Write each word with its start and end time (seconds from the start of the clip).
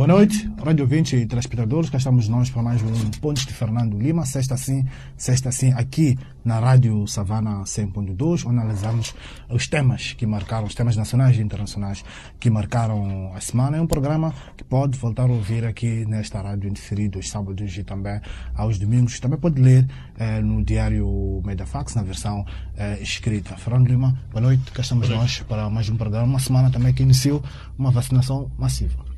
Boa 0.00 0.08
noite, 0.08 0.50
rádio 0.64 0.84
ouvinte 0.84 1.14
e 1.14 1.26
telespectadores. 1.26 1.90
Cá 1.90 1.98
estamos 1.98 2.26
nós 2.26 2.48
para 2.48 2.62
mais 2.62 2.80
um 2.80 3.10
Pontos 3.20 3.44
de 3.44 3.52
Fernando 3.52 3.98
Lima, 3.98 4.24
sexta 4.24 4.56
sim, 4.56 4.86
sexta 5.14 5.52
sim, 5.52 5.74
aqui 5.74 6.18
na 6.42 6.58
Rádio 6.58 7.06
Savana 7.06 7.64
100.2, 7.64 8.46
onde 8.46 8.60
analisamos 8.60 9.14
os 9.50 9.68
temas 9.68 10.14
que 10.14 10.24
marcaram, 10.24 10.66
os 10.66 10.74
temas 10.74 10.96
nacionais 10.96 11.36
e 11.36 11.42
internacionais 11.42 12.02
que 12.38 12.48
marcaram 12.48 13.30
a 13.34 13.40
semana. 13.42 13.76
É 13.76 13.80
um 13.82 13.86
programa 13.86 14.32
que 14.56 14.64
pode 14.64 14.96
voltar 14.96 15.28
a 15.28 15.32
ouvir 15.34 15.66
aqui 15.66 16.06
nesta 16.06 16.40
rádio 16.40 16.70
indiferido 16.70 17.18
aos 17.18 17.28
sábados 17.28 17.76
e 17.76 17.84
também 17.84 18.22
aos 18.54 18.78
domingos. 18.78 19.20
Também 19.20 19.38
pode 19.38 19.60
ler 19.60 19.86
eh, 20.18 20.40
no 20.40 20.64
diário 20.64 21.42
Medafax, 21.44 21.94
na 21.94 22.02
versão 22.02 22.46
eh, 22.74 23.00
escrita. 23.02 23.54
Fernando 23.58 23.86
Lima, 23.86 24.18
boa 24.30 24.40
noite. 24.40 24.72
Cá 24.72 24.80
estamos 24.80 25.10
nós 25.10 25.40
para 25.40 25.68
mais 25.68 25.90
um 25.90 25.96
programa. 25.98 26.24
Uma 26.24 26.40
semana 26.40 26.70
também 26.70 26.94
que 26.94 27.02
iniciou 27.02 27.44
uma 27.76 27.90
vacinação 27.90 28.50
massiva. 28.56 29.09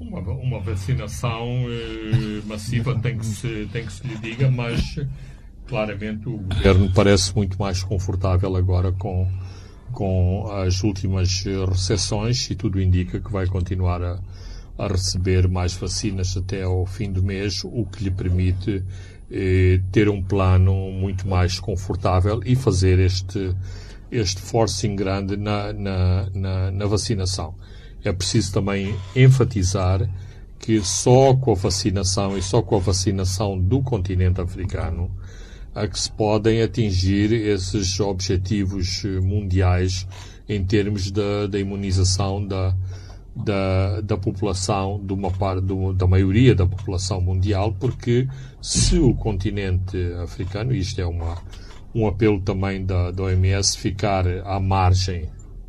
Uma, 0.00 0.20
uma 0.20 0.60
vacinação 0.60 1.46
eh, 1.68 2.40
massiva 2.46 2.98
tem 3.00 3.18
que, 3.18 3.26
se, 3.26 3.68
tem 3.72 3.84
que 3.84 3.92
se 3.92 4.06
lhe 4.06 4.16
diga, 4.18 4.50
mas 4.50 4.96
claramente 5.66 6.28
o 6.28 6.38
governo 6.38 6.90
parece 6.94 7.34
muito 7.34 7.58
mais 7.58 7.82
confortável 7.82 8.54
agora 8.56 8.92
com, 8.92 9.28
com 9.92 10.46
as 10.52 10.82
últimas 10.82 11.44
recessões 11.44 12.48
e 12.50 12.54
tudo 12.54 12.80
indica 12.80 13.20
que 13.20 13.30
vai 13.30 13.46
continuar 13.46 14.02
a, 14.02 14.20
a 14.78 14.86
receber 14.86 15.48
mais 15.48 15.74
vacinas 15.74 16.36
até 16.36 16.62
ao 16.62 16.86
fim 16.86 17.10
do 17.10 17.22
mês, 17.22 17.62
o 17.64 17.84
que 17.84 18.04
lhe 18.04 18.10
permite 18.10 18.84
eh, 19.30 19.80
ter 19.90 20.08
um 20.08 20.22
plano 20.22 20.90
muito 20.92 21.28
mais 21.28 21.58
confortável 21.58 22.40
e 22.46 22.54
fazer 22.54 23.00
este, 23.00 23.54
este 24.10 24.40
forcing 24.40 24.94
grande 24.94 25.36
na, 25.36 25.72
na, 25.72 26.30
na, 26.32 26.70
na 26.70 26.86
vacinação 26.86 27.54
é 28.08 28.12
preciso 28.12 28.52
também 28.52 28.94
enfatizar 29.14 30.08
que 30.58 30.80
só 30.80 31.34
com 31.34 31.52
a 31.52 31.54
vacinação 31.54 32.36
e 32.36 32.42
só 32.42 32.60
com 32.60 32.76
a 32.76 32.80
vacinação 32.80 33.58
do 33.58 33.82
continente 33.82 34.40
africano 34.40 35.10
a 35.74 35.86
que 35.86 35.98
se 35.98 36.10
podem 36.10 36.62
atingir 36.62 37.32
esses 37.32 38.00
objetivos 38.00 39.04
eh, 39.04 39.20
mundiais 39.20 40.06
em 40.48 40.64
termos 40.64 41.10
da, 41.10 41.46
da 41.46 41.58
imunização 41.58 42.44
da, 42.44 42.74
da, 43.36 44.00
da, 44.00 44.16
população, 44.16 45.00
de 45.04 45.12
uma 45.12 45.30
parte, 45.30 45.64
da 45.94 46.06
maioria 46.06 46.54
da 46.54 46.66
população 46.66 47.20
mundial, 47.20 47.76
porque 47.78 48.26
se 48.60 48.98
o 48.98 49.14
continente 49.14 49.96
africano, 50.22 50.74
isto 50.74 51.00
é 51.00 51.06
uma, 51.06 51.36
um 51.94 52.06
apelo 52.06 52.40
também 52.40 52.84
da, 52.84 53.10
da 53.10 53.24
OMS, 53.24 53.78
ficar 53.78 54.26
à 54.44 54.58
margem 54.58 55.28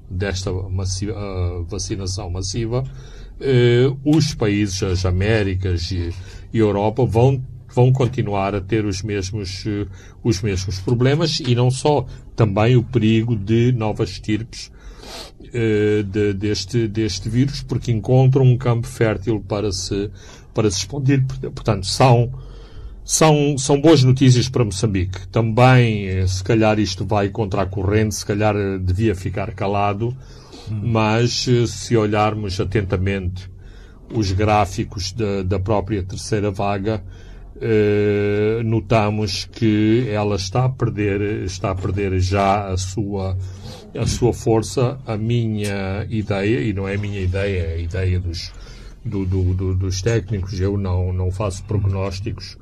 desta 0.10 0.52
massiva, 0.52 1.14
uh, 1.14 1.64
vacinação 1.66 2.30
massiva, 2.30 2.84
uh, 2.84 4.00
os 4.04 4.34
países, 4.34 4.82
as 4.84 5.06
Américas 5.06 5.92
e, 5.92 6.14
e 6.54 6.58
Europa 6.58 7.06
vão 7.06 7.44
vão 7.74 7.92
continuar 7.92 8.56
a 8.56 8.62
ter 8.62 8.86
os 8.86 9.02
mesmos, 9.02 9.66
uh, 9.66 9.88
os 10.24 10.42
mesmos 10.42 10.80
problemas 10.80 11.40
e 11.40 11.56
não 11.56 11.70
só, 11.70 12.06
também 12.36 12.76
o 12.76 12.84
perigo 12.84 13.36
de 13.36 13.72
novas 13.72 14.10
estirpes 14.10 14.72
uh, 15.48 16.04
de, 16.04 16.34
deste, 16.34 16.88
deste 16.88 17.30
vírus, 17.30 17.62
porque 17.62 17.92
encontram 17.92 18.44
um 18.44 18.58
campo 18.58 18.88
fértil 18.88 19.44
para 19.48 19.72
se, 19.72 20.10
para 20.54 20.70
se 20.70 20.80
expandir. 20.80 21.24
Portanto, 21.26 21.86
são 21.86 22.32
são, 23.10 23.58
são 23.58 23.82
boas 23.82 24.04
notícias 24.04 24.48
para 24.48 24.64
Moçambique. 24.64 25.28
Também, 25.30 26.08
eh, 26.08 26.28
se 26.28 26.44
calhar 26.44 26.78
isto 26.78 27.04
vai 27.04 27.30
contra 27.30 27.64
a 27.64 27.66
corrente, 27.66 28.14
se 28.14 28.24
calhar 28.24 28.56
eh, 28.56 28.78
devia 28.78 29.16
ficar 29.16 29.52
calado, 29.56 30.16
mas 30.70 31.48
eh, 31.48 31.66
se 31.66 31.98
olharmos 31.98 32.60
atentamente 32.60 33.50
os 34.14 34.32
gráficos 34.32 35.12
da, 35.12 35.42
da 35.42 35.60
própria 35.60 36.04
terceira 36.04 36.52
vaga, 36.52 37.04
eh, 37.60 38.62
notamos 38.64 39.46
que 39.46 40.08
ela 40.08 40.36
está 40.36 40.66
a 40.66 40.70
perder, 40.70 41.44
está 41.46 41.72
a 41.72 41.76
perder 41.76 42.20
já 42.20 42.68
a 42.68 42.78
sua, 42.78 43.36
a 43.98 44.06
sua 44.06 44.34
força. 44.34 45.00
A 45.08 45.18
minha 45.18 46.06
ideia, 46.12 46.62
e 46.62 46.74
não 46.74 46.88
é 46.88 46.94
a 46.94 47.00
minha 47.00 47.20
ideia, 47.20 47.60
é 47.60 47.74
a 47.74 47.80
ideia 47.80 48.20
dos, 48.20 48.52
do, 49.04 49.26
do, 49.26 49.56
do, 49.56 49.74
dos 49.74 50.00
técnicos, 50.00 50.60
eu 50.60 50.78
não, 50.78 51.12
não 51.12 51.32
faço 51.32 51.64
prognósticos, 51.64 52.56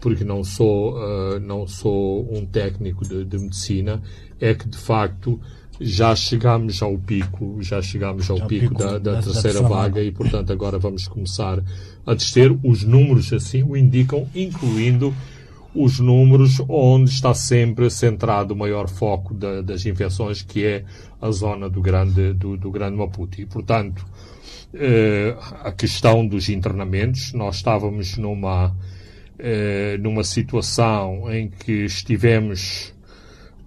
porque 0.00 0.24
não 0.24 0.44
sou, 0.44 0.96
uh, 0.96 1.40
não 1.40 1.66
sou 1.66 2.28
um 2.32 2.44
técnico 2.44 3.06
de, 3.06 3.24
de, 3.24 3.38
medicina, 3.38 4.02
é 4.40 4.54
que 4.54 4.68
de 4.68 4.78
facto 4.78 5.40
já 5.80 6.14
chegamos 6.14 6.82
ao 6.82 6.96
pico, 6.96 7.58
já 7.60 7.82
chegamos 7.82 8.30
ao 8.30 8.46
pico, 8.46 8.68
pico, 8.68 8.78
da, 8.78 8.98
da, 8.98 9.14
da 9.14 9.22
terceira 9.22 9.60
da 9.60 9.68
vaga 9.68 10.02
e 10.02 10.10
portanto 10.10 10.52
agora 10.52 10.78
vamos 10.78 11.06
começar 11.06 11.62
a 12.06 12.14
descer. 12.14 12.56
Os 12.62 12.82
números 12.82 13.32
assim 13.32 13.62
o 13.62 13.76
indicam, 13.76 14.26
incluindo 14.34 15.14
os 15.76 16.00
números 16.00 16.60
onde 16.68 17.10
está 17.10 17.34
sempre 17.34 17.90
centrado 17.90 18.54
o 18.54 18.56
maior 18.56 18.88
foco 18.88 19.34
da, 19.34 19.60
das 19.60 19.84
infecções, 19.84 20.40
que 20.40 20.64
é 20.64 20.84
a 21.20 21.30
zona 21.30 21.68
do 21.68 21.82
grande, 21.82 22.32
do, 22.32 22.56
do 22.56 22.70
grande 22.70 22.96
Maputo. 22.96 23.38
E, 23.40 23.44
portanto, 23.44 24.04
eh, 24.72 25.36
a 25.62 25.70
questão 25.72 26.26
dos 26.26 26.48
internamentos, 26.48 27.32
nós 27.34 27.56
estávamos 27.56 28.16
numa, 28.16 28.74
eh, 29.38 29.98
numa 29.98 30.24
situação 30.24 31.30
em 31.30 31.50
que 31.50 31.84
estivemos 31.84 32.94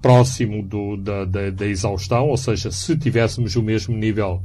próximo 0.02 0.64
do, 0.64 0.98
da, 0.98 1.26
da, 1.26 1.50
da, 1.52 1.68
exaustão, 1.68 2.28
ou 2.28 2.38
seja, 2.38 2.72
se 2.72 2.98
tivéssemos 2.98 3.56
o 3.56 3.62
mesmo 3.62 3.96
nível 3.96 4.42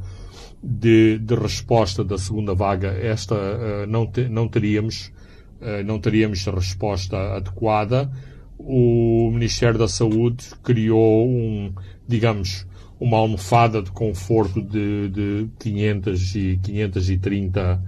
de, 0.62 1.18
de 1.18 1.34
resposta 1.34 2.04
da 2.04 2.18
segunda 2.18 2.54
vaga, 2.54 2.88
esta 2.88 3.34
uh, 3.34 3.86
não, 3.86 4.06
te, 4.06 4.28
não 4.28 4.48
teríamos 4.48 5.12
uh, 5.60 5.82
não 5.84 5.98
teríamos 5.98 6.44
resposta 6.46 7.16
adequada. 7.36 8.10
O 8.58 9.30
Ministério 9.32 9.78
da 9.78 9.88
Saúde 9.88 10.44
criou 10.62 11.28
um, 11.28 11.72
digamos, 12.06 12.66
uma 13.00 13.16
almofada 13.16 13.82
de 13.82 13.90
conforto 13.90 14.60
de, 14.60 15.08
de 15.08 15.48
500 15.58 16.34
e 16.36 16.60
530 16.62 17.82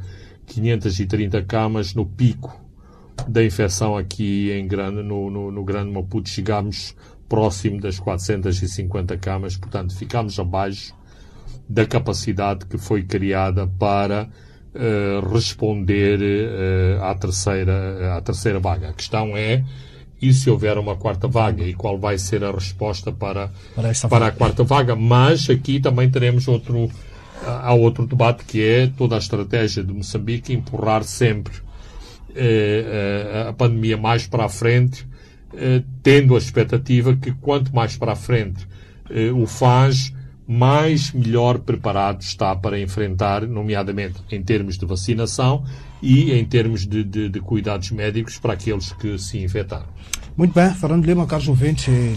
530 0.46 1.42
camas 1.42 1.94
no 1.94 2.06
pico 2.06 2.65
da 3.28 3.44
infecção 3.44 3.96
aqui 3.96 4.50
em 4.52 4.66
grande, 4.66 5.02
no, 5.02 5.30
no, 5.30 5.50
no 5.50 5.64
Grande 5.64 5.90
Maputo 5.90 6.28
chegámos 6.28 6.94
próximo 7.28 7.80
das 7.80 7.98
450 7.98 9.16
camas, 9.18 9.56
portanto 9.56 9.96
ficámos 9.96 10.38
abaixo 10.38 10.94
da 11.68 11.84
capacidade 11.84 12.66
que 12.66 12.78
foi 12.78 13.02
criada 13.02 13.66
para 13.66 14.28
uh, 14.74 15.28
responder 15.32 16.20
uh, 16.20 17.02
à, 17.02 17.14
terceira, 17.14 18.16
à 18.16 18.20
terceira 18.20 18.60
vaga. 18.60 18.90
A 18.90 18.92
questão 18.92 19.36
é 19.36 19.64
e 20.22 20.32
se 20.32 20.48
houver 20.48 20.78
uma 20.78 20.96
quarta 20.96 21.28
vaga 21.28 21.62
e 21.62 21.74
qual 21.74 21.98
vai 21.98 22.16
ser 22.16 22.42
a 22.42 22.50
resposta 22.50 23.12
para, 23.12 23.50
para, 23.74 23.92
para 24.08 24.26
a 24.28 24.30
quarta 24.30 24.64
vaga. 24.64 24.94
Mas 24.94 25.50
aqui 25.50 25.80
também 25.80 26.08
teremos 26.08 26.48
outro, 26.48 26.88
há 27.44 27.74
outro 27.74 28.06
debate 28.06 28.44
que 28.44 28.62
é 28.62 28.86
toda 28.86 29.16
a 29.16 29.18
estratégia 29.18 29.82
de 29.82 29.92
Moçambique 29.92 30.54
empurrar 30.54 31.02
sempre 31.02 31.65
a 33.48 33.52
pandemia 33.52 33.96
mais 33.96 34.26
para 34.26 34.44
a 34.44 34.48
frente, 34.48 35.06
eh, 35.54 35.82
tendo 36.02 36.34
a 36.34 36.38
expectativa 36.38 37.16
que 37.16 37.32
quanto 37.32 37.74
mais 37.74 37.96
para 37.96 38.12
a 38.12 38.16
frente 38.16 38.66
eh, 39.08 39.30
o 39.30 39.46
faz, 39.46 40.12
mais 40.46 41.12
melhor 41.12 41.60
preparado 41.60 42.20
está 42.20 42.54
para 42.54 42.78
enfrentar, 42.78 43.46
nomeadamente 43.46 44.20
em 44.30 44.42
termos 44.42 44.76
de 44.76 44.84
vacinação 44.84 45.64
e 46.02 46.32
em 46.32 46.44
termos 46.44 46.86
de, 46.86 47.02
de, 47.02 47.28
de 47.28 47.40
cuidados 47.40 47.90
médicos 47.90 48.38
para 48.38 48.52
aqueles 48.52 48.92
que 48.92 49.18
se 49.18 49.38
infectaram. 49.38 49.86
Muito 50.36 50.52
bem, 50.52 50.68
Fernando 50.74 51.06
Lima, 51.06 51.26
caros 51.26 51.48
ouvintes 51.48 51.88
e 51.88 52.14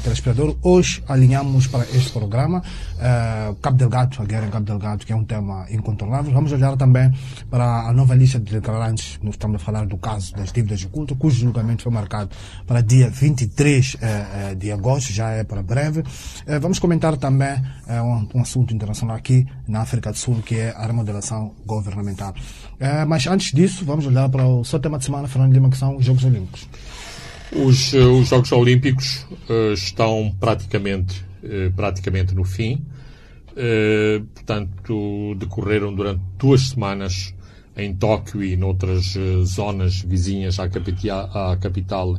hoje 0.62 1.02
alinhamos 1.08 1.68
para 1.68 1.86
este 1.86 2.12
programa 2.12 2.60
uh, 2.60 3.56
Cabo 3.62 3.78
Delgado, 3.78 4.22
a 4.22 4.26
guerra 4.26 4.46
em 4.46 4.50
Cabo 4.50 4.66
Delgado, 4.66 5.06
que 5.06 5.14
é 5.14 5.16
um 5.16 5.24
tema 5.24 5.66
incontornável. 5.72 6.34
Vamos 6.34 6.52
olhar 6.52 6.76
também 6.76 7.14
para 7.50 7.88
a 7.88 7.94
nova 7.94 8.14
lista 8.14 8.38
de 8.38 8.52
declarantes, 8.52 9.18
nós 9.24 9.36
estamos 9.36 9.62
a 9.62 9.64
falar 9.64 9.86
do 9.86 9.98
caso 9.98 10.36
das 10.36 10.52
dívidas 10.52 10.82
de 10.82 10.88
culto, 10.88 11.16
cujo 11.16 11.40
julgamento 11.40 11.84
foi 11.84 11.94
marcado 11.94 12.30
para 12.68 12.82
dia 12.82 13.10
23 13.10 13.94
uh, 13.94 13.98
uh, 14.52 14.56
de 14.58 14.70
agosto, 14.70 15.14
já 15.14 15.30
é 15.30 15.46
para 15.46 15.64
breve. 15.64 16.02
Uh, 16.02 16.60
vamos 16.60 16.78
comentar 16.78 17.16
também 17.16 17.54
uh, 17.54 18.04
um, 18.04 18.28
um, 18.36 18.42
assunto 18.42 18.74
internacional 18.74 19.16
aqui 19.16 19.48
na 19.66 19.80
África 19.80 20.12
do 20.12 20.18
Sul, 20.18 20.42
que 20.46 20.56
é 20.56 20.72
a 20.72 20.86
remodelação 20.86 21.54
governamental. 21.66 22.34
Mas 23.08 23.28
antes 23.28 23.54
disso, 23.54 23.86
vamos 23.86 24.06
olhar 24.06 24.28
para 24.30 24.46
o 24.46 24.64
seu 24.64 24.80
tema 24.80 24.98
de 24.98 25.06
semana, 25.06 25.28
Fernando 25.28 25.54
Lima, 25.54 25.70
que 25.70 25.78
são 25.78 25.96
os 25.96 26.06
Jogos 26.06 26.26
Olímpicos. 26.26 26.68
Os, 27.52 27.96
eh, 27.96 28.06
os 28.06 28.28
Jogos 28.28 28.52
Olímpicos 28.52 29.26
uh, 29.50 29.74
estão 29.74 30.36
praticamente, 30.40 31.26
uh, 31.44 31.72
praticamente 31.76 32.36
no 32.36 32.44
fim. 32.44 32.86
Uh, 33.52 34.24
portanto, 34.36 35.36
decorreram 35.36 35.94
durante 35.94 36.22
duas 36.38 36.70
semanas 36.70 37.34
em 37.76 37.96
Tóquio 37.96 38.44
e 38.44 38.56
noutras 38.56 39.16
zonas 39.46 40.02
vizinhas 40.02 40.60
à 40.60 40.68
capital, 40.68 41.30
à 41.34 41.56
capital 41.56 42.18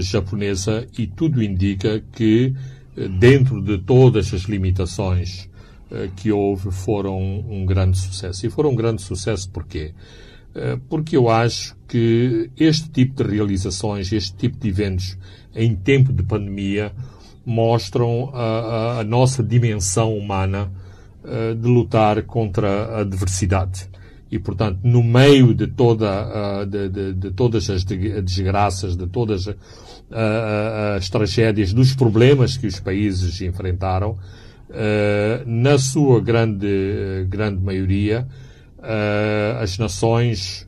japonesa 0.00 0.86
e 0.96 1.06
tudo 1.06 1.42
indica 1.42 2.00
que, 2.12 2.54
dentro 3.18 3.60
de 3.60 3.78
todas 3.78 4.32
as 4.32 4.42
limitações 4.42 5.48
que 6.16 6.30
houve, 6.30 6.70
foram 6.70 7.18
um 7.48 7.66
grande 7.66 7.98
sucesso. 7.98 8.46
E 8.46 8.50
foram 8.50 8.70
um 8.70 8.74
grande 8.76 9.02
sucesso 9.02 9.50
porquê? 9.50 9.92
Porque 9.92 10.23
eu 11.12 11.28
acho 11.28 11.76
que 11.88 12.50
este 12.56 12.88
tipo 12.90 13.22
de 13.22 13.30
realizações, 13.30 14.12
este 14.12 14.34
tipo 14.36 14.58
de 14.58 14.68
eventos 14.68 15.18
em 15.54 15.74
tempo 15.74 16.12
de 16.12 16.22
pandemia, 16.22 16.92
mostram 17.44 18.30
a, 18.32 19.00
a, 19.00 19.04
nossa 19.04 19.42
dimensão 19.42 20.16
humana 20.16 20.70
uh, 21.22 21.54
de 21.54 21.68
lutar 21.68 22.22
contra 22.22 22.68
a 22.68 23.00
adversidade. 23.00 23.88
E, 24.30 24.38
portanto, 24.38 24.80
no 24.82 25.02
meio 25.02 25.54
de, 25.54 25.66
toda, 25.66 26.62
uh, 26.62 26.66
de, 26.66 26.88
de, 26.88 27.12
de, 27.12 27.30
todas 27.30 27.68
as 27.70 27.84
desgraças, 27.84 28.96
de 28.96 29.06
todas 29.06 29.48
as 30.96 31.08
tragédias, 31.08 31.72
dos 31.72 31.94
problemas 31.94 32.56
que 32.56 32.66
os 32.66 32.78
países 32.78 33.40
enfrentaram, 33.40 34.16
na 35.46 35.78
sua 35.78 36.20
grande, 36.20 37.26
grande 37.28 37.62
maioria, 37.62 38.26
as 39.60 39.78
nações 39.78 40.66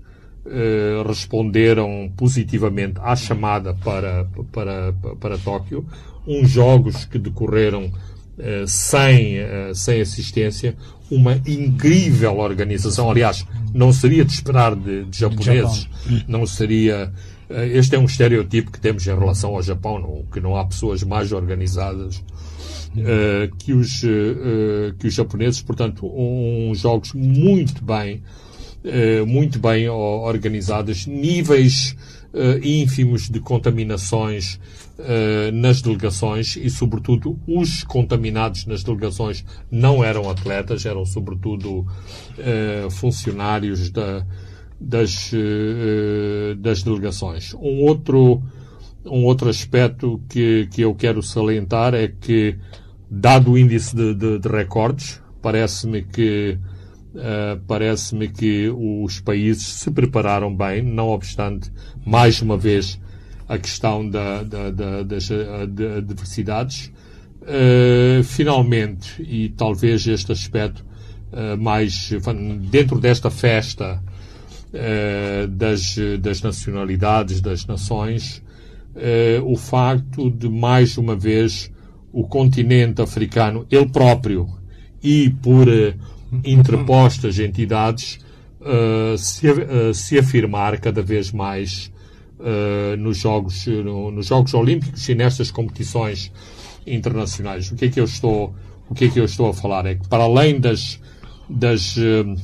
responderam 1.07 2.11
positivamente 2.17 3.01
à 3.03 3.17
chamada 3.17 3.75
para, 3.75 4.27
para, 4.53 4.93
para 5.21 5.39
Tóquio, 5.39 5.85
uns 6.27 6.51
jogos 6.51 7.05
que 7.05 7.19
decorreram 7.19 7.87
uh, 7.87 8.67
sem, 8.67 9.39
sem 9.75 10.01
assistência, 10.01 10.77
uma 11.11 11.41
incrível 11.47 12.39
organização. 12.39 13.11
Aliás, 13.11 13.47
não 13.73 13.93
seria 13.93 14.25
de 14.25 14.33
esperar 14.33 14.75
de, 14.75 15.05
de 15.05 15.19
japoneses, 15.19 15.89
não 16.27 16.47
seria. 16.47 17.13
Este 17.49 17.95
é 17.95 17.99
um 17.99 18.07
estereotipo 18.07 18.73
que 18.73 18.81
temos 18.81 19.07
em 19.07 19.17
relação 19.17 19.55
ao 19.55 19.63
Japão, 19.63 20.01
não, 20.01 20.25
que 20.33 20.41
não 20.41 20.57
há 20.57 20.65
pessoas 20.65 21.05
mais 21.05 21.31
organizadas 21.31 22.21
que, 23.59 23.73
os, 23.73 24.03
que 24.99 25.07
os 25.07 25.15
japoneses. 25.15 25.63
Portanto, 25.63 26.07
uns 26.07 26.71
um, 26.71 26.75
jogos 26.75 27.13
muito 27.13 27.85
bem, 27.85 28.23
muito 29.27 29.59
bem 29.59 29.89
organizados, 29.89 31.07
níveis 31.07 31.97
ínfimos 32.63 33.29
de 33.29 33.41
contaminações 33.41 34.59
uh, 34.99 35.53
nas 35.53 35.81
delegações 35.81 36.57
e, 36.57 36.69
sobretudo, 36.71 37.39
os 37.47 37.85
contaminados 37.85 38.67
nas 38.67 38.83
delegações 38.83 39.45
não 39.71 40.03
eram 40.03 40.29
atletas, 40.29 40.85
eram, 40.87 41.05
sobretudo, 41.05 41.81
uh, 41.81 42.91
funcionários 42.91 43.91
da, 43.91 44.27
das, 44.81 45.33
uh, 45.33 46.55
das 46.57 46.83
delegações. 46.83 47.55
Um 47.55 47.83
outro, 47.83 48.43
um 49.05 49.25
outro 49.25 49.49
aspecto 49.49 50.21
que, 50.29 50.69
que 50.73 50.83
eu 50.83 50.95
quero 50.95 51.23
salientar 51.23 51.95
é 51.95 52.09
que, 52.09 52.57
dado 53.21 53.53
o 53.53 53.59
índice 53.59 53.95
de, 53.95 54.15
de, 54.15 54.39
de 54.39 54.49
recordes, 54.49 55.21
parece-me 55.43 56.03
que 56.03 56.59
Uh, 57.17 57.59
parece-me 57.67 58.29
que 58.29 58.69
os 58.69 59.21
países 59.21 59.67
se 59.67 59.91
prepararam 59.91 60.55
bem, 60.55 60.83
não 60.83 61.09
obstante, 61.09 61.73
mais 62.05 62.43
uma 62.43 62.59
vez, 62.59 63.01
a 63.49 63.57
questão 63.57 64.07
da, 64.07 64.43
da, 64.43 64.71
da, 64.71 65.03
das 65.03 65.31
adversidades. 65.31 66.93
Uh, 67.41 68.23
finalmente, 68.23 69.23
e 69.23 69.49
talvez 69.49 70.07
este 70.07 70.31
aspecto 70.31 70.85
uh, 71.33 71.57
mais 71.57 72.11
dentro 72.71 73.01
desta 73.01 73.31
festa 73.31 74.03
das, 75.49 75.97
das 76.21 76.43
nacionalidades, 76.43 77.41
das 77.41 77.65
nações, 77.65 78.43
o 79.43 79.57
facto 79.57 80.31
de 80.31 80.51
mais 80.51 80.99
uma 80.99 81.17
vez 81.17 81.73
o 82.19 82.27
continente 82.27 83.03
africano, 83.03 83.67
ele 83.71 83.89
próprio, 83.89 84.49
e 85.03 85.29
por 85.43 85.67
interpostas 86.43 87.39
entidades, 87.39 88.19
se, 89.19 89.47
se 89.93 90.19
afirmar 90.19 90.81
cada 90.81 91.03
vez 91.03 91.31
mais 91.31 91.93
uh, 92.39 92.97
nos, 92.97 93.19
jogos, 93.19 93.67
no, 93.67 94.11
nos 94.11 94.27
Jogos 94.27 94.55
Olímpicos 94.55 95.09
e 95.09 95.15
nestas 95.15 95.51
competições 95.51 96.33
internacionais. 96.87 97.71
O 97.71 97.77
que 97.77 97.87
é 97.87 97.89
que 97.89 98.01
eu 98.01 98.05
estou, 98.05 98.55
o 98.89 98.95
que 98.95 99.07
é 99.07 99.09
que 99.09 99.21
eu 99.21 99.25
estou 99.25 99.49
a 99.49 99.55
falar? 99.55 99.87
É 99.87 99.95
que 99.95 100.09
para 100.09 100.25
além 100.25 100.61
das, 100.61 101.01
das, 101.49 101.97
uh, 101.97 102.35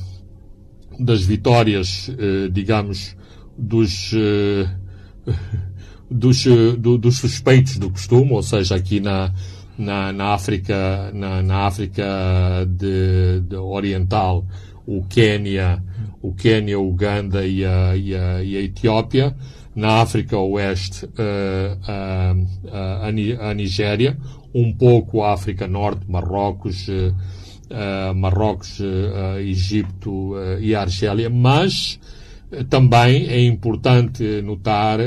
das 0.99 1.23
vitórias, 1.23 2.09
uh, 2.09 2.49
digamos, 2.51 3.15
dos, 3.57 4.13
dos, 6.09 6.45
do, 6.79 6.97
dos 6.97 7.17
suspeitos 7.17 7.77
do 7.77 7.89
costume, 7.89 8.31
ou 8.31 8.43
seja, 8.43 8.75
aqui 8.75 8.99
na, 8.99 9.33
na, 9.77 10.11
na 10.11 10.33
África, 10.33 11.11
na, 11.13 11.41
na 11.41 11.65
África 11.65 12.05
de, 12.67 13.41
de 13.41 13.55
Oriental, 13.55 14.45
o 14.85 15.03
Quênia, 15.03 15.81
o 16.21 16.33
Quênia, 16.33 16.79
Uganda 16.79 17.45
e 17.45 17.65
a, 17.65 17.95
e 17.95 18.15
a, 18.15 18.43
e 18.43 18.57
a 18.57 18.61
Etiópia, 18.61 19.35
na 19.75 20.01
África 20.01 20.37
Oeste 20.37 21.05
uh, 21.05 21.79
a, 21.87 22.35
a, 22.71 23.49
a, 23.49 23.53
Nigéria, 23.53 24.17
um 24.53 24.71
pouco 24.71 25.23
a 25.23 25.33
África 25.33 25.67
Norte, 25.67 26.09
Marrocos, 26.09 26.87
uh, 26.87 28.13
Marrocos, 28.15 28.79
Egito 29.39 30.33
e 30.59 30.75
Argélia, 30.75 31.27
mas 31.27 31.99
também 32.69 33.25
é 33.27 33.43
importante 33.43 34.43
notar 34.43 34.99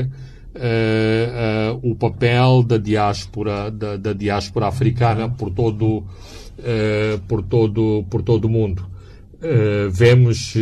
o 1.81 1.95
papel 1.95 2.63
da 2.63 2.77
diáspora, 2.77 3.69
da, 3.69 3.97
da 3.97 4.13
diáspora 4.13 4.67
africana 4.67 5.29
por 5.29 5.51
todo, 5.51 6.03
por 7.27 7.43
todo, 7.43 8.05
por 8.09 8.21
todo 8.21 8.45
o 8.45 8.49
mundo. 8.49 8.85
vemos, 9.91 10.55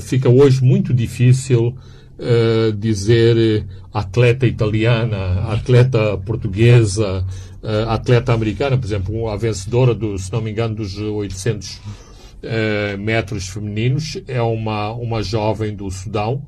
fica 0.00 0.28
hoje 0.28 0.62
muito 0.62 0.94
difícil 0.94 1.76
uh, 2.18 2.72
dizer 2.72 3.66
atleta 3.92 4.46
italiana, 4.46 5.44
atleta 5.52 6.16
portuguesa, 6.18 7.24
uh, 7.62 7.88
atleta 7.88 8.32
americana, 8.32 8.76
por 8.76 8.86
exemplo, 8.86 9.28
a 9.28 9.36
vencedora, 9.36 9.94
do, 9.94 10.18
se 10.18 10.32
não 10.32 10.40
me 10.40 10.50
engano, 10.50 10.74
dos 10.74 10.98
800 10.98 11.76
uh, 11.76 12.98
metros 12.98 13.48
femininos 13.48 14.20
é 14.26 14.42
uma, 14.42 14.92
uma 14.92 15.22
jovem 15.22 15.74
do 15.74 15.90
Sudão, 15.90 16.42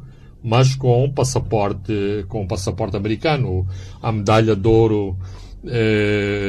mas 0.46 0.76
com 0.76 1.10
passaporte, 1.10 2.25
com 2.28 2.46
passaporte 2.46 2.96
americano. 2.96 3.66
A 4.00 4.12
medalha 4.12 4.54
de 4.54 4.69
ouro 4.69 5.19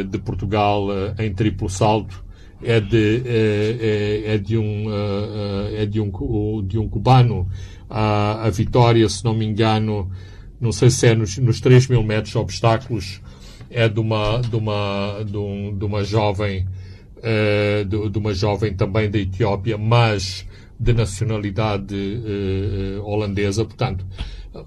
de 0.08 0.18
Portugal 0.20 0.90
em 1.18 1.34
triplo 1.34 1.68
salto 1.68 2.24
é 2.62 2.80
de, 2.80 3.24
é, 3.26 3.78
é, 4.30 4.36
é 4.36 4.38
de 4.38 4.56
um, 4.56 4.86
é 5.76 5.86
de 5.88 6.00
um, 6.00 6.12
de 6.64 6.78
um 6.78 6.88
cubano 6.88 7.48
a, 7.90 8.46
a 8.46 8.50
vitória, 8.52 9.10
se 9.10 9.26
não 9.26 9.34
me 9.34 9.44
engano, 9.44 10.12
não 10.62 10.72
sei 10.72 10.92
se 10.92 11.08
é 11.08 11.16
nos, 11.16 11.36
nos 11.40 11.60
3 11.60 11.88
mil 11.88 12.04
metros 12.04 12.32
de 12.32 12.38
obstáculos, 12.38 13.20
é 13.72 13.90
de 13.90 14.00
uma, 14.00 14.40
de 14.42 14.56
uma, 14.56 15.24
de, 15.26 15.38
um, 15.38 15.76
de 15.76 15.86
uma 15.86 16.04
jovem, 16.04 16.68
de, 17.88 18.10
de, 18.10 18.18
uma 18.20 18.34
jovem 18.34 18.76
também 18.76 19.10
da 19.10 19.18
Etiópia, 19.18 19.76
mas 19.76 20.47
de 20.80 20.94
nacionalidade 20.94 21.96
uh, 21.96 23.04
holandesa. 23.04 23.66
Portanto, 23.66 24.06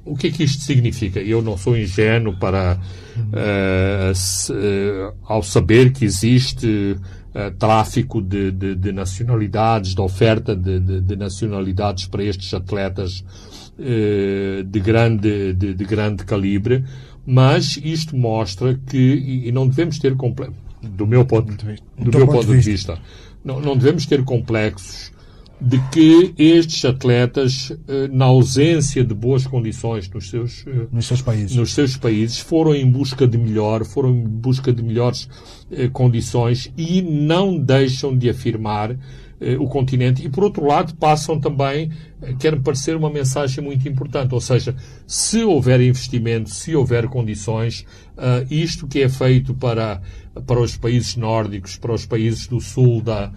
o 0.05 0.17
que 0.17 0.29
é 0.29 0.31
que 0.31 0.45
isto 0.45 0.63
significa? 0.63 1.21
Eu 1.21 1.43
não 1.43 1.57
sou 1.57 1.77
ingênuo 1.77 2.39
para, 2.39 2.79
uh, 3.17 4.15
se, 4.15 4.53
ao 5.25 5.43
saber 5.43 5.93
que 5.93 6.05
existe 6.05 6.97
uh, 6.97 7.51
tráfico 7.59 8.21
de, 8.21 8.51
de, 8.51 8.75
de, 8.75 8.93
nacionalidades, 8.93 9.95
de 9.95 10.01
oferta 10.01 10.55
de, 10.55 11.01
de 11.01 11.17
nacionalidades 11.17 12.07
para 12.07 12.23
estes 12.23 12.53
atletas 12.55 13.25
uh, 13.79 14.63
de, 14.65 14.81
grande, 14.81 15.53
de, 15.55 15.85
grande 15.85 16.25
calibre, 16.25 16.85
mas 17.27 17.79
isto 17.83 18.17
mostra 18.17 18.79
que, 18.87 18.97
e, 18.97 19.49
e 19.49 19.53
não 19.53 19.67
devemos 19.67 19.99
ter 19.99 20.17
complexos, 20.17 20.57
do 20.83 21.07
meu 21.07 21.25
ponto, 21.25 21.53
do 21.99 22.19
meu 22.19 22.27
ponto 22.27 22.47
de 22.47 22.57
vista, 22.57 22.99
não, 23.45 23.61
não 23.61 23.77
devemos 23.77 24.07
ter 24.07 24.23
complexos 24.25 25.13
de 25.61 25.79
que 25.91 26.33
estes 26.39 26.85
atletas, 26.85 27.71
eh, 27.87 28.09
na 28.09 28.25
ausência 28.25 29.05
de 29.05 29.13
boas 29.13 29.47
condições 29.47 30.09
nos 30.09 30.31
seus, 30.31 30.65
eh, 30.67 30.87
nos 30.91 31.07
seus 31.07 31.21
países, 31.21 31.55
nos 31.55 31.75
seus 31.75 31.97
países 31.97 32.39
foram 32.39 32.75
em 32.75 32.91
busca 32.91 33.27
de 33.27 33.37
melhor, 33.37 33.85
foram 33.85 34.11
em 34.11 34.27
busca 34.27 34.73
de 34.73 34.83
melhores 34.83 35.29
eh, 35.71 35.89
condições 35.89 36.73
e 36.77 37.03
não 37.03 37.59
deixam 37.59 38.17
de 38.17 38.31
afirmar 38.31 38.97
o 39.59 39.67
continente 39.67 40.25
e, 40.25 40.29
por 40.29 40.45
outro 40.45 40.67
lado, 40.67 40.95
passam 40.97 41.41
também 41.41 41.91
quer 42.39 42.61
parecer 42.61 42.95
uma 42.97 43.11
mensagem 43.11 43.65
muito 43.65 43.89
importante. 43.89 44.35
Ou 44.35 44.41
seja, 44.41 44.77
se 45.07 45.43
houver 45.43 45.81
investimento, 45.81 46.51
se 46.51 46.77
houver 46.77 47.07
condições, 47.09 47.87
uh, 48.17 48.47
isto 48.51 48.87
que 48.87 49.01
é 49.01 49.09
feito 49.09 49.55
para, 49.55 50.03
para 50.47 50.61
os 50.61 50.77
países 50.77 51.17
nórdicos, 51.17 51.77
para 51.77 51.95
os 51.95 52.05
países 52.05 52.47
do 52.47 52.61
sul 52.61 53.01
da, 53.01 53.33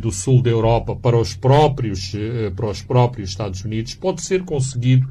do 0.00 0.10
sul 0.12 0.40
da 0.42 0.50
Europa, 0.50 0.94
para 0.94 1.18
os 1.18 1.34
próprios, 1.34 2.12
para 2.54 2.70
os 2.70 2.82
próprios 2.82 3.30
Estados 3.30 3.64
Unidos, 3.64 3.94
pode 3.94 4.22
ser 4.22 4.44
conseguido 4.44 5.08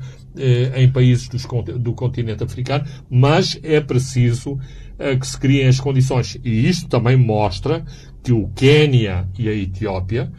em 0.75 0.89
países 0.89 1.27
dos, 1.27 1.46
do 1.77 1.94
continente 1.94 2.44
africano, 2.44 2.86
mas 3.10 3.60
é 3.62 3.82
preciso 3.82 4.58
que 5.20 5.28
se 5.28 5.38
criem 5.38 5.68
as 5.68 5.80
condições. 5.80 6.38
E 6.44 6.68
isto 6.68 6.88
também 6.88 7.18
mostra 7.18 7.84
que 8.24 8.32
o 8.32 8.50
Quênia 8.56 9.28
e 9.38 9.50
a 9.50 9.54
Etiópia 9.54 10.32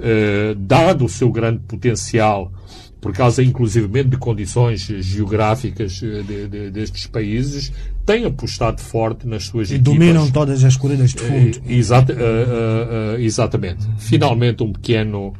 eh, 0.00 0.54
dado 0.56 1.04
o 1.04 1.08
seu 1.08 1.30
grande 1.30 1.58
potencial, 1.66 2.52
por 3.00 3.12
causa 3.12 3.42
inclusivamente 3.42 4.10
de 4.10 4.16
condições 4.16 4.82
geográficas 4.82 6.00
eh, 6.02 6.22
de, 6.22 6.46
de, 6.46 6.70
destes 6.70 7.06
países, 7.08 7.72
têm 8.06 8.24
apostado 8.24 8.80
forte 8.80 9.26
nas 9.26 9.44
suas 9.44 9.70
e 9.70 9.74
equipas. 9.74 9.92
E 9.92 9.98
dominam 9.98 10.30
todas 10.30 10.62
as 10.62 10.76
corridas 10.76 11.10
de 11.10 11.22
fundo. 11.22 11.60
Eh, 11.66 11.74
exata, 11.74 12.14
exatamente. 13.18 13.88
Finalmente, 13.98 14.62
um 14.62 14.72
pequeno, 14.72 15.34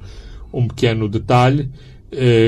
um 0.52 0.66
pequeno 0.66 1.08
detalhe. 1.08 1.70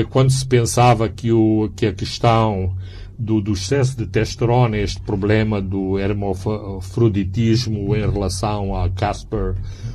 quando 0.09 0.31
se 0.31 0.45
pensava 0.45 1.07
que, 1.07 1.31
o, 1.31 1.71
que 1.75 1.85
a 1.85 1.93
questão 1.93 2.75
do, 3.21 3.39
do 3.39 3.53
excesso 3.53 3.95
de 3.95 4.07
testosterona, 4.07 4.77
este 4.77 4.99
problema 5.01 5.61
do 5.61 5.99
hermafroditismo 5.99 7.95
em 7.95 8.01
relação 8.01 8.75
a 8.75 8.89
Casper 8.89 9.53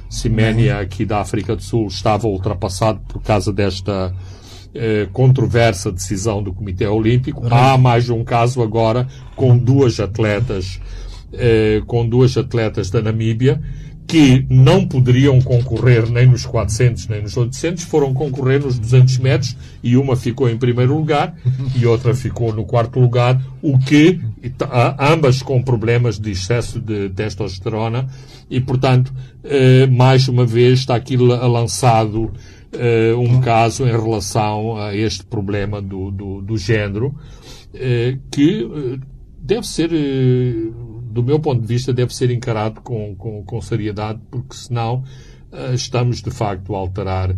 Semenya 0.08 0.78
aqui 0.78 1.04
da 1.04 1.20
África 1.20 1.56
do 1.56 1.62
Sul 1.62 1.88
estava 1.88 2.28
ultrapassado 2.28 3.00
por 3.08 3.20
causa 3.20 3.52
desta 3.52 4.14
eh, 4.72 5.08
controversa 5.12 5.90
decisão 5.90 6.40
do 6.40 6.52
Comitê 6.52 6.86
Olímpico. 6.86 7.42
Há 7.50 7.76
mais 7.76 8.08
um 8.08 8.22
caso 8.22 8.62
agora 8.62 9.08
com 9.34 9.58
duas 9.58 9.98
atletas, 9.98 10.80
eh, 11.32 11.82
com 11.84 12.08
duas 12.08 12.36
atletas 12.36 12.90
da 12.90 13.02
Namíbia 13.02 13.60
que 14.06 14.46
não 14.48 14.86
poderiam 14.86 15.40
concorrer 15.40 16.08
nem 16.08 16.26
nos 16.26 16.46
400 16.46 17.08
nem 17.08 17.22
nos 17.22 17.36
800, 17.36 17.84
foram 17.84 18.14
concorrer 18.14 18.62
nos 18.62 18.78
200 18.78 19.18
metros 19.18 19.56
e 19.82 19.96
uma 19.96 20.16
ficou 20.16 20.48
em 20.48 20.56
primeiro 20.56 20.96
lugar 20.96 21.34
e 21.74 21.84
outra 21.86 22.14
ficou 22.14 22.52
no 22.52 22.64
quarto 22.64 23.00
lugar, 23.00 23.40
o 23.60 23.78
que 23.78 24.20
ambas 24.98 25.42
com 25.42 25.60
problemas 25.60 26.18
de 26.18 26.30
excesso 26.30 26.80
de 26.80 27.10
testosterona 27.10 28.06
e, 28.48 28.60
portanto, 28.60 29.12
eh, 29.42 29.86
mais 29.86 30.28
uma 30.28 30.46
vez 30.46 30.80
está 30.80 30.94
aqui 30.94 31.16
lançado 31.16 32.32
eh, 32.72 33.12
um 33.14 33.40
caso 33.40 33.84
em 33.84 33.90
relação 33.90 34.76
a 34.76 34.94
este 34.94 35.24
problema 35.24 35.82
do, 35.82 36.12
do, 36.12 36.40
do 36.40 36.56
género 36.56 37.12
eh, 37.74 38.18
que 38.30 39.00
deve 39.40 39.66
ser 39.66 39.90
do 41.16 41.22
meu 41.22 41.40
ponto 41.40 41.62
de 41.62 41.66
vista, 41.66 41.92
deve 41.94 42.14
ser 42.14 42.30
encarado 42.30 42.82
com, 42.82 43.14
com, 43.16 43.42
com 43.42 43.60
seriedade, 43.60 44.20
porque 44.30 44.54
senão 44.54 45.02
uh, 45.50 45.74
estamos 45.74 46.20
de 46.20 46.30
facto 46.30 46.74
a 46.74 46.78
alterar 46.78 47.30
uh, 47.30 47.36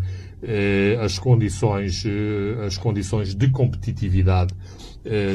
as, 1.01 1.17
condições, 1.19 2.05
uh, 2.05 2.65
as 2.67 2.77
condições 2.77 3.35
de 3.35 3.49
competitividade 3.49 4.55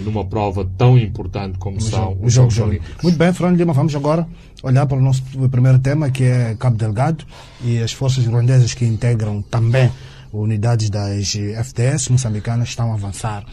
numa 0.06 0.24
prova 0.24 0.70
tão 0.78 1.00
importante 1.00 1.58
como 1.58 1.82
são 1.82 2.16
os 2.22 2.32
Jogos 2.32 2.60
Olímpicos. 2.60 3.02
Muito 3.02 3.18
bem, 3.18 3.34
Fernando 3.34 3.58
Lima, 3.58 3.74
vamos 3.74 3.96
agora 3.96 4.28
olhar 4.62 4.86
para 4.86 4.98
o 4.98 5.02
nosso 5.02 5.24
primeiro 5.50 5.80
tema, 5.80 6.12
que 6.12 6.26
é 6.26 6.56
Cabo 6.60 6.78
Delgado 6.78 7.26
e 7.64 7.80
as 7.80 7.92
forças 7.92 8.24
ruandesas 8.24 8.76
que 8.76 8.86
integram 8.86 9.42
também 9.42 9.90
unidades 10.32 10.92
das 10.92 11.34
FDS 11.36 12.10
moçambicanas 12.10 12.70
estão 12.70 12.92
a 12.92 12.94
avançar 12.94 13.44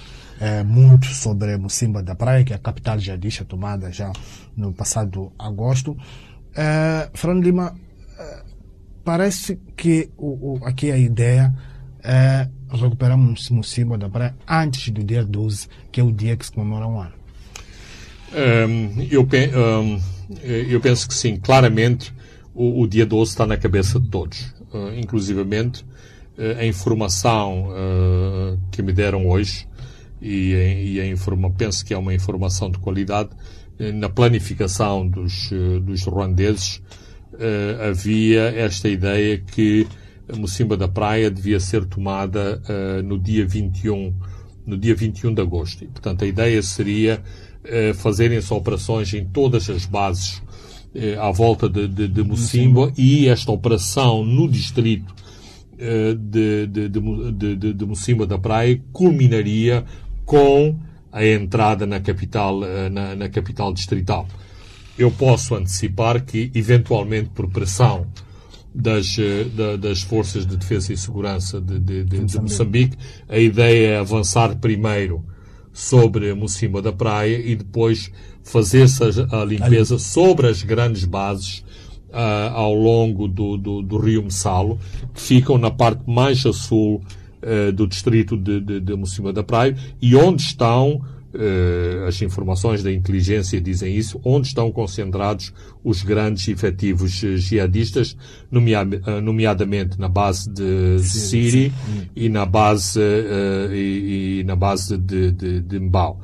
é, 0.40 0.64
muito 0.64 1.06
sobre 1.06 1.56
Mocimba 1.58 2.02
da 2.02 2.14
Praia, 2.14 2.42
que 2.42 2.52
é 2.52 2.56
a 2.56 2.58
capital 2.58 2.98
jihadista 2.98 3.44
tomada 3.44 3.92
já 3.92 4.10
no 4.56 4.72
passado 4.72 5.30
agosto. 5.38 5.96
É, 6.56 7.10
Fernando 7.12 7.44
Lima, 7.44 7.76
é, 8.18 8.42
parece 9.04 9.60
que 9.76 10.10
o, 10.16 10.58
o, 10.58 10.64
aqui 10.64 10.90
a 10.90 10.96
ideia 10.96 11.54
é 12.02 12.48
recuperar 12.72 13.18
Mocimba 13.18 13.98
da 13.98 14.08
Praia 14.08 14.34
antes 14.48 14.88
do 14.88 15.04
dia 15.04 15.22
12, 15.22 15.68
que 15.92 16.00
é 16.00 16.04
o 16.04 16.10
dia 16.10 16.34
que 16.36 16.46
se 16.46 16.52
comemora 16.52 16.86
um 16.86 17.00
ano. 17.00 17.20
Um, 18.32 19.02
eu, 19.10 19.22
um, 19.22 20.00
eu, 20.42 20.80
penso 20.80 21.08
que 21.08 21.14
sim, 21.14 21.36
claramente 21.36 22.14
o, 22.54 22.80
o, 22.80 22.86
dia 22.86 23.04
12 23.04 23.32
está 23.32 23.44
na 23.44 23.56
cabeça 23.56 23.98
de 23.98 24.08
todos, 24.08 24.54
uh, 24.72 24.94
inclusivamente 24.96 25.84
uh, 26.38 26.60
a 26.60 26.64
informação 26.64 27.70
uh, 27.70 28.58
que 28.70 28.82
me 28.82 28.92
deram 28.92 29.26
hoje 29.26 29.66
e, 30.20 30.94
e 30.94 31.00
a 31.00 31.06
informa, 31.06 31.50
penso 31.50 31.84
que 31.84 31.94
é 31.94 31.98
uma 31.98 32.14
informação 32.14 32.70
de 32.70 32.78
qualidade. 32.78 33.30
Eh, 33.80 33.92
na 33.92 34.10
planificação 34.10 35.08
dos, 35.08 35.50
eh, 35.50 35.80
dos 35.80 36.04
ruandeses 36.04 36.82
uh, 37.32 37.88
havia 37.88 38.42
esta 38.54 38.90
ideia 38.90 39.38
que 39.38 39.86
a 40.30 40.36
Mocimba 40.36 40.76
da 40.76 40.86
Praia 40.86 41.30
devia 41.30 41.58
ser 41.58 41.86
tomada 41.86 42.60
uh, 42.68 43.02
no 43.02 43.18
dia 43.18 43.46
21 43.46 44.12
no 44.66 44.76
dia 44.76 44.94
21 44.94 45.32
de 45.32 45.40
agosto. 45.40 45.82
E, 45.82 45.86
portanto, 45.88 46.22
a 46.22 46.26
ideia 46.26 46.62
seria 46.62 47.22
uh, 47.64 47.94
fazerem-se 47.94 48.52
operações 48.52 49.14
em 49.14 49.24
todas 49.24 49.70
as 49.70 49.86
bases 49.86 50.42
à 51.20 51.30
volta 51.30 51.68
de, 51.68 51.86
de, 51.86 52.08
de 52.08 52.22
Mocimba 52.24 52.92
e 52.98 53.28
esta 53.28 53.52
operação 53.52 54.24
no 54.24 54.48
distrito 54.48 55.14
de, 55.78 56.66
de, 56.66 56.88
de, 56.88 57.56
de, 57.56 57.72
de 57.74 57.86
Mocimba 57.86 58.26
da 58.26 58.36
Praia 58.36 58.82
culminaria 58.92 59.84
com 60.30 60.76
a 61.10 61.26
entrada 61.26 61.84
na 61.84 61.98
capital, 61.98 62.62
eh, 62.62 62.88
na, 62.88 63.16
na 63.16 63.28
capital 63.28 63.72
distrital. 63.72 64.28
Eu 64.96 65.10
posso 65.10 65.56
antecipar 65.56 66.24
que, 66.24 66.52
eventualmente, 66.54 67.30
por 67.30 67.48
pressão 67.48 68.06
das, 68.72 69.16
eh, 69.18 69.76
das 69.76 70.02
forças 70.02 70.46
de 70.46 70.56
defesa 70.56 70.92
e 70.92 70.96
segurança 70.96 71.60
de, 71.60 71.80
de, 71.80 72.04
de, 72.04 72.24
de 72.24 72.40
Moçambique, 72.40 72.96
a 73.28 73.38
ideia 73.38 73.94
é 73.94 73.98
avançar 73.98 74.54
primeiro 74.54 75.24
sobre 75.72 76.32
Mocima 76.32 76.80
da 76.80 76.92
Praia 76.92 77.36
e 77.36 77.56
depois 77.56 78.12
fazer-se 78.44 79.02
a, 79.02 79.40
a, 79.40 79.44
limpeza 79.44 79.98
sobre 79.98 80.46
as 80.46 80.62
grandes 80.62 81.04
bases 81.04 81.64
uh, 82.10 82.54
ao 82.54 82.72
longo 82.72 83.26
do, 83.26 83.56
do, 83.56 83.82
do 83.82 83.98
rio 83.98 84.22
Messalo, 84.22 84.78
que 85.12 85.20
ficam 85.20 85.58
na 85.58 85.72
parte 85.72 86.08
mais 86.08 86.46
a 86.46 86.52
sul 86.52 87.02
uh, 87.42 87.72
do 87.72 87.86
distrito 87.86 88.36
de, 88.36 88.60
de, 88.60 88.80
de 88.80 89.32
da 89.32 89.42
Praia. 89.42 89.76
E 90.00 90.14
onde 90.16 90.42
estão 90.42 91.00
Uh, 91.32 92.08
as 92.08 92.20
informações 92.22 92.82
da 92.82 92.90
inteligência 92.90 93.60
dizem 93.60 93.94
isso, 93.94 94.20
onde 94.24 94.48
estão 94.48 94.72
concentrados 94.72 95.54
os 95.84 96.02
grandes 96.02 96.48
efetivos 96.48 97.22
uh, 97.22 97.36
jihadistas, 97.36 98.16
nomea 98.50 98.84
nomeadamente 99.22 99.96
na 99.96 100.08
base 100.08 100.50
de 100.50 100.98
Siri 100.98 101.72
e 102.16 102.28
na 102.28 102.44
base, 102.44 102.98
e, 103.70 104.40
e, 104.40 104.44
na 104.44 104.56
base 104.56 104.98
de, 104.98 105.30
de, 105.30 105.60
de 105.60 105.78
Mbao. 105.78 106.18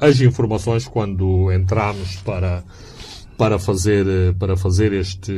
as 0.00 0.20
informações, 0.20 0.88
quando 0.88 1.52
entramos 1.52 2.16
para, 2.16 2.64
para 3.38 3.60
fazer, 3.60 4.34
para 4.40 4.56
fazer 4.56 4.92
este, 4.92 5.32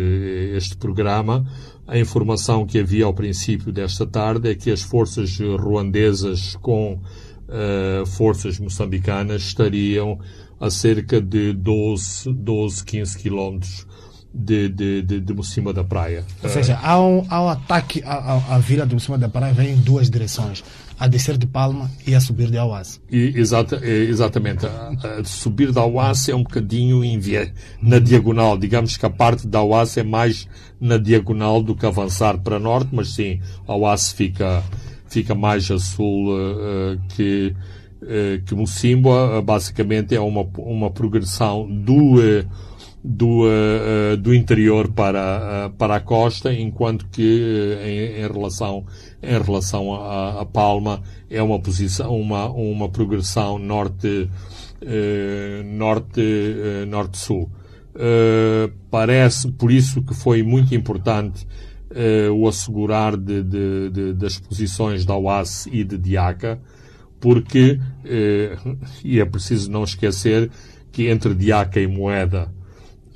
este 0.56 0.78
programa, 0.78 1.46
a 1.90 1.98
informação 1.98 2.64
que 2.64 2.78
havia 2.78 3.04
ao 3.04 3.12
princípio 3.12 3.72
desta 3.72 4.06
tarde 4.06 4.48
é 4.48 4.54
que 4.54 4.70
as 4.70 4.80
forças 4.80 5.36
ruandesas 5.40 6.54
com 6.62 6.92
uh, 6.94 8.06
forças 8.06 8.60
moçambicanas 8.60 9.42
estariam 9.42 10.16
a 10.60 10.70
cerca 10.70 11.20
de 11.20 11.52
12, 11.52 12.32
12 12.32 12.84
15 12.84 13.18
quilómetros 13.18 13.86
de, 14.32 14.68
de, 14.68 15.02
de, 15.02 15.20
de 15.20 15.34
Mocima 15.34 15.72
da 15.72 15.82
Praia. 15.82 16.24
Ou 16.40 16.48
seja, 16.48 16.78
há 16.80 17.00
um, 17.00 17.26
há 17.28 17.42
um 17.42 17.48
ataque 17.48 18.00
à, 18.04 18.54
à 18.54 18.58
vila 18.60 18.86
de 18.86 18.94
Mocima 18.94 19.18
da 19.18 19.28
Praia 19.28 19.52
vem 19.52 19.70
em 19.72 19.76
duas 19.76 20.08
direções 20.08 20.62
a 21.00 21.08
descer 21.08 21.38
de 21.38 21.46
Palma 21.46 21.90
e 22.06 22.14
a 22.14 22.20
subir 22.20 22.50
de 22.50 22.58
Auás. 22.58 23.00
Exata, 23.10 23.80
exatamente. 23.86 24.66
A, 24.66 24.90
a 25.20 25.24
subir 25.24 25.72
de 25.72 25.78
Auás 25.78 26.28
é 26.28 26.34
um 26.34 26.42
bocadinho 26.42 27.00
via, 27.18 27.54
na 27.80 27.98
diagonal. 27.98 28.58
Digamos 28.58 28.98
que 28.98 29.06
a 29.06 29.10
parte 29.10 29.46
da 29.46 29.60
Auás 29.60 29.96
é 29.96 30.02
mais 30.02 30.46
na 30.78 30.98
diagonal 30.98 31.62
do 31.62 31.74
que 31.74 31.86
avançar 31.86 32.36
para 32.36 32.58
norte, 32.58 32.90
mas 32.92 33.14
sim, 33.14 33.40
Auás 33.66 34.12
fica, 34.12 34.62
fica 35.08 35.34
mais 35.34 35.70
a 35.70 35.78
sul 35.78 36.34
uh, 36.34 37.00
que, 37.16 37.56
uh, 38.02 38.44
que 38.44 38.54
Mocimboa. 38.54 39.40
basicamente 39.40 40.14
é 40.14 40.20
uma, 40.20 40.46
uma 40.58 40.90
progressão 40.90 41.66
do 41.66 42.20
do, 43.02 43.46
uh, 43.46 44.16
do 44.18 44.34
interior 44.34 44.88
para, 44.92 45.68
uh, 45.68 45.76
para 45.76 45.96
a 45.96 46.00
costa, 46.00 46.52
enquanto 46.52 47.06
que 47.08 47.22
uh, 47.22 47.86
em, 47.86 48.22
em, 48.22 48.32
relação, 48.32 48.84
em 49.22 49.42
relação 49.42 49.94
a, 49.94 50.42
a, 50.42 50.44
Palma 50.44 51.02
é 51.30 51.42
uma 51.42 51.58
posição, 51.58 52.14
uma, 52.14 52.48
uma 52.50 52.88
progressão 52.88 53.58
norte, 53.58 54.28
norte, 55.64 56.22
norte-sul. 56.88 57.50
parece 58.90 59.50
por 59.52 59.70
isso 59.70 60.02
que 60.02 60.14
foi 60.14 60.42
muito 60.42 60.74
importante 60.74 61.46
o 62.34 62.48
assegurar 62.48 63.16
de, 63.16 63.42
de, 63.42 63.90
de, 63.90 64.12
das 64.14 64.38
posições 64.38 65.04
da 65.04 65.14
OAS 65.16 65.66
e 65.70 65.84
de 65.84 65.98
Diaca, 65.98 66.58
porque, 67.20 67.78
e 69.04 69.20
é 69.20 69.24
preciso 69.24 69.70
não 69.70 69.84
esquecer 69.84 70.50
que 70.90 71.08
entre 71.08 71.34
Diaca 71.34 71.78
e 71.78 71.86
Moeda 71.86 72.50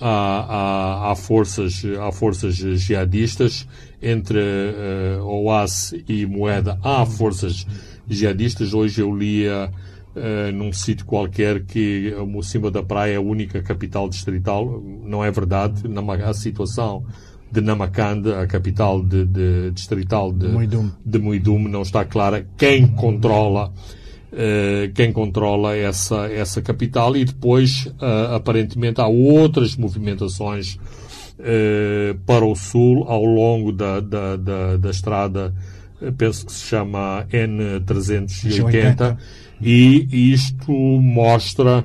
há, 0.00 0.08
há, 0.08 1.12
há, 1.12 1.16
forças, 1.16 1.82
há 2.00 2.12
forças 2.12 2.54
jihadistas, 2.54 3.66
entre 4.02 4.38
uh, 4.38 5.24
OAS 5.24 5.94
e 6.08 6.26
Moeda 6.26 6.78
há 6.82 7.06
forças 7.06 7.66
jihadistas. 8.08 8.74
Hoje 8.74 9.00
eu 9.00 9.14
lia 9.16 9.70
uh, 10.14 10.52
num 10.52 10.72
sítio 10.72 11.06
qualquer 11.06 11.64
que 11.64 12.14
o 12.14 12.42
cima 12.42 12.70
da 12.70 12.82
praia 12.82 13.14
é 13.14 13.16
a 13.16 13.20
única 13.20 13.62
capital 13.62 14.08
distrital. 14.08 14.82
Não 15.04 15.24
é 15.24 15.30
verdade. 15.30 15.82
A 16.24 16.34
situação 16.34 17.04
de 17.50 17.60
Namakande, 17.60 18.32
a 18.32 18.46
capital 18.46 19.02
de, 19.02 19.24
de 19.24 19.70
distrital 19.70 20.32
de 20.32 20.48
Muidum. 20.48 20.90
de 21.04 21.18
Muidum, 21.18 21.68
não 21.68 21.82
está 21.82 22.04
clara. 22.04 22.46
Quem 22.58 22.86
controla 22.88 23.72
quem 24.94 25.12
controla 25.12 25.76
essa, 25.76 26.26
essa 26.26 26.60
capital 26.60 27.16
e 27.16 27.24
depois, 27.24 27.86
uh, 27.86 28.34
aparentemente, 28.34 29.00
há 29.00 29.06
outras 29.06 29.76
movimentações 29.76 30.74
uh, 30.74 32.18
para 32.26 32.44
o 32.44 32.54
sul 32.54 33.04
ao 33.04 33.24
longo 33.24 33.72
da, 33.72 34.00
da, 34.00 34.36
da, 34.36 34.76
da 34.76 34.90
estrada, 34.90 35.54
penso 36.18 36.46
que 36.46 36.52
se 36.52 36.66
chama 36.66 37.26
N380, 37.30 39.16
e 39.60 40.32
isto 40.32 40.72
mostra 40.72 41.84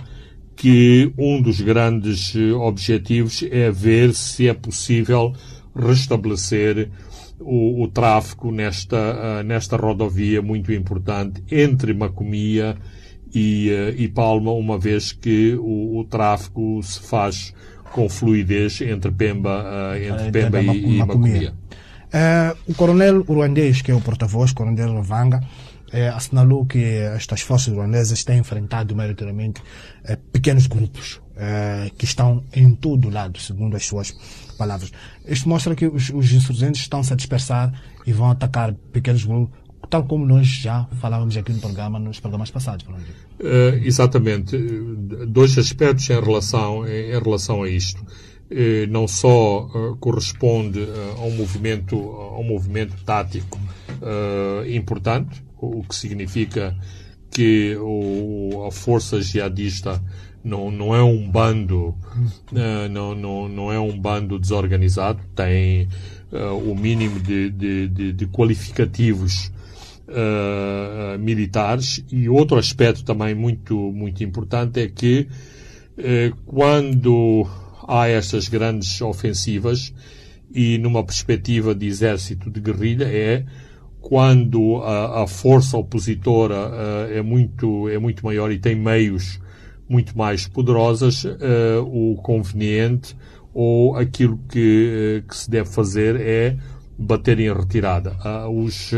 que 0.56 1.14
um 1.18 1.42
dos 1.42 1.62
grandes 1.62 2.36
objetivos 2.36 3.46
é 3.50 3.72
ver 3.72 4.14
se 4.14 4.50
é 4.50 4.54
possível 4.54 5.34
restabelecer 5.76 6.90
o, 7.40 7.84
o 7.84 7.88
tráfego 7.88 8.52
nesta, 8.52 8.98
uh, 8.98 9.44
nesta 9.44 9.78
rodovia 9.78 10.42
muito 10.42 10.72
importante 10.72 11.44
entre 11.50 11.94
Macomia 11.94 12.78
e, 13.34 13.70
uh, 13.70 14.02
e 14.02 14.08
Palma, 14.08 14.52
uma 14.52 14.78
vez 14.78 15.12
que 15.12 15.56
o, 15.56 16.00
o, 16.00 16.04
tráfego 16.04 16.82
se 16.84 17.00
faz 17.00 17.54
com 17.92 18.10
fluidez 18.10 18.82
entre 18.82 19.12
Pemba, 19.12 19.64
uh, 19.64 19.98
entre 19.98 20.32
Pemba 20.32 20.62
e, 20.62 20.96
e 20.96 20.98
Macomia. 20.98 21.54
o 22.68 22.74
coronel 22.74 23.24
ruandês, 23.24 23.82
que 23.82 23.92
é 23.92 23.96
o 23.96 24.02
porta-voz, 24.02 24.52
coronel 24.52 24.94
Rovanga, 24.94 25.42
assinalou 26.14 26.68
que 26.68 26.84
estas 27.16 27.42
forças 27.42 27.74
ruandesas 27.74 28.24
têm 28.24 28.38
enfrentado 28.38 28.96
maioritariamente 28.96 29.60
pequenos 30.32 30.68
grupos 30.68 31.20
que 31.98 32.06
estão 32.06 32.44
em 32.54 32.76
todo 32.76 33.10
lado, 33.10 33.40
segundo 33.40 33.76
as 33.76 33.88
suas 33.88 34.16
palavras. 34.60 34.92
Isto 35.26 35.48
mostra 35.50 35.74
que 35.74 35.88
os, 35.88 36.10
os 36.10 36.32
insurgentes 36.32 36.82
estão-se 36.82 37.12
a 37.14 37.16
dispersar 37.16 37.74
e 38.06 38.12
vão 38.12 38.30
atacar 38.30 38.74
pequenos 38.92 39.24
grupos, 39.24 39.58
tal 39.90 40.04
como 40.04 40.26
nós 40.26 40.46
já 40.48 40.86
falávamos 41.00 41.36
aqui 41.38 41.54
no 41.54 41.60
programa, 41.60 41.98
nos 41.98 42.20
programas 42.20 42.52
passados. 42.52 42.86
Uh, 42.86 43.80
exatamente. 43.84 44.58
Dois 45.28 45.58
aspectos 45.58 46.10
em 46.10 46.20
relação, 46.20 46.86
em 46.86 47.18
relação 47.18 47.64
a 47.64 47.70
isto. 47.70 48.02
Uh, 48.52 48.90
não 48.90 49.08
só 49.08 49.66
uh, 49.66 49.96
corresponde 49.98 50.86
a 51.18 51.22
um 51.22 51.36
movimento, 51.36 51.96
a 51.96 52.40
um 52.40 52.44
movimento 52.44 52.96
tático 53.04 53.60
importante, 54.74 55.44
o 55.58 55.84
que 55.84 55.94
significa 55.94 56.74
que 57.30 57.76
o, 57.78 58.66
a 58.66 58.72
força 58.72 59.22
jihadista 59.22 60.02
não, 60.44 60.72
não 60.72 60.96
é 60.96 61.04
um 61.04 61.30
bando 61.30 61.90
uh, 62.52 62.90
não, 62.90 63.14
não, 63.14 63.50
não 63.50 63.72
é 63.72 63.80
um 63.80 63.98
bando 64.00 64.40
desorganizado 64.40 65.20
tem 65.36 65.88
uh, 66.32 66.56
o 66.58 66.76
mínimo 66.76 67.20
de, 67.20 67.50
de, 67.50 67.88
de, 67.88 68.14
de 68.14 68.28
qualificativos 68.28 69.52
uh, 70.08 71.20
militares. 71.20 72.04
E 72.12 72.30
outro 72.30 72.58
aspecto 72.58 73.04
também 73.04 73.36
muito 73.36 73.76
muito 73.92 74.24
importante 74.24 74.80
é 74.80 74.88
que 74.88 75.28
quando 76.46 77.46
há 77.86 78.08
estas 78.08 78.48
grandes 78.48 79.02
ofensivas 79.02 79.94
e 80.56 80.78
numa 80.78 81.04
perspectiva 81.04 81.76
de 81.76 81.88
exército 81.88 82.50
de 82.50 82.62
guerrilha 82.62 83.04
é 83.04 83.46
quando 84.00 84.78
a, 84.78 85.24
a 85.24 85.28
força 85.28 85.76
opositora 85.76 86.56
é 87.12 87.22
muito 87.22 87.90
é 87.90 88.00
muito 88.00 88.24
maior 88.24 88.50
e 88.50 88.58
tem 88.58 88.76
meios 88.76 89.42
muito 89.90 90.16
mais 90.16 90.48
poderosas, 90.48 91.24
uh, 91.24 91.82
o 91.84 92.16
conveniente 92.22 93.18
ou 93.52 93.98
aquilo 93.98 94.40
que, 94.48 95.24
uh, 95.24 95.28
que, 95.28 95.36
se 95.36 95.50
deve 95.50 95.68
fazer 95.68 96.16
é 96.22 96.56
bater 96.98 97.40
em 97.40 97.52
retirada. 97.52 98.16
Uh, 98.24 98.64
os, 98.64 98.92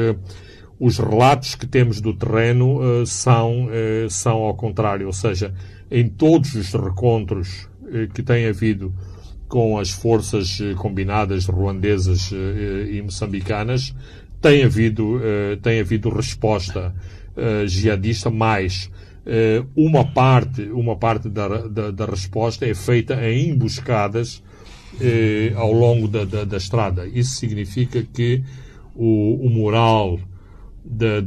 os 0.77 0.99
relatos 0.99 1.55
que 1.55 1.65
temos 1.65 2.01
do 2.01 2.13
terreno 2.13 3.05
são, 3.05 3.67
são 4.09 4.37
ao 4.37 4.55
contrário, 4.55 5.05
ou 5.05 5.13
seja, 5.13 5.53
em 5.91 6.09
todos 6.09 6.55
os 6.55 6.73
recontros 6.73 7.69
que 8.15 8.23
tem 8.23 8.47
havido 8.47 8.91
com 9.47 9.77
as 9.77 9.91
forças 9.91 10.59
combinadas 10.77 11.45
ruandesas 11.45 12.31
e 12.89 12.99
moçambicanas, 13.03 13.93
tem 14.41 14.63
havido, 14.63 15.21
tem 15.61 15.79
havido 15.79 16.09
resposta 16.09 16.91
jihadista 17.67 18.31
mais 18.31 18.89
eh, 18.89 19.10
uma 19.75 20.05
parte, 20.05 20.63
uma 20.63 20.95
parte 20.95 21.29
da, 21.29 21.67
da, 21.67 21.91
da 21.91 22.05
resposta 22.05 22.65
é 22.65 22.73
feita 22.73 23.13
em 23.29 23.49
emboscadas 23.49 24.41
eh, 24.99 25.53
ao 25.55 25.71
longo 25.71 26.07
da, 26.07 26.25
da, 26.25 26.43
da, 26.43 26.57
estrada. 26.57 27.07
Isso 27.07 27.35
significa 27.35 28.03
que 28.03 28.43
o, 28.95 29.45
o 29.45 29.49
moral 29.49 30.19
da, 30.83 31.21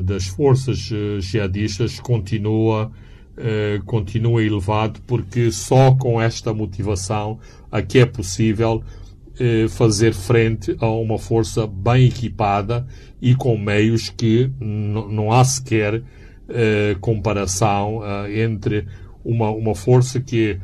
das 0.00 0.26
forças 0.26 0.90
eh, 0.92 1.20
jihadistas 1.20 1.98
continua, 1.98 2.90
continua 3.86 4.42
elevado 4.44 5.00
porque 5.06 5.50
só 5.50 5.94
com 5.94 6.20
esta 6.20 6.52
motivação 6.52 7.38
é 7.72 7.80
que 7.80 7.98
é 7.98 8.04
possível 8.04 8.82
fazer 9.70 10.12
frente 10.12 10.76
a 10.78 10.90
uma 10.90 11.18
força 11.18 11.66
bem 11.66 12.08
equipada 12.08 12.86
e 13.22 13.34
com 13.34 13.56
meios 13.56 14.10
que 14.10 14.50
não 14.60 15.32
há 15.32 15.42
sequer 15.42 16.02
uh, 16.50 16.98
comparação 17.00 17.98
uh, 17.98 18.30
entre 18.30 18.86
uma, 19.24 19.50
uma 19.50 19.74
força 19.74 20.20
que 20.20 20.58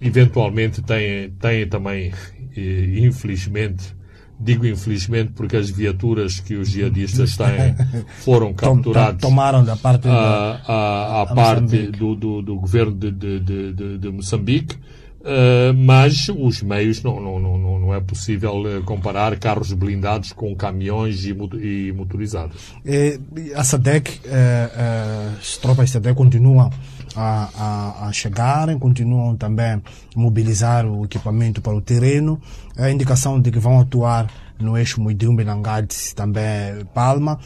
eventualmente 0.00 0.82
tem, 0.82 1.30
tem 1.30 1.68
também, 1.68 2.12
infelizmente, 2.56 3.94
digo 4.38 4.66
infelizmente 4.66 5.32
porque 5.32 5.56
as 5.56 5.70
viaturas 5.70 6.40
que 6.40 6.54
os 6.54 6.68
jihadistas 6.70 7.36
têm 7.38 7.76
foram 8.20 8.52
capturadas 8.52 9.20
tomaram 9.20 9.64
da 9.64 9.76
parte 9.76 10.08
a, 10.08 10.60
a, 10.66 11.22
a 11.22 11.26
parte 11.26 11.86
do, 11.86 12.16
do, 12.16 12.42
do, 12.42 12.56
governo 12.56 12.92
de, 12.92 13.12
de, 13.12 13.40
de, 13.40 13.98
de 13.98 14.10
Moçambique 14.10 14.76
Uh, 15.22 15.72
mas 15.72 16.28
os 16.28 16.62
meios 16.62 17.00
não, 17.00 17.20
não, 17.20 17.38
não, 17.38 17.78
não 17.78 17.94
é 17.94 18.00
possível 18.00 18.60
uh, 18.60 18.82
comparar 18.82 19.38
carros 19.38 19.72
blindados 19.72 20.32
com 20.32 20.52
caminhões 20.56 21.24
e, 21.24 21.92
motorizados. 21.92 22.74
E, 22.84 23.20
a 23.54 23.62
SADEC, 23.62 24.18
uh, 24.26 25.38
as 25.38 25.56
tropas 25.58 25.90
SADEC 25.90 26.16
continuam 26.16 26.70
a, 27.14 27.48
a, 27.56 28.08
a 28.08 28.12
chegarem, 28.12 28.76
continuam 28.80 29.36
também 29.36 29.74
a 29.74 29.80
mobilizar 30.16 30.84
o 30.86 31.04
equipamento 31.04 31.62
para 31.62 31.74
o 31.74 31.80
terreno. 31.80 32.40
A 32.76 32.90
indicação 32.90 33.40
de 33.40 33.52
que 33.52 33.60
vão 33.60 33.78
atuar 33.78 34.28
no 34.58 34.76
eixo 34.76 35.00
Muidumbe, 35.00 35.44
Nangade, 35.44 35.94
também 36.16 36.84
Palma. 36.94 37.38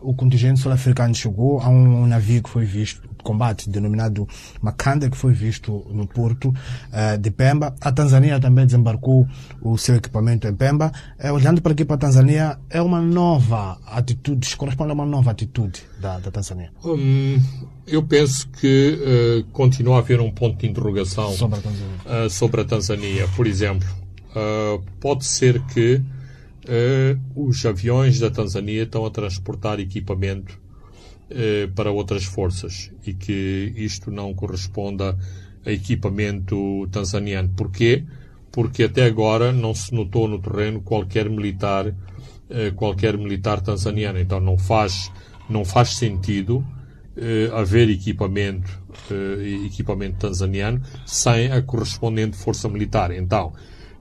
o 0.00 0.14
contingente 0.14 0.60
sul-africano 0.60 1.14
chegou, 1.14 1.60
há 1.60 1.68
um 1.68 2.06
navio 2.06 2.42
que 2.42 2.50
foi 2.50 2.64
visto 2.64 3.07
combate 3.28 3.68
denominado 3.68 4.26
Makanda, 4.62 5.10
que 5.10 5.16
foi 5.16 5.34
visto 5.34 5.86
no 5.90 6.06
porto 6.06 6.48
uh, 6.48 7.18
de 7.18 7.30
Pemba. 7.30 7.74
A 7.78 7.92
Tanzânia 7.92 8.40
também 8.40 8.64
desembarcou 8.64 9.28
o 9.60 9.76
seu 9.76 9.96
equipamento 9.96 10.48
em 10.48 10.54
Pemba. 10.54 10.90
Uh, 11.22 11.32
olhando 11.32 11.60
para 11.60 11.72
aqui 11.72 11.84
para 11.84 11.96
a 11.96 11.98
Tanzânia, 11.98 12.58
é 12.70 12.80
uma 12.80 13.02
nova 13.02 13.78
atitude, 13.86 14.56
corresponde 14.56 14.92
a 14.92 14.94
uma 14.94 15.04
nova 15.04 15.30
atitude 15.30 15.82
da, 16.00 16.18
da 16.18 16.30
Tanzânia? 16.30 16.72
Hum, 16.82 17.38
eu 17.86 18.02
penso 18.02 18.48
que 18.48 18.98
uh, 18.98 19.44
continua 19.52 19.96
a 19.96 19.98
haver 19.98 20.20
um 20.20 20.30
ponto 20.30 20.58
de 20.58 20.66
interrogação 20.66 21.30
sobre 21.32 21.58
a 21.58 21.62
Tanzânia. 21.62 22.30
sobre 22.30 22.60
a 22.62 22.64
Tanzânia. 22.64 23.28
Por 23.36 23.46
exemplo, 23.46 23.86
pode 25.00 25.26
ser 25.26 25.60
que 25.66 26.02
os 27.34 27.64
aviões 27.64 28.18
da 28.20 28.30
Tanzânia 28.30 28.82
estão 28.82 29.04
a 29.04 29.10
transportar 29.10 29.80
equipamento 29.80 30.58
para 31.74 31.90
outras 31.90 32.24
forças 32.24 32.90
e 33.06 33.12
que 33.12 33.72
isto 33.76 34.10
não 34.10 34.32
corresponda 34.32 35.16
a 35.64 35.72
equipamento 35.72 36.88
tanzaniano. 36.90 37.50
Porquê? 37.54 38.04
Porque 38.50 38.84
até 38.84 39.04
agora 39.04 39.52
não 39.52 39.74
se 39.74 39.94
notou 39.94 40.26
no 40.26 40.38
terreno 40.38 40.80
qualquer 40.80 41.28
militar, 41.28 41.94
eh, 42.48 42.70
qualquer 42.74 43.16
militar 43.18 43.60
tanzaniano. 43.60 44.18
Então 44.18 44.40
não 44.40 44.56
faz, 44.56 45.12
não 45.48 45.64
faz 45.64 45.96
sentido 45.96 46.64
eh, 47.16 47.50
haver 47.52 47.90
equipamento, 47.90 48.70
eh, 49.10 49.66
equipamento 49.66 50.16
tanzaniano 50.18 50.80
sem 51.04 51.52
a 51.52 51.60
correspondente 51.60 52.36
força 52.36 52.68
militar. 52.68 53.10
Então 53.10 53.52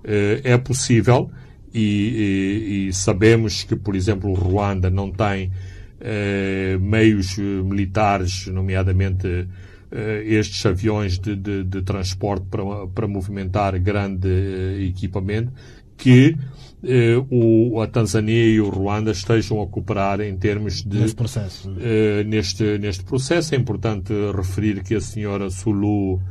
eh, 0.03 0.41
é 0.43 0.57
possível 0.57 1.29
e, 1.73 1.81
e, 1.81 2.87
e, 2.87 2.93
sabemos 2.93 3.63
que, 3.63 3.75
por 3.75 3.95
exemplo, 3.95 4.31
o 4.31 4.33
Ruanda 4.33 4.89
não 4.89 5.11
tem 5.11 5.51
eh, 5.99 6.77
meios 6.79 7.37
militares, 7.37 8.47
nomeadamente 8.47 9.47
eh, 9.91 10.23
estes 10.25 10.65
aviões 10.65 11.19
de, 11.19 11.35
de, 11.35 11.63
de, 11.63 11.81
transporte 11.81 12.45
para, 12.49 12.87
para 12.87 13.07
movimentar 13.07 13.79
grande 13.79 14.27
eh, 14.27 14.85
equipamento, 14.85 15.51
que 15.95 16.35
eh, 16.83 17.15
o, 17.29 17.81
a 17.81 17.87
Tanzânia 17.87 18.45
e 18.45 18.61
o 18.61 18.69
Ruanda 18.69 19.11
estejam 19.11 19.61
a 19.61 19.67
cooperar 19.67 20.21
em 20.21 20.35
termos 20.37 20.83
de. 20.83 20.99
Neste 20.99 21.15
processo. 21.15 21.73
Eh, 21.79 22.23
neste, 22.25 22.77
neste 22.77 23.03
processo. 23.03 23.55
É 23.55 23.57
importante 23.57 24.13
referir 24.35 24.83
que 24.83 24.95
a 24.95 25.01
senhora 25.01 25.49
Sulu 25.49 26.21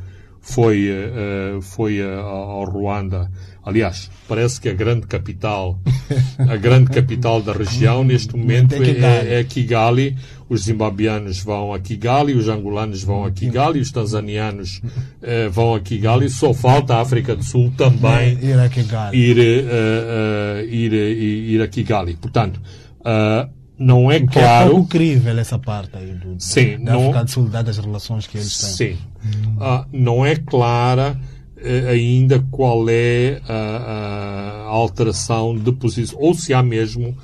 foi, 0.47 0.89
uh, 0.91 1.61
foi 1.61 2.01
uh, 2.01 2.21
ao 2.21 2.65
Ruanda. 2.65 3.29
Aliás, 3.65 4.09
parece 4.29 4.61
que 4.61 4.69
a 4.69 4.73
grande 4.73 5.09
capital, 5.09 5.77
a 6.39 6.57
grande 6.57 6.89
capital 6.89 7.43
da 7.43 7.53
região 7.53 8.05
neste 8.05 8.37
momento 8.37 8.77
é, 8.77 8.91
é, 8.91 9.41
é, 9.41 9.45
Kigali. 9.45 10.17
Os 10.49 10.63
zimbabianos 10.63 11.41
vão 11.41 11.75
a 11.75 11.81
Kigali, 11.81 12.33
os 12.33 12.49
angolanos 12.49 13.03
vão 13.03 13.25
a 13.25 13.33
Kigali, 13.33 13.81
os 13.81 13.91
tanzanianos 13.91 14.81
uh, 15.21 15.51
vão 15.51 15.75
a 15.75 15.81
Kigali. 15.81 16.31
Só 16.31 16.55
falta 16.55 16.95
a 16.95 17.01
África 17.01 17.35
do 17.35 17.43
Sul 17.43 17.73
também 17.77 18.39
ir 18.41 18.57
a 18.57 18.69
Kigali. 18.69 19.19
Ir, 19.19 19.39
ir, 19.39 20.93
ir, 20.93 21.55
ir, 21.55 21.63
a 21.63 21.67
Kigali. 21.67 22.17
Portanto, 22.17 22.61
não 23.79 24.11
é 24.11 24.21
Porque 24.21 24.39
claro. 24.39 24.69
É 24.69 24.71
pouco 24.71 24.89
crível 24.89 25.39
essa 25.39 25.59
parte 25.59 25.97
aí 25.97 26.12
do, 26.12 26.37
sim, 26.39 26.79
da 26.83 26.97
África 26.97 27.25
do 27.25 27.31
Sul, 27.31 27.49
das 27.49 27.79
relações 27.79 28.27
que 28.27 28.39
eles 28.39 28.59
têm. 28.59 28.71
Sim. 28.71 28.99
Hum. 29.25 29.57
Ah, 29.61 29.87
não 29.93 30.25
é 30.25 30.37
clara 30.37 31.19
eh, 31.59 31.89
ainda 31.89 32.45
qual 32.51 32.89
é 32.89 33.41
a, 33.49 33.55
a, 33.55 34.69
alteração 34.69 35.57
de 35.57 35.73
posição, 35.73 36.19
ou 36.21 36.35
se 36.35 36.55
há 36.55 36.62
mesmo 36.62 37.17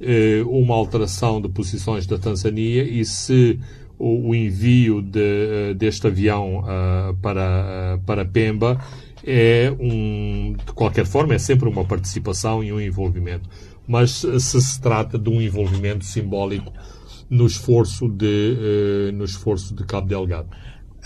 eh, 0.00 0.42
uma 0.46 0.74
alteração 0.74 1.40
de 1.40 1.48
posições 1.48 2.06
da 2.06 2.18
Tanzânia 2.18 2.82
e 2.82 3.04
se 3.04 3.58
o, 3.98 4.30
o 4.30 4.34
envio 4.34 5.00
de, 5.00 5.20
eh, 5.20 5.74
deste 5.74 6.06
avião 6.06 6.58
uh, 6.58 7.14
para, 7.22 7.96
uh, 7.96 8.04
para 8.04 8.24
Pemba 8.24 8.78
é 9.26 9.72
um, 9.80 10.54
de 10.66 10.72
qualquer 10.72 11.06
forma, 11.06 11.34
é 11.34 11.38
sempre 11.38 11.68
uma 11.68 11.84
participação 11.84 12.62
e 12.62 12.72
um 12.72 12.80
envolvimento 12.80 13.48
mas 13.86 14.10
se 14.12 14.60
se 14.60 14.80
trata 14.80 15.18
de 15.18 15.28
um 15.28 15.40
envolvimento 15.40 16.04
simbólico 16.04 16.72
no 17.28 17.46
esforço 17.46 18.08
de, 18.08 18.56
uh, 19.10 19.12
no 19.12 19.24
esforço 19.24 19.74
de 19.74 19.84
Cabo 19.84 20.06
Delgado. 20.06 20.48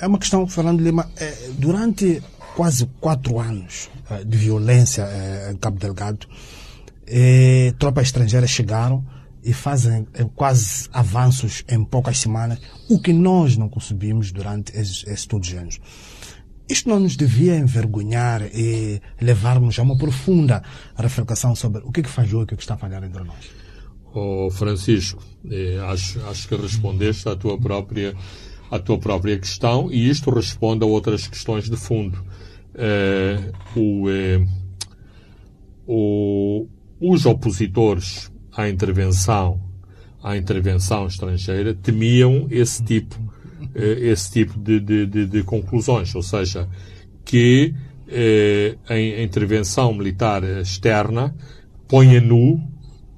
É 0.01 0.07
uma 0.07 0.19
questão, 0.19 0.47
Fernando 0.47 0.81
Lima, 0.81 1.11
é, 1.17 1.51
durante 1.59 2.23
quase 2.55 2.87
quatro 3.01 3.39
anos 3.39 3.89
uh, 4.11 4.25
de 4.25 4.37
violência 4.37 5.07
em 5.51 5.57
Cabo 5.57 5.79
Delgado, 5.79 6.27
tropas 7.79 8.09
estrangeiras 8.09 8.51
chegaram 8.51 9.05
e 9.43 9.53
fazem 9.55 10.07
quase 10.35 10.89
avanços 10.93 11.65
em 11.69 11.83
poucas 11.83 12.19
semanas, 12.19 12.59
o 12.91 12.99
que 12.99 13.15
nós 13.15 13.57
não 13.57 13.69
conseguimos 13.69 14.31
durante 14.31 14.77
esses, 14.77 15.05
esses 15.07 15.25
todos 15.25 15.49
os 15.49 15.55
anos. 15.55 15.81
Isto 16.69 16.89
não 16.89 17.01
nos 17.01 17.17
devia 17.17 17.57
envergonhar 17.57 18.43
e 18.55 19.01
levar-nos 19.21 19.79
a 19.79 19.83
uma 19.83 19.97
profunda 19.97 20.63
reflexão 20.97 21.55
sobre 21.55 21.83
o 21.83 21.91
que, 21.91 22.01
é 22.01 22.03
que 22.03 22.09
falhou 22.09 22.43
e 22.43 22.45
o 22.45 22.47
que, 22.47 22.55
é 22.55 22.57
que 22.57 22.63
está 22.63 22.75
a 22.75 22.77
falhar 22.77 23.03
entre 23.03 23.25
nós. 23.25 23.51
Oh, 24.13 24.51
Francisco, 24.51 25.23
eh, 25.51 25.79
acho, 25.89 26.21
acho 26.27 26.49
que 26.49 26.57
respondeste 26.57 27.29
à 27.29 27.37
tua 27.37 27.59
própria 27.59 28.15
à 28.71 28.79
tua 28.79 28.99
própria 28.99 29.39
questão 29.39 29.91
e 29.91 30.11
isto 30.11 30.31
responde 30.31 30.85
a 30.85 30.87
outras 30.87 31.27
questões 31.27 31.71
de 31.71 31.77
fundo. 31.77 32.23
Eh, 32.75 33.51
o, 33.75 34.11
eh, 34.11 34.47
o, 35.87 36.67
os 37.01 37.25
opositores 37.25 38.31
à 38.53 38.69
intervenção 38.69 39.61
à 40.23 40.37
intervenção 40.37 41.07
estrangeira 41.07 41.75
temiam 41.75 42.47
esse 42.51 42.83
tipo 42.83 43.28
esse 43.79 44.31
tipo 44.33 44.59
de, 44.59 44.81
de, 44.81 45.07
de, 45.07 45.27
de, 45.27 45.43
conclusões, 45.43 46.15
ou 46.15 46.23
seja, 46.23 46.69
que 47.25 47.75
eh, 48.09 48.77
a 48.89 48.99
intervenção 49.23 49.93
militar 49.95 50.43
externa 50.45 51.35
põe 51.87 52.17
a 52.17 52.21
nu 52.21 52.61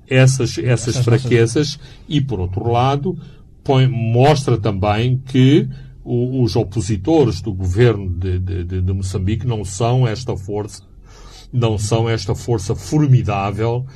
essas, 0.09 0.59
essas 0.59 0.97
fraquezas 0.99 1.79
e, 2.09 2.21
por 2.21 2.41
outro 2.41 2.71
lado, 2.71 3.17
põe, 3.63 3.87
mostra 3.87 4.59
também 4.59 5.23
que 5.25 5.69
o, 6.05 6.43
os 6.43 6.57
opositores 6.57 7.41
do 7.41 7.53
governo 7.53 8.11
de, 8.11 8.39
de, 8.39 8.83
de, 8.83 8.93
Moçambique 8.93 9.47
não 9.47 9.65
são 9.65 10.07
esta 10.07 10.37
força, 10.37 10.83
não 11.53 11.79
são 11.79 12.09
esta 12.09 12.35
força 12.35 12.75
formidável 12.75 13.87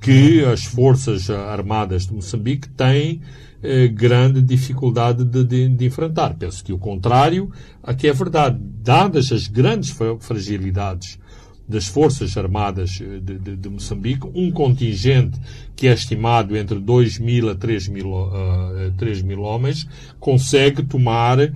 que 0.00 0.44
as 0.44 0.64
forças 0.64 1.28
armadas 1.30 2.06
de 2.06 2.14
Moçambique 2.14 2.68
têm 2.68 3.20
eh, 3.66 3.88
grande 3.88 4.42
dificuldade 4.42 5.24
de, 5.24 5.42
de, 5.42 5.68
de, 5.70 5.86
enfrentar. 5.86 6.34
Penso 6.34 6.62
que 6.62 6.70
o 6.70 6.76
contrário 6.76 7.50
aqui 7.82 8.06
é 8.06 8.12
verdade. 8.12 8.58
Dadas 8.60 9.32
as 9.32 9.48
grandes 9.48 9.96
fragilidades 10.20 11.18
das 11.66 11.86
Forças 11.86 12.36
Armadas 12.36 13.00
eh, 13.00 13.20
de, 13.20 13.38
de, 13.38 13.56
de, 13.56 13.68
Moçambique, 13.70 14.28
um 14.34 14.50
contingente 14.50 15.40
que 15.74 15.88
é 15.88 15.94
estimado 15.94 16.54
entre 16.54 16.78
2 16.78 17.18
mil 17.18 17.48
a 17.48 17.54
3 17.54 17.88
mil, 17.88 18.12
uh, 18.12 18.92
3 18.98 19.22
mil 19.22 19.40
homens, 19.40 19.88
consegue 20.20 20.82
tomar 20.82 21.38
uh, 21.40 21.52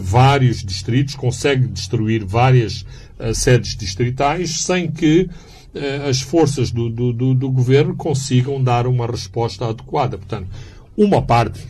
vários 0.00 0.64
distritos, 0.64 1.14
consegue 1.14 1.66
destruir 1.66 2.24
várias 2.24 2.80
uh, 3.20 3.34
sedes 3.34 3.76
distritais 3.76 4.62
sem 4.62 4.90
que 4.90 5.28
as 6.08 6.22
forças 6.22 6.70
do, 6.70 6.88
do, 6.88 7.12
do, 7.12 7.34
do 7.34 7.50
governo 7.50 7.94
consigam 7.94 8.64
dar 8.64 8.86
uma 8.86 9.06
resposta 9.06 9.68
adequada. 9.68 10.16
Portanto, 10.16 10.48
uma 10.96 11.20
parte, 11.20 11.60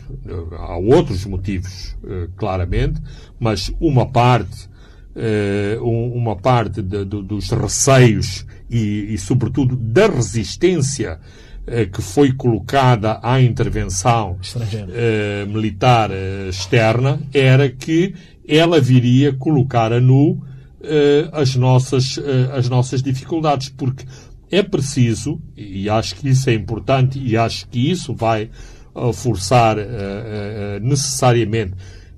há 0.57 0.77
outros 0.77 1.25
motivos, 1.25 1.95
eh, 2.05 2.29
claramente, 2.37 3.01
mas 3.37 3.71
uma 3.79 4.05
parte, 4.05 4.69
eh, 5.15 5.77
uma 5.81 6.35
parte 6.37 6.81
de, 6.81 7.03
de, 7.03 7.21
dos 7.21 7.49
receios 7.49 8.45
e, 8.69 9.13
e, 9.13 9.17
sobretudo, 9.17 9.75
da 9.75 10.07
resistência 10.07 11.19
eh, 11.65 11.85
que 11.85 12.01
foi 12.01 12.31
colocada 12.31 13.19
à 13.21 13.41
intervenção 13.41 14.37
militar 15.49 16.09
externa 16.47 17.19
era 17.33 17.69
que 17.69 18.15
ela 18.47 18.79
viria 18.79 19.33
colocar 19.33 19.91
a 19.91 19.99
nu 19.99 20.41
as 21.33 21.55
nossas, 21.55 22.17
as 22.53 22.69
nossas 22.69 23.01
dificuldades, 23.01 23.67
porque 23.67 24.05
é 24.49 24.63
preciso, 24.63 25.41
e 25.57 25.89
acho 25.89 26.15
que 26.15 26.29
isso 26.29 26.49
é 26.49 26.53
importante, 26.53 27.19
e 27.19 27.35
acho 27.35 27.67
que 27.67 27.91
isso 27.91 28.13
vai 28.15 28.49
forçar 29.13 29.77
eh, 29.77 29.85
eh, 29.87 30.79
necessariamente 30.81 31.73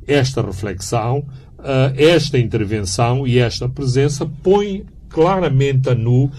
esta 0.07 0.41
reflexão, 0.41 1.25
eh, 1.63 1.93
esta 1.97 2.39
intervenção 2.39 3.27
e 3.27 3.37
esta 3.37 3.67
presença 3.67 4.25
põe 4.41 4.85
claramente 5.09 5.89
a 5.89 5.95
nu 5.95 6.31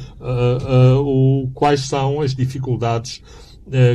quais 1.53 1.81
são 1.81 2.21
as 2.21 2.37
dificuldades 2.37 3.21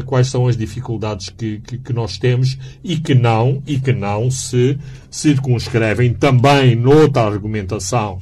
quais 0.06 0.28
são 0.28 0.48
as 0.48 0.58
dificuldades 0.58 1.30
que, 1.30 1.60
que, 1.60 1.78
que, 1.78 1.94
nós 1.94 2.18
temos 2.18 2.58
e 2.84 2.98
que 2.98 3.16
não 3.16 3.64
e 3.66 3.80
que 3.80 3.94
não 3.94 4.30
se 4.30 4.78
circunscrevem 5.10 6.14
também 6.14 6.76
noutra 6.76 7.22
argumentação 7.24 8.20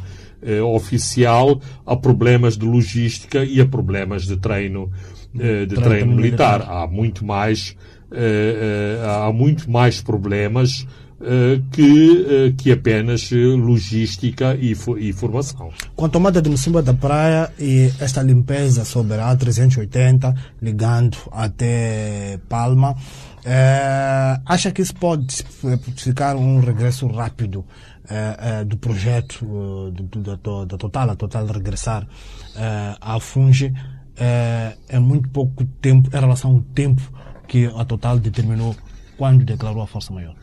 oficial 0.75 1.59
a 1.87 1.95
problemas 1.95 2.55
de 2.55 2.65
logística 2.65 3.43
e 3.43 3.59
a 3.59 3.65
problemas 3.65 4.27
de 4.27 4.37
treino 4.37 4.91
de 5.33 5.65
treino, 5.65 5.81
treino 5.81 6.15
militar. 6.15 6.59
militar. 6.59 6.83
Há 6.83 6.87
muito 6.87 7.25
mais 7.25 7.75
eh, 7.75 7.75
eh, 7.75 7.92
há 9.25 9.31
muito 9.31 9.69
mais 9.69 10.01
problemas 10.01 10.85
eh, 11.25 11.61
que, 11.71 12.53
que 12.57 12.69
apenas 12.69 13.31
logística 13.31 14.55
e, 14.55 14.75
e 14.99 15.13
formação. 15.13 15.71
Com 15.95 16.05
a 16.05 16.09
tomada 16.09 16.41
de 16.41 16.49
Mocimba 16.49 16.81
da 16.81 16.93
Praia 16.93 17.49
e 17.57 17.89
esta 17.97 18.21
limpeza 18.21 18.83
sobre 18.83 19.17
a 19.21 19.33
380 19.33 20.35
ligando 20.61 21.17
até 21.31 22.39
Palma, 22.49 22.93
é, 23.45 24.37
acha 24.45 24.69
que 24.71 24.81
isso 24.81 24.95
pode 24.95 25.33
significar 25.33 26.35
um 26.35 26.59
regresso 26.59 27.07
rápido 27.07 27.65
é, 28.09 28.59
é, 28.59 28.63
do 28.65 28.75
projeto 28.75 29.93
da, 30.17 30.65
da 30.65 30.77
Total, 30.77 31.09
a 31.09 31.15
Total 31.15 31.45
regressar 31.45 32.05
à 32.99 33.17
Funge 33.21 33.73
é, 34.17 34.99
muito 34.99 35.29
pouco 35.29 35.63
tempo 35.79 36.09
em 36.13 36.19
relação 36.19 36.51
ao 36.51 36.61
tempo 36.61 37.01
que 37.47 37.65
a 37.65 37.85
Total 37.85 38.19
determinou 38.19 38.75
quando 39.17 39.45
declarou 39.45 39.81
a 39.81 39.87
força 39.87 40.13
maior. 40.13 40.35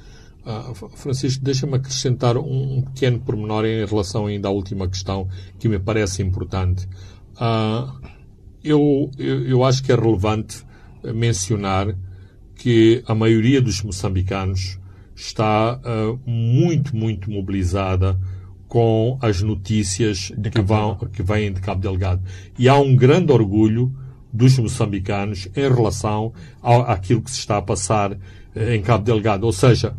Ah, 0.45 0.73
Francisco, 0.95 1.45
deixa-me 1.45 1.77
acrescentar 1.77 2.37
um 2.39 2.83
pequeno 2.83 3.21
pormenor 3.21 3.65
em 3.65 3.85
relação 3.85 4.27
ainda 4.27 4.49
à 4.49 4.51
última 4.51 4.89
questão 4.89 5.29
que 5.59 5.69
me 5.69 5.79
parece 5.79 6.23
importante. 6.23 6.89
Ah, 7.37 7.95
eu, 8.63 9.11
eu, 9.19 9.45
eu 9.47 9.65
acho 9.65 9.83
que 9.83 9.93
é 9.93 9.95
relevante 9.95 10.65
mencionar 11.03 11.95
que 12.55 13.03
a 13.07 13.15
maioria 13.15 13.61
dos 13.61 13.83
moçambicanos 13.83 14.79
está 15.15 15.79
uh, 15.79 16.21
muito, 16.27 16.95
muito 16.95 17.31
mobilizada 17.31 18.19
com 18.69 19.19
as 19.21 19.43
notícias 19.43 20.31
que, 20.53 20.61
vão, 20.63 20.95
que 20.97 21.23
vêm 21.23 21.53
de 21.53 21.61
Cabo 21.61 21.81
Delgado. 21.81 22.23
E 22.59 22.69
há 22.69 22.79
um 22.79 22.95
grande 22.95 23.33
orgulho 23.33 23.93
dos 24.33 24.59
moçambicanos 24.59 25.49
em 25.57 25.69
relação 25.69 26.33
ao, 26.63 26.83
àquilo 26.83 27.23
que 27.23 27.31
se 27.31 27.39
está 27.39 27.59
a 27.59 27.63
passar 27.63 28.17
eh, 28.55 28.77
em 28.77 28.83
Cabo 28.83 29.05
Delgado. 29.05 29.45
Ou 29.45 29.53
seja, 29.53 29.95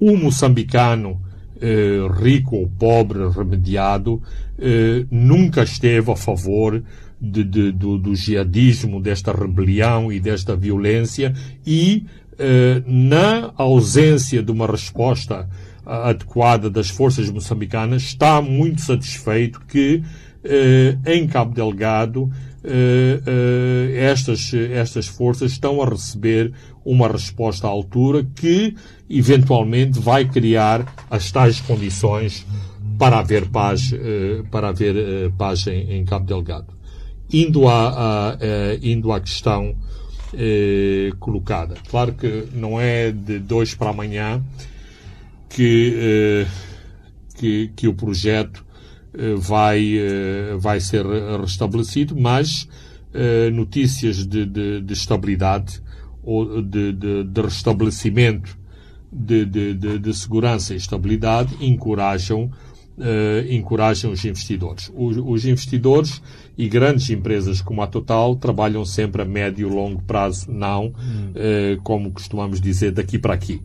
o 0.00 0.16
moçambicano 0.16 1.20
eh, 1.60 2.06
rico 2.20 2.56
ou 2.56 2.68
pobre, 2.68 3.28
remediado, 3.28 4.22
eh, 4.58 5.04
nunca 5.10 5.62
esteve 5.62 6.10
a 6.10 6.16
favor 6.16 6.82
de, 7.20 7.44
de, 7.44 7.72
do, 7.72 7.98
do 7.98 8.14
jihadismo, 8.14 9.00
desta 9.00 9.32
rebelião 9.32 10.12
e 10.12 10.20
desta 10.20 10.54
violência 10.54 11.34
e 11.66 12.04
eh, 12.38 12.82
na 12.86 13.52
ausência 13.56 14.42
de 14.42 14.52
uma 14.52 14.66
resposta 14.66 15.48
adequada 15.86 16.68
das 16.68 16.90
forças 16.90 17.30
moçambicanas, 17.30 18.02
está 18.02 18.42
muito 18.42 18.80
satisfeito 18.80 19.60
que 19.68 20.02
eh, 20.44 20.98
em 21.06 21.26
Cabo 21.26 21.54
Delgado 21.54 22.30
eh, 22.30 22.34
eh, 22.34 22.55
estas, 23.96 24.52
estas 24.54 25.06
forças 25.06 25.52
estão 25.52 25.80
a 25.80 25.88
receber 25.88 26.52
uma 26.84 27.08
resposta 27.08 27.66
à 27.66 27.70
altura 27.70 28.26
que 28.34 28.74
eventualmente 29.08 29.98
vai 30.00 30.24
criar 30.24 30.84
as 31.10 31.30
tais 31.30 31.60
condições 31.60 32.44
para 32.98 33.18
haver 33.18 33.48
paz, 33.48 33.92
para 34.50 34.68
haver 34.68 35.30
paz 35.38 35.66
em, 35.66 35.98
em 35.98 36.04
Cabo 36.04 36.26
Delgado. 36.26 36.74
Indo 37.32 37.68
à, 37.68 37.90
à, 37.90 38.38
indo 38.82 39.12
à 39.12 39.20
questão 39.20 39.76
colocada. 41.18 41.74
Claro 41.88 42.12
que 42.14 42.48
não 42.52 42.80
é 42.80 43.10
de 43.10 43.38
dois 43.38 43.74
para 43.74 43.90
amanhã 43.90 44.42
que, 45.48 46.46
que, 47.36 47.70
que 47.74 47.88
o 47.88 47.94
projeto 47.94 48.62
eh, 48.62 48.65
vai, 49.38 49.98
eh, 49.98 50.56
vai 50.58 50.80
ser 50.80 51.04
restabelecido, 51.40 52.14
mas 52.14 52.68
eh, 53.14 53.50
notícias 53.50 54.26
de, 54.26 54.44
de, 54.44 54.80
de 54.80 54.92
estabilidade 54.92 55.80
ou 56.22 56.60
de, 56.60 56.92
de, 56.92 57.24
de 57.24 57.40
restabelecimento 57.40 58.58
de, 59.12 59.44
de, 59.46 59.98
de, 59.98 60.14
segurança 60.14 60.74
e 60.74 60.76
estabilidade 60.76 61.56
encorajam, 61.64 62.50
uh, 62.98 63.50
encorajam 63.52 64.10
os 64.10 64.24
investidores. 64.24 64.92
Os, 64.94 65.16
os, 65.16 65.46
investidores 65.46 66.20
e 66.58 66.68
grandes 66.68 67.08
empresas 67.08 67.62
como 67.62 67.80
a 67.80 67.86
Total 67.86 68.34
trabalham 68.36 68.84
sempre 68.84 69.22
a 69.22 69.24
médio 69.24 69.68
e 69.68 69.72
longo 69.72 70.02
prazo, 70.02 70.50
não, 70.50 70.88
uh, 70.88 71.80
como 71.82 72.10
costumamos 72.10 72.60
dizer, 72.60 72.90
daqui 72.90 73.18
para 73.18 73.32
aqui. 73.32 73.62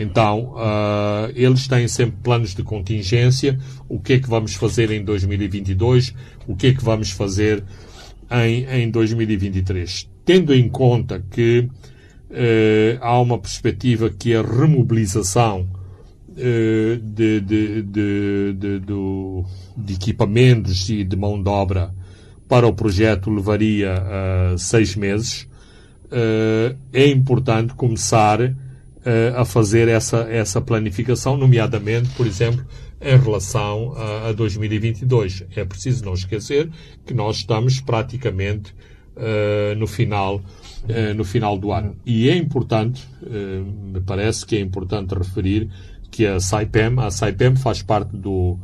Então, 0.00 0.52
uh, 0.54 1.32
eles 1.34 1.66
têm 1.66 1.88
sempre 1.88 2.18
planos 2.22 2.54
de 2.54 2.62
contingência. 2.62 3.58
O 3.88 3.98
que 3.98 4.12
é 4.12 4.20
que 4.20 4.28
vamos 4.28 4.54
fazer 4.54 4.92
em 4.92 5.04
2022? 5.04 6.14
O 6.46 6.54
que 6.54 6.68
é 6.68 6.72
que 6.72 6.84
vamos 6.84 7.10
fazer 7.10 7.64
em, 8.30 8.64
em 8.64 8.88
2023? 8.92 10.08
Tendo 10.24 10.54
em 10.54 10.68
conta 10.68 11.20
que 11.28 11.68
uh, 12.30 12.98
há 13.00 13.20
uma 13.20 13.40
perspectiva 13.40 14.08
que 14.08 14.36
a 14.36 14.42
remobilização 14.42 15.68
uh, 16.28 16.96
de, 17.02 17.40
de, 17.40 17.82
de, 17.82 18.52
de, 18.54 19.94
equipamentos 19.94 20.88
e 20.90 21.02
de 21.02 21.16
mão 21.16 21.42
de 21.42 21.48
obra 21.48 21.92
para 22.46 22.68
o 22.68 22.72
projeto 22.72 23.30
levaria 23.30 23.92
seis 24.56 24.96
meses, 24.96 25.46
é 26.90 27.06
importante 27.06 27.74
começar 27.74 28.40
a 29.36 29.44
fazer 29.44 29.88
essa, 29.88 30.18
essa 30.30 30.60
planificação, 30.60 31.36
nomeadamente, 31.36 32.08
por 32.10 32.26
exemplo, 32.26 32.64
em 33.00 33.16
relação 33.16 33.94
a, 33.96 34.28
a 34.28 34.32
2022. 34.32 35.44
É 35.56 35.64
preciso 35.64 36.04
não 36.04 36.14
esquecer 36.14 36.68
que 37.06 37.14
nós 37.14 37.36
estamos 37.36 37.80
praticamente 37.80 38.74
uh, 39.16 39.74
no 39.76 39.86
final 39.86 40.36
uh, 40.36 41.14
no 41.14 41.24
final 41.24 41.58
do 41.58 41.72
ano. 41.72 41.96
E 42.04 42.28
é 42.28 42.36
importante, 42.36 43.06
uh, 43.22 43.64
me 43.92 44.00
parece 44.00 44.44
que 44.44 44.56
é 44.56 44.60
importante 44.60 45.14
referir 45.14 45.68
que 46.10 46.26
a 46.26 46.40
SAIPEM, 46.40 46.98
a 47.00 47.10
SAIPEM 47.10 47.56
faz 47.56 47.82
parte 47.82 48.16
do, 48.16 48.58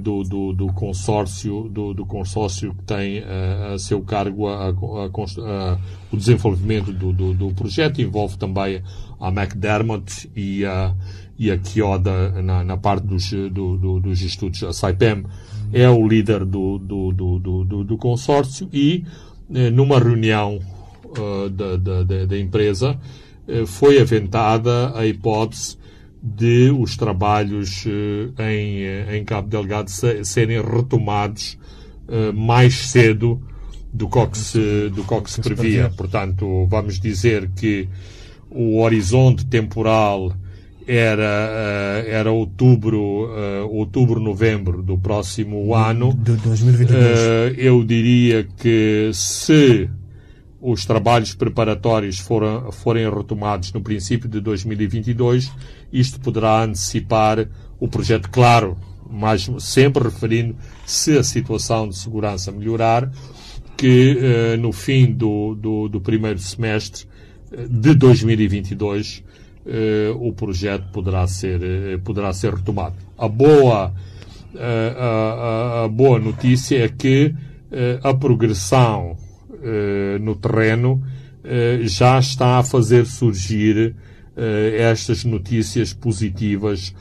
do, 0.00 0.22
do, 0.22 0.52
do, 0.52 0.66
consórcio 0.68 1.68
do, 1.68 1.92
do, 1.92 2.06
consórcio 2.06 2.74
que 2.74 2.82
tem 2.84 3.24
a 3.24 3.78
seu 3.78 4.00
cargo 4.02 4.46
a, 4.48 4.68
a, 4.68 4.70
a, 4.70 5.78
o 6.12 6.16
desenvolvimento 6.16 6.92
do, 6.92 7.12
do, 7.12 7.52
projeto 7.54 8.00
envolve 8.00 8.38
também 8.38 8.82
a 9.20 9.28
McDermott 9.28 10.30
e 10.36 10.64
a, 10.64 10.94
e 11.38 11.50
a 11.50 11.58
Kyoda 11.58 12.42
na, 12.42 12.62
na 12.62 12.76
parte 12.76 13.06
dos, 13.06 13.30
do, 13.30 13.76
do, 13.76 14.00
dos 14.00 14.22
estudos. 14.22 14.62
A 14.62 14.72
SAIPEM 14.72 15.24
é 15.72 15.88
o 15.88 16.06
líder 16.06 16.44
do, 16.44 16.78
do, 16.78 17.12
do, 17.12 17.38
do, 17.38 17.84
do 17.84 17.98
consórcio 17.98 18.68
e, 18.72 19.04
eh, 19.52 19.70
numa 19.70 19.98
reunião 19.98 20.60
uh, 21.04 21.50
da, 21.50 21.76
da, 21.76 22.24
da, 22.24 22.38
empresa, 22.38 22.98
uh, 23.48 23.66
foi 23.66 24.00
aventada 24.00 24.96
a 24.96 25.04
hipótese 25.04 25.76
de 26.26 26.70
os 26.70 26.96
trabalhos 26.96 27.84
uh, 27.84 28.42
em, 28.42 29.16
em 29.16 29.24
Cabo 29.24 29.48
Delgado 29.48 29.90
serem 29.90 30.62
retomados 30.62 31.58
mais 32.34 32.74
cedo 32.90 33.40
do 33.90 34.06
que 34.08 34.36
se, 34.36 34.90
do 34.90 35.04
que 35.04 35.30
se 35.30 35.40
previa. 35.40 35.90
Portanto, 35.96 36.66
vamos 36.68 37.00
dizer 37.00 37.50
que 37.56 37.88
o 38.50 38.80
horizonte 38.82 39.46
temporal 39.46 40.34
era, 40.86 42.04
era 42.06 42.30
outubro, 42.30 43.30
outubro, 43.70 44.20
novembro 44.20 44.82
do 44.82 44.98
próximo 44.98 45.74
ano. 45.74 46.12
De 46.12 46.36
2022. 46.36 47.00
Uh, 47.00 47.22
eh, 47.22 47.54
eu 47.56 47.82
diria 47.84 48.46
que 48.56 49.10
se 49.12 49.88
os 50.64 50.86
trabalhos 50.86 51.34
preparatórios 51.34 52.18
foram, 52.18 52.72
forem 52.72 53.08
retomados 53.08 53.72
no 53.72 53.82
princípio 53.82 54.28
de 54.28 54.40
2022, 54.40 55.52
isto 55.92 56.18
poderá 56.20 56.62
antecipar 56.62 57.46
o 57.78 57.86
projeto, 57.86 58.30
claro, 58.30 58.76
mas 59.10 59.50
sempre 59.58 60.04
referindo 60.04 60.56
se 60.86 61.18
a 61.18 61.22
situação 61.22 61.88
de 61.88 61.96
segurança 61.96 62.50
melhorar, 62.50 63.10
que 63.76 64.56
no 64.58 64.72
fim 64.72 65.12
do, 65.12 65.54
do, 65.54 65.88
do 65.88 66.00
primeiro 66.00 66.38
semestre 66.38 67.06
de 67.68 67.94
2022 67.94 69.22
eh, 69.66 70.12
o 70.14 70.30
projeto 70.32 70.90
poderá 70.92 71.26
ser, 71.26 71.62
eh, 71.62 71.98
poderá 72.04 72.32
ser 72.34 72.52
retomado. 72.52 72.96
A 73.16 73.26
boa, 73.26 73.94
eh, 74.54 74.96
a, 74.98 75.04
a, 75.06 75.84
a, 75.84 75.88
boa 75.88 76.18
notícia 76.18 76.84
é 76.84 76.88
que 76.88 77.34
a 78.04 78.14
progressão 78.14 79.16
no 80.20 80.34
terreno 80.34 81.02
já 81.82 82.18
está 82.18 82.58
a 82.58 82.62
fazer 82.62 83.06
surgir 83.06 83.94
estas 84.78 85.24
notícias 85.24 85.92
positivas 85.92 86.94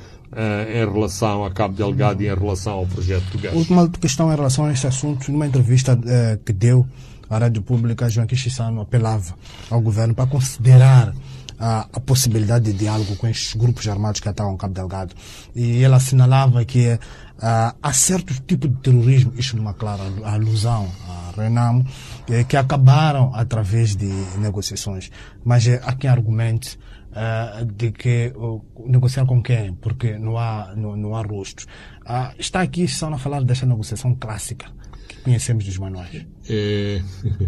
em 0.69 0.91
relação 0.91 1.45
a 1.45 1.51
Cabo 1.51 1.75
Delgado 1.75 2.21
e 2.23 2.27
em 2.27 2.35
relação 2.35 2.73
ao 2.73 2.87
projeto 2.87 3.23
do 3.31 3.37
gás. 3.37 3.55
Última 3.55 3.87
questão 3.89 4.31
em 4.31 4.35
relação 4.35 4.65
a 4.65 4.71
este 4.71 4.87
assunto, 4.87 5.31
numa 5.31 5.47
entrevista 5.47 5.97
que 6.45 6.51
deu 6.51 6.85
a 7.29 7.37
Rádio 7.37 7.61
Pública, 7.61 8.09
Joaquim 8.09 8.35
Chissano 8.35 8.81
apelava 8.81 9.33
ao 9.69 9.81
governo 9.81 10.13
para 10.13 10.27
considerar 10.27 11.13
a, 11.59 11.87
a, 11.93 11.99
possibilidade 11.99 12.71
de 12.71 12.77
diálogo 12.77 13.15
com 13.15 13.27
estes 13.27 13.53
grupos 13.55 13.87
armados 13.87 14.19
que 14.19 14.27
atuam 14.27 14.53
em 14.53 14.57
Cabo 14.57 14.73
Delgado. 14.73 15.15
E 15.55 15.83
ele 15.83 15.93
assinalava 15.93 16.63
que 16.65 16.93
uh, 16.93 16.99
há 17.81 17.93
certo 17.93 18.33
tipo 18.45 18.67
de 18.67 18.75
terrorismo, 18.75 19.33
isto 19.37 19.55
numa 19.55 19.73
clara 19.73 20.03
alusão 20.23 20.89
a 21.07 21.41
Renamo, 21.41 21.85
eh, 22.29 22.43
que 22.43 22.55
acabaram 22.57 23.33
através 23.33 23.95
de 23.95 24.07
negociações. 24.37 25.11
Mas 25.43 25.67
eh, 25.67 25.81
há 25.83 25.93
quem 25.93 26.09
argumente 26.09 26.77
uh, 27.11 27.65
de 27.65 27.91
que 27.91 28.33
uh, 28.35 28.61
negociar 28.85 29.25
com 29.25 29.41
quem? 29.41 29.73
Porque 29.75 30.17
não 30.17 30.37
há, 30.37 30.73
não, 30.75 30.95
não 30.95 31.15
há 31.15 31.21
rostos. 31.21 31.65
Uh, 32.01 32.33
está 32.37 32.61
aqui 32.61 32.87
só 32.87 33.11
a 33.13 33.17
falar 33.17 33.43
dessa 33.43 33.65
negociação 33.65 34.15
clássica 34.15 34.67
conhecemos 35.23 35.63
dos 35.63 35.77
manuais. 35.77 36.25
É, 36.49 37.01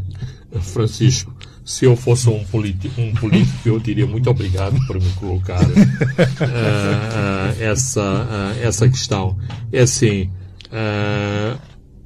Francisco, 0.61 1.35
se 1.63 1.85
eu 1.85 1.95
fosse 1.95 2.29
um, 2.29 2.43
político, 2.45 3.01
um 3.01 3.13
político, 3.13 3.67
eu 3.67 3.79
diria 3.79 4.07
muito 4.07 4.29
obrigado 4.29 4.77
por 4.87 4.95
me 4.99 5.11
colocar 5.13 5.61
uh, 5.61 5.73
uh, 5.73 7.61
essa, 7.61 8.55
essa 8.61 8.87
questão. 8.87 9.37
É 9.71 9.81
assim, 9.81 10.29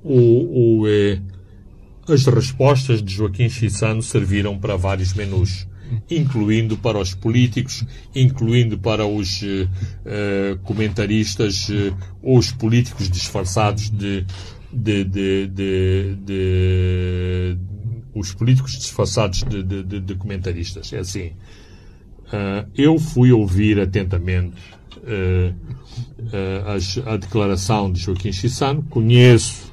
o, 0.04 0.82
o, 0.82 0.88
as 2.10 2.26
respostas 2.26 3.02
de 3.02 3.14
Joaquim 3.14 3.50
Chissano 3.50 4.02
serviram 4.02 4.58
para 4.58 4.76
vários 4.76 5.14
menus 5.14 5.68
incluindo 6.10 6.78
para 6.78 7.00
os 7.00 7.14
políticos, 7.14 7.84
incluindo 8.16 8.78
para 8.78 9.06
os 9.06 9.42
uh, 9.42 10.60
comentaristas 10.64 11.70
uh, 11.70 11.96
ou 12.22 12.38
os 12.38 12.52
políticos 12.52 13.10
disfarçados 13.10 13.90
de 13.90 14.26
de, 14.72 15.04
de, 15.04 15.48
de, 15.48 17.58
os 18.14 18.32
políticos 18.36 18.78
disfarçados 18.78 19.44
de, 19.44 20.16
comentaristas. 20.16 20.94
É 20.94 21.00
assim, 21.00 21.32
uh, 22.28 22.70
eu 22.78 23.00
fui 23.00 23.32
ouvir 23.32 23.80
atentamente 23.80 24.54
a, 26.32 27.14
a, 27.14 27.18
declaração 27.18 27.92
de 27.92 28.00
Joaquim 28.00 28.32
Chissano, 28.32 28.84
conheço 28.84 29.69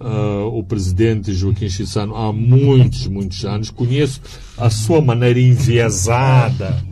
uh, 0.00 0.46
o 0.56 0.62
presidente 0.62 1.32
Joaquim 1.34 1.68
Chissano 1.68 2.14
há 2.14 2.32
muitos, 2.32 3.06
muitos 3.06 3.44
anos, 3.44 3.70
conheço 3.70 4.20
a 4.56 4.70
sua 4.70 5.00
maneira 5.00 5.40
enviesada 5.40 6.82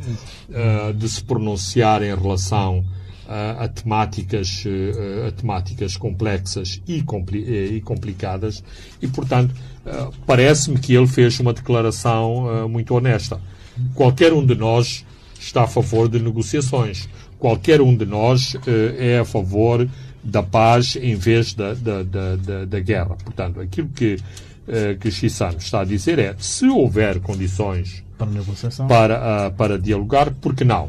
uh, 0.49 0.93
de 0.93 1.09
se 1.09 1.23
pronunciar 1.23 2.03
em 2.03 2.15
relação 2.15 2.85
a, 3.27 3.67
temáticas, 3.69 4.65
a 5.27 5.33
temáticas 5.33 5.97
complexas 5.97 6.83
e, 6.87 7.03
compli 7.03 7.75
e 7.75 7.81
complicadas 7.81 8.63
e, 9.01 9.09
portanto, 9.09 9.55
parece-me 10.27 10.79
que 10.79 10.95
ele 10.95 11.07
fez 11.07 11.41
uma 11.41 11.55
declaração 11.55 12.69
muito 12.69 12.95
honesta. 12.95 13.41
Qualquer 13.95 14.35
um 14.35 14.45
de 14.45 14.55
nós 14.55 15.07
está 15.41 15.63
a 15.63 15.67
favor 15.67 16.07
de 16.07 16.21
negociações. 16.21 17.09
Qualquer 17.39 17.81
um 17.81 17.97
de 17.97 18.05
nós 18.05 18.55
é 18.99 19.21
a 19.21 19.25
favor 19.25 19.89
da 20.25 20.43
paz 20.43 20.97
em 20.97 21.15
vez 21.15 21.53
da, 21.55 21.75
da, 21.75 22.03
da, 22.03 22.65
da 22.65 22.81
guerra. 22.81 23.17
Portanto, 23.17 23.61
aquilo 23.61 23.89
que, 23.89 24.15
uh, 24.15 24.99
que 24.99 25.11
Chissano 25.11 25.59
está 25.59 25.81
a 25.81 25.85
dizer 25.85 26.19
é 26.19 26.35
se 26.39 26.67
houver 26.67 27.21
condições 27.21 28.03
para, 28.17 28.31
negociação. 28.31 28.87
para, 28.87 29.49
uh, 29.49 29.53
para 29.55 29.79
dialogar, 29.79 30.31
por 30.33 30.55
que 30.55 30.65
não? 30.65 30.89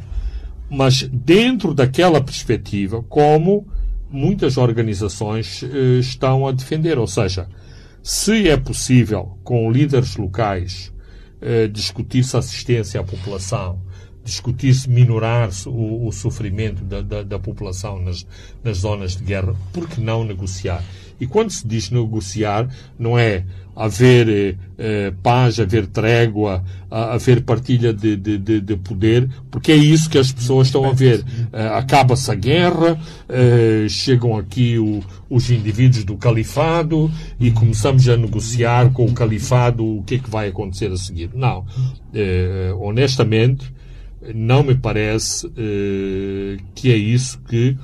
Mas 0.70 1.04
dentro 1.04 1.74
daquela 1.74 2.22
perspectiva, 2.22 3.04
como 3.04 3.68
muitas 4.10 4.58
organizações 4.58 5.62
uh, 5.62 6.00
estão 6.00 6.48
a 6.48 6.52
defender, 6.52 6.98
ou 6.98 7.08
seja, 7.08 7.48
se 8.02 8.48
é 8.48 8.56
possível 8.56 9.38
com 9.44 9.70
líderes 9.72 10.16
locais 10.16 10.94
uh, 11.42 11.68
discutir-se 11.68 12.38
assistência 12.38 13.02
à 13.02 13.04
população, 13.04 13.82
discutir-se 14.26 14.90
minorar 14.90 15.50
o, 15.68 16.08
o 16.08 16.12
sofrimento 16.12 16.84
da, 16.84 17.02
da, 17.02 17.22
da, 17.22 17.40
população 17.40 18.02
nas, 18.02 18.26
nas 18.64 18.80
zonas 18.80 19.16
de 19.16 19.24
guerra, 19.24 19.56
por 19.72 19.88
que 19.88 20.02
não 20.02 20.26
negociar? 20.26 20.84
E 21.20 21.28
quando 21.28 21.52
se 21.52 21.66
diz 21.66 21.92
negociar, 21.92 22.68
não 23.00 23.18
é 23.18 23.46
haver 23.74 24.28
eh, 24.28 24.56
eh 24.78 25.14
paz, 25.22 25.60
haver 25.60 25.88
trégua, 25.88 26.64
haver 26.90 27.42
partilha 27.42 27.94
de, 27.94 28.16
de, 28.16 28.38
de, 28.38 28.62
de, 28.62 28.76
poder, 28.78 29.30
porque 29.52 29.72
é 29.72 29.76
isso 29.76 30.10
que 30.10 30.18
as 30.18 30.32
pessoas 30.32 30.68
estão 30.68 30.86
a 30.86 30.92
ver. 30.92 31.24
Eh, 31.54 31.68
Acaba-se 31.68 32.30
a 32.32 32.36
guerra, 32.36 33.00
eh, 33.30 33.86
chegam 33.90 34.38
aqui 34.38 34.78
o, 34.78 35.02
os 35.30 35.50
indivíduos 35.50 36.04
do 36.04 36.18
califado 36.18 37.12
e 37.40 37.52
começamos 37.52 38.08
a 38.10 38.18
negociar 38.18 38.92
com 38.92 39.06
o 39.06 39.14
califado 39.14 39.86
o 39.86 40.04
que 40.04 40.16
é 40.16 40.20
que 40.20 40.30
vai 40.30 40.50
acontecer 40.50 40.92
a 40.92 40.98
seguir. 40.98 41.30
Não. 41.34 41.66
Eh, 42.14 42.74
honestamente, 42.78 43.74
não 44.34 44.64
me 44.64 44.76
parece 44.76 45.48
uh, 45.48 45.52
que 46.74 46.92
é 46.92 46.96
isso 46.96 47.40
que 47.42 47.78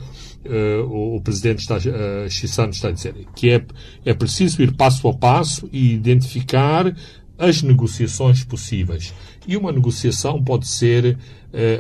uh, 0.46 0.84
o, 0.86 1.18
o, 1.18 1.22
presidente 1.22 1.60
está, 1.60 1.78
uh, 1.78 2.30
Chissano 2.30 2.72
está 2.72 2.90
a 2.90 2.92
dizer. 2.92 3.16
Que 3.36 3.52
é, 3.52 3.66
é 4.06 4.14
preciso 4.14 4.62
ir 4.62 4.74
passo 4.74 5.08
a 5.08 5.14
passo 5.14 5.70
e 5.72 5.94
identificar 5.94 6.96
as 7.38 7.62
negociações 7.62 8.44
possíveis. 8.44 9.14
E 9.48 9.58
uma 9.58 9.72
negociação 9.72 10.44
pode 10.44 10.68
ser 10.68 11.18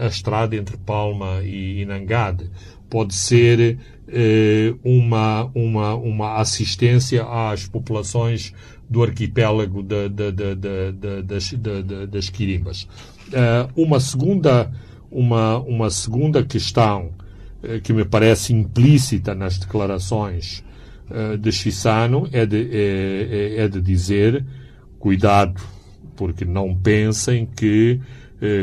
a 0.01 0.07
estrada 0.07 0.55
entre 0.55 0.75
Palma 0.75 1.43
e, 1.43 1.85
Nangade. 1.85 2.49
Pode 2.89 3.13
ser 3.13 3.77
uma, 4.83 5.51
uma, 5.53 5.93
uma 5.93 6.37
assistência 6.37 7.23
às 7.23 7.67
populações 7.67 8.53
do 8.89 9.03
arquipélago 9.03 9.83
da, 9.83 10.07
da, 10.07 10.31
da, 10.31 11.21
das, 11.23 11.53
das 12.09 12.29
Quirimbas. 12.29 12.87
Uh, 13.31 13.81
uma 13.81 13.99
segunda 13.99 14.69
uma, 15.09 15.57
uma 15.59 15.89
segunda 15.89 16.43
questão 16.43 17.11
uh, 17.63 17.79
que 17.81 17.93
me 17.93 18.03
parece 18.03 18.53
implícita 18.53 19.33
nas 19.33 19.57
declarações 19.57 20.63
uh, 21.09 21.37
de 21.37 21.51
Chissano 21.51 22.27
é 22.31 22.45
de, 22.45 22.69
é, 22.71 23.55
é, 23.57 23.63
é 23.63 23.67
de 23.67 23.81
dizer 23.81 24.45
cuidado, 24.99 25.61
porque 26.15 26.45
não 26.45 26.75
pensem 26.75 27.45
que 27.45 27.99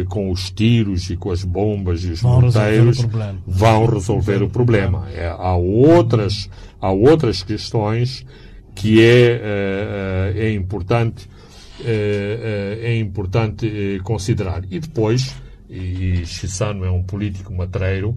com 0.09 0.33
os 0.33 0.51
tiros 0.51 1.09
e 1.09 1.17
com 1.17 1.31
as 1.31 1.45
bombas 1.45 2.03
e 2.03 2.11
os 2.11 2.21
vão 2.21 2.41
morteiros 2.41 2.97
resolver 2.97 3.35
vão 3.47 3.87
resolver 3.87 4.43
o 4.43 4.51
problema. 4.51 5.09
É, 5.13 5.29
há, 5.29 5.55
outras, 5.55 6.51
há 6.81 6.91
outras 6.91 7.45
questões 7.45 8.27
que 8.75 9.01
é, 9.01 10.33
é 10.35 10.53
importante 10.53 11.29
é, 11.29 11.33
é, 11.33 11.38
é 11.85 12.97
importante 12.99 13.67
é, 13.67 13.99
considerar. 14.01 14.63
E 14.71 14.79
depois, 14.79 15.35
e 15.69 16.25
Chissano 16.27 16.85
é 16.85 16.91
um 16.91 17.03
político 17.03 17.53
matreiro, 17.53 18.17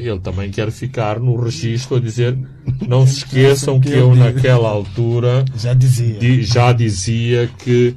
ele 0.00 0.18
também 0.20 0.50
quer 0.50 0.70
ficar 0.70 1.20
no 1.20 1.36
registro 1.36 1.98
a 1.98 2.00
dizer 2.00 2.34
não 2.86 3.06
se 3.06 3.18
esqueçam 3.20 3.78
que 3.78 3.90
eu 3.90 4.14
naquela 4.14 4.70
altura 4.70 5.44
já 5.54 5.74
dizia, 5.74 6.42
já 6.42 6.72
dizia 6.72 7.50
que, 7.58 7.94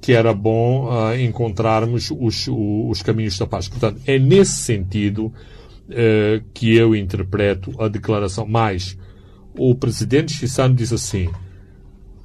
que 0.00 0.12
era 0.12 0.32
bom 0.32 0.88
encontrarmos 1.16 2.12
os, 2.12 2.46
os 2.48 3.02
caminhos 3.02 3.36
da 3.36 3.44
paz. 3.44 3.66
Portanto, 3.66 4.00
é 4.06 4.20
nesse 4.20 4.52
sentido 4.52 5.32
que 6.54 6.76
eu 6.76 6.94
interpreto 6.94 7.74
a 7.82 7.88
declaração. 7.88 8.46
Mais, 8.46 8.96
o 9.58 9.74
presidente 9.74 10.32
Chissano 10.32 10.76
diz 10.76 10.92
assim 10.92 11.28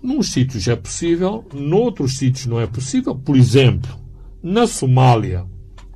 num 0.04 0.22
sítios 0.22 0.68
é 0.68 0.76
possível, 0.76 1.46
noutros 1.54 2.18
sítios 2.18 2.46
não 2.46 2.60
é 2.60 2.68
possível. 2.68 3.16
Por 3.16 3.38
exemplo, 3.38 3.98
na 4.44 4.68
Somália 4.68 5.46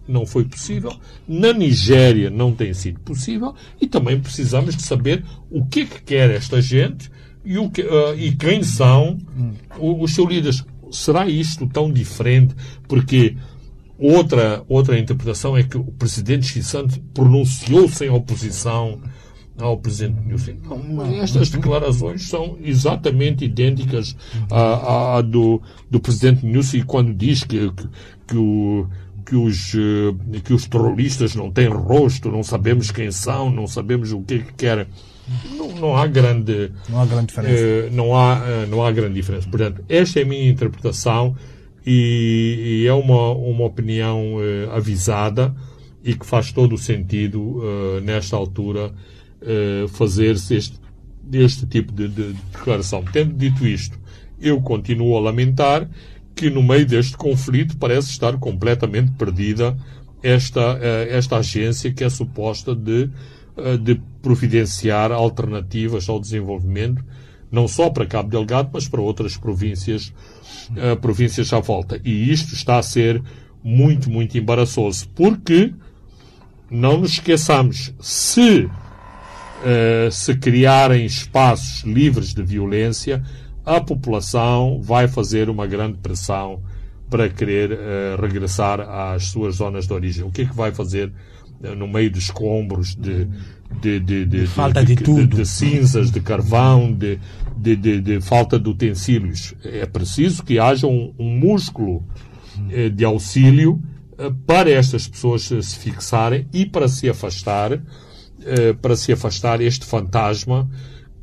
não 0.07 0.25
foi 0.25 0.45
possível, 0.45 0.95
na 1.27 1.51
Nigéria 1.51 2.29
não 2.29 2.53
tem 2.53 2.73
sido 2.73 3.01
possível 3.01 3.53
e 3.81 3.85
também 3.85 4.17
precisamos 4.17 4.77
de 4.77 4.83
saber 4.83 5.25
o 5.51 5.65
que 5.65 5.81
é 5.81 5.85
que 5.85 6.01
quer 6.01 6.31
esta 6.31 6.61
gente 6.61 7.11
e, 7.43 7.57
o 7.57 7.69
que, 7.69 7.81
uh, 7.81 8.17
e 8.17 8.33
quem 8.33 8.63
são 8.63 9.17
os 9.77 10.15
seus 10.15 10.29
líderes. 10.29 10.65
Será 10.89 11.27
isto 11.27 11.67
tão 11.67 11.91
diferente? 11.91 12.55
Porque 12.87 13.35
outra, 13.99 14.63
outra 14.69 14.97
interpretação 14.97 15.57
é 15.57 15.63
que 15.63 15.77
o 15.77 15.83
presidente 15.83 16.45
Xissante 16.45 17.01
pronunciou-se 17.13 18.05
em 18.05 18.09
oposição 18.09 19.01
ao 19.59 19.77
presidente 19.77 20.19
Nilson. 20.25 20.53
Estas 21.21 21.49
declarações 21.49 22.27
são 22.29 22.57
exatamente 22.61 23.45
idênticas 23.45 24.15
à, 24.51 25.17
à 25.17 25.21
do, 25.21 25.61
do 25.89 25.99
presidente 25.99 26.45
Nilson 26.45 26.83
quando 26.85 27.13
diz 27.13 27.43
que, 27.43 27.71
que, 27.71 27.87
que, 28.27 28.37
o, 28.37 28.87
que, 29.25 29.35
os, 29.35 29.73
eh, 29.75 30.39
que 30.43 30.53
os 30.53 30.67
terroristas 30.67 31.35
não 31.35 31.51
têm 31.51 31.67
rosto, 31.67 32.31
não 32.31 32.43
sabemos 32.43 32.91
quem 32.91 33.11
são, 33.11 33.49
não 33.49 33.67
sabemos 33.67 34.11
o 34.11 34.21
que 34.21 34.35
é 34.35 34.39
que 34.39 34.53
querem. 34.53 34.87
Não, 35.57 35.75
não 35.75 35.97
há 35.97 36.07
grande 36.07 36.71
não 36.87 37.01
há 37.01 37.05
grande 37.05 37.27
diferença 37.27 37.53
eh, 37.53 37.89
não 37.91 38.15
há 38.15 38.41
eh, 38.47 38.65
não 38.67 38.81
há 38.81 38.89
grande 38.93 39.15
diferença 39.15 39.45
portanto 39.49 39.83
esta 39.89 40.21
é 40.21 40.23
a 40.23 40.25
minha 40.25 40.49
interpretação 40.49 41.35
e, 41.85 42.83
e 42.83 42.87
é 42.87 42.93
uma 42.93 43.31
uma 43.33 43.65
opinião 43.65 44.35
avisada 44.73 45.53
e 46.01 46.15
que 46.15 46.25
faz 46.25 46.53
todo 46.53 46.75
o 46.75 46.77
sentido 46.77 47.61
nesta 48.05 48.37
altura 48.37 48.93
uh, 49.41 49.87
fazer-se 49.89 50.55
este, 50.55 50.79
este 51.31 51.65
tipo 51.65 51.91
de, 51.91 52.07
de, 52.07 52.33
declaração. 52.51 53.03
Tendo 53.03 53.33
dito 53.33 53.65
isto, 53.65 53.97
eu 54.39 54.61
continuo 54.61 55.17
a 55.17 55.21
lamentar 55.21 55.89
que 56.35 56.49
no 56.49 56.61
meio 56.61 56.85
deste 56.85 57.17
conflito 57.17 57.77
parece 57.77 58.09
estar 58.09 58.37
completamente 58.37 59.11
perdida 59.13 59.77
esta, 60.21 60.75
uh, 60.75 60.79
esta 61.09 61.37
agência 61.37 61.91
que 61.91 62.03
é 62.03 62.09
suposta 62.09 62.75
de, 62.75 63.09
uh, 63.55 63.77
de 63.77 64.01
providenciar 64.21 65.11
alternativas 65.11 66.09
ao 66.09 66.19
desenvolvimento, 66.19 67.03
não 67.51 67.67
só 67.67 67.89
para 67.89 68.05
Cabo 68.05 68.29
Delgado, 68.29 68.69
mas 68.73 68.87
para 68.87 68.99
outras 68.99 69.37
províncias, 69.37 70.13
províncias 70.99 71.53
à 71.53 71.61
volta. 71.61 71.97
E 72.03 72.29
isto 72.29 72.53
está 72.53 72.77
a 72.77 72.83
ser 72.83 73.23
muito, 73.63 74.09
muito 74.09 74.37
embaraçoso, 74.37 75.07
porque 75.15 75.73
não 76.69 76.97
nos 76.97 77.11
esqueçamos, 77.11 77.93
se 78.01 78.69
uh, 79.61 80.11
se 80.11 80.35
criarem 80.35 81.05
espaços 81.05 81.83
livres 81.83 82.33
de 82.33 82.43
violência, 82.43 83.23
a 83.65 83.81
população 83.81 84.81
vai 84.81 85.07
fazer 85.07 85.49
uma 85.49 85.67
grande 85.67 85.97
pressão 85.97 86.61
para 87.09 87.29
querer 87.29 87.71
uh, 87.71 88.21
regressar 88.21 88.79
às 88.81 89.25
suas 89.25 89.55
zonas 89.55 89.87
de 89.87 89.93
origem. 89.93 90.23
O 90.23 90.31
que 90.31 90.43
é 90.43 90.45
que 90.45 90.55
vai 90.55 90.71
fazer 90.71 91.11
uh, 91.61 91.75
no 91.75 91.87
meio 91.87 92.11
dos 92.11 92.23
escombros 92.23 92.95
de, 92.95 93.27
de, 93.81 93.99
de, 93.99 94.25
de 94.25 94.47
falta 94.47 94.83
de, 94.83 94.95
tudo. 94.95 95.35
de, 95.35 95.45
cinzas, 95.45 96.11
de 96.11 96.19
carvão, 96.19 96.93
de, 96.93 97.19
de, 97.75 98.21
falta 98.21 98.59
de 98.59 98.69
utensílios? 98.69 99.53
É 99.63 99.85
preciso 99.85 100.43
que 100.43 100.59
haja 100.59 100.87
um, 100.87 101.13
um 101.17 101.37
músculo 101.37 102.05
uh, 102.57 102.89
de 102.89 103.03
auxílio 103.03 103.81
para 104.47 104.71
estas 104.71 105.07
pessoas 105.07 105.43
se 105.43 105.77
fixarem 105.77 106.47
e 106.51 106.65
para 106.65 106.87
se 106.87 107.07
afastar 107.07 107.79
eh, 108.45 108.73
para 108.73 108.95
se 108.95 109.11
afastar 109.11 109.61
este 109.61 109.85
fantasma 109.85 110.69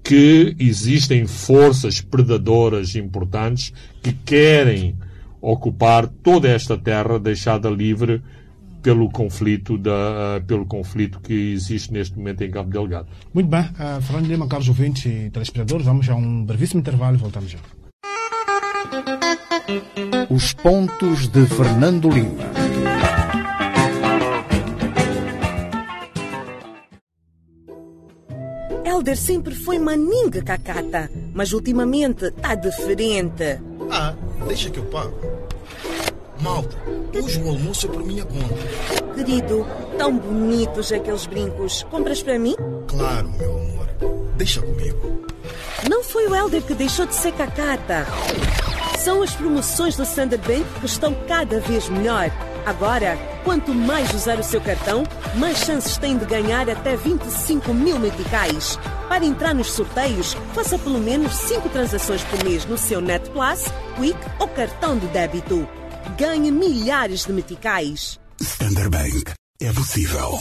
que 0.02 0.54
existem 0.58 1.26
forças 1.26 2.00
predadoras 2.00 2.94
importantes 2.94 3.72
que 4.02 4.12
querem 4.12 4.96
ocupar 5.40 6.06
toda 6.06 6.48
esta 6.48 6.76
terra 6.76 7.18
deixada 7.18 7.70
livre 7.70 8.22
pelo 8.82 9.10
conflito, 9.10 9.78
da, 9.78 10.42
pelo 10.46 10.66
conflito 10.66 11.18
que 11.20 11.32
existe 11.52 11.90
neste 11.90 12.18
momento 12.18 12.44
em 12.44 12.50
Cabo 12.50 12.70
Delgado. 12.70 13.08
Muito 13.32 13.48
bem. 13.48 13.62
Uh, 13.62 14.02
Fernando 14.02 14.26
Lima, 14.26 14.46
caros 14.46 14.68
ouvintes 14.68 15.06
e 15.06 15.30
telespectadores, 15.30 15.86
vamos 15.86 16.06
a 16.08 16.14
um 16.14 16.44
brevíssimo 16.44 16.80
intervalo 16.80 17.16
e 17.16 17.18
voltamos 17.18 17.50
já. 17.50 17.58
Os 20.28 20.52
pontos 20.52 21.28
de 21.28 21.46
Fernando 21.46 22.10
Lima. 22.10 22.63
Helder 28.94 29.16
sempre 29.16 29.56
foi 29.56 29.76
maninga 29.76 30.40
cacata, 30.40 31.10
mas 31.34 31.52
ultimamente 31.52 32.30
tá 32.30 32.54
diferente. 32.54 33.58
Ah, 33.90 34.14
deixa 34.46 34.70
que 34.70 34.78
eu 34.78 34.84
pago. 34.84 35.18
Malta, 36.40 36.76
hoje 37.12 37.42
o 37.42 37.48
almoço 37.48 37.86
é 37.86 37.90
por 37.90 38.04
minha 38.06 38.24
conta. 38.24 38.54
Querido, 39.16 39.66
tão 39.98 40.16
bonitos 40.16 40.92
aqueles 40.92 41.26
brincos. 41.26 41.82
Compras 41.90 42.22
para 42.22 42.38
mim? 42.38 42.54
Claro, 42.86 43.30
meu 43.30 43.58
amor. 43.58 43.88
Deixa 44.36 44.62
comigo. 44.62 45.26
Não 45.90 46.04
foi 46.04 46.28
o 46.28 46.34
Helder 46.34 46.62
que 46.62 46.74
deixou 46.74 47.04
de 47.04 47.16
ser 47.16 47.32
cacata. 47.32 48.06
São 49.00 49.24
as 49.24 49.34
promoções 49.34 49.96
do 49.96 50.04
Bank 50.04 50.64
que 50.78 50.86
estão 50.86 51.12
cada 51.26 51.58
vez 51.58 51.88
melhor. 51.88 52.30
Agora, 52.66 53.18
quanto 53.44 53.74
mais 53.74 54.12
usar 54.14 54.38
o 54.38 54.42
seu 54.42 54.60
cartão, 54.60 55.04
mais 55.36 55.58
chances 55.58 55.98
tem 55.98 56.16
de 56.16 56.24
ganhar 56.24 56.68
até 56.70 56.96
25 56.96 57.74
mil 57.74 57.98
meticais. 57.98 58.78
Para 59.08 59.24
entrar 59.24 59.54
nos 59.54 59.70
sorteios, 59.72 60.34
faça 60.54 60.78
pelo 60.78 60.98
menos 60.98 61.34
5 61.34 61.68
transações 61.68 62.22
por 62.24 62.42
mês 62.42 62.64
no 62.64 62.78
seu 62.78 63.02
Net 63.02 63.28
Plus, 63.30 63.64
Quick 63.96 64.18
ou 64.38 64.48
cartão 64.48 64.96
de 64.96 65.06
débito. 65.08 65.68
Ganhe 66.16 66.50
milhares 66.50 67.26
de 67.26 67.32
meticais. 67.32 68.18
Standard 68.40 68.90
Bank. 68.90 69.32
É 69.60 69.72
possível. 69.72 70.40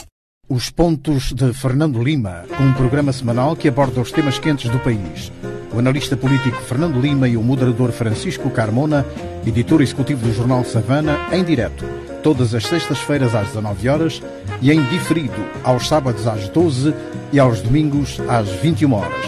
Os 0.49 0.69
Pontos 0.69 1.33
de 1.33 1.53
Fernando 1.53 2.01
Lima, 2.01 2.45
um 2.59 2.73
programa 2.73 3.11
semanal 3.11 3.55
que 3.55 3.67
aborda 3.67 3.99
os 4.01 4.11
temas 4.11 4.39
quentes 4.39 4.69
do 4.69 4.79
país. 4.79 5.31
O 5.73 5.79
analista 5.79 6.15
político 6.15 6.61
Fernando 6.61 6.99
Lima 6.99 7.27
e 7.27 7.35
o 7.35 7.43
moderador 7.43 7.91
Francisco 7.91 8.49
Carmona, 8.49 9.05
editor 9.45 9.81
executivo 9.81 10.25
do 10.25 10.33
jornal 10.33 10.63
Savana, 10.63 11.17
em 11.31 11.43
direto, 11.43 11.85
todas 12.23 12.55
as 12.55 12.65
sextas-feiras 12.65 13.35
às 13.35 13.47
19 13.47 13.89
horas 13.89 14.21
e 14.61 14.71
em 14.71 14.81
diferido 14.85 15.45
aos 15.61 15.87
sábados 15.87 16.25
às 16.25 16.47
12 16.47 16.95
e 17.33 17.39
aos 17.39 17.61
domingos 17.61 18.19
às 18.29 18.49
21 18.49 18.93
horas. 18.93 19.25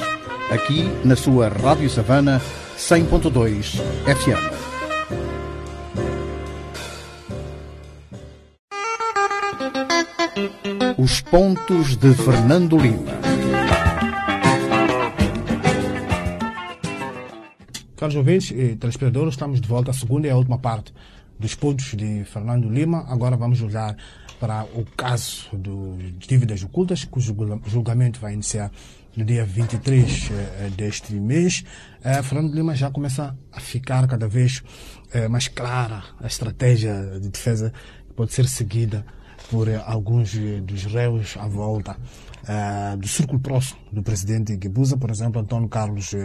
Aqui 0.50 0.90
na 1.04 1.16
sua 1.16 1.50
Rádio 1.50 1.90
Savana 1.90 2.42
100.2 2.78 3.82
FM. 4.06 4.56
Os 10.98 11.20
pontos 11.20 11.98
de 11.98 12.14
Fernando 12.14 12.78
Lima. 12.78 13.14
Caros 17.98 18.16
ouvintes 18.16 18.52
e 18.52 18.76
telespectadores, 18.76 19.34
estamos 19.34 19.60
de 19.60 19.68
volta 19.68 19.92
à 19.92 19.94
segunda 19.94 20.28
e 20.28 20.30
à 20.30 20.36
última 20.36 20.58
parte 20.58 20.94
dos 21.40 21.56
pontos 21.56 21.94
de 21.94 22.24
Fernando 22.26 22.70
Lima. 22.70 23.06
Agora 23.08 23.36
vamos 23.36 23.62
olhar 23.62 23.96
para 24.40 24.64
o 24.74 24.86
caso 24.98 25.50
das 25.54 26.28
dívidas 26.28 26.64
ocultas, 26.64 27.04
cujo 27.04 27.36
julgamento 27.66 28.20
vai 28.20 28.34
iniciar 28.34 28.72
no 29.16 29.24
dia 29.24 29.46
23 29.46 30.30
eh, 30.32 30.70
deste 30.76 31.14
mês. 31.14 31.64
Eh, 32.04 32.22
Fernando 32.22 32.54
Lima 32.54 32.76
já 32.76 32.92
começa 32.92 33.36
a 33.52 33.60
ficar 33.60 34.06
cada 34.08 34.28
vez 34.28 34.62
eh, 35.14 35.28
mais 35.28 35.48
clara 35.48 36.04
a 36.20 36.28
estratégia 36.28 37.20
de 37.20 37.30
defesa 37.30 37.72
que 38.08 38.14
pode 38.14 38.34
ser 38.34 38.48
seguida 38.48 39.06
por 39.50 39.68
alguns 39.86 40.34
dos 40.64 40.86
réus 40.86 41.38
à 41.38 41.48
volta 41.48 41.96
uh, 42.46 42.98
do 42.98 43.08
círculo 43.08 43.40
próximo 43.40 43.80
do 43.92 44.02
presidente 44.02 44.56
Guebuza, 44.56 44.98
por 44.98 45.12
exemplo, 45.12 45.40
Antônio 45.40 45.70
Carlos 45.70 46.16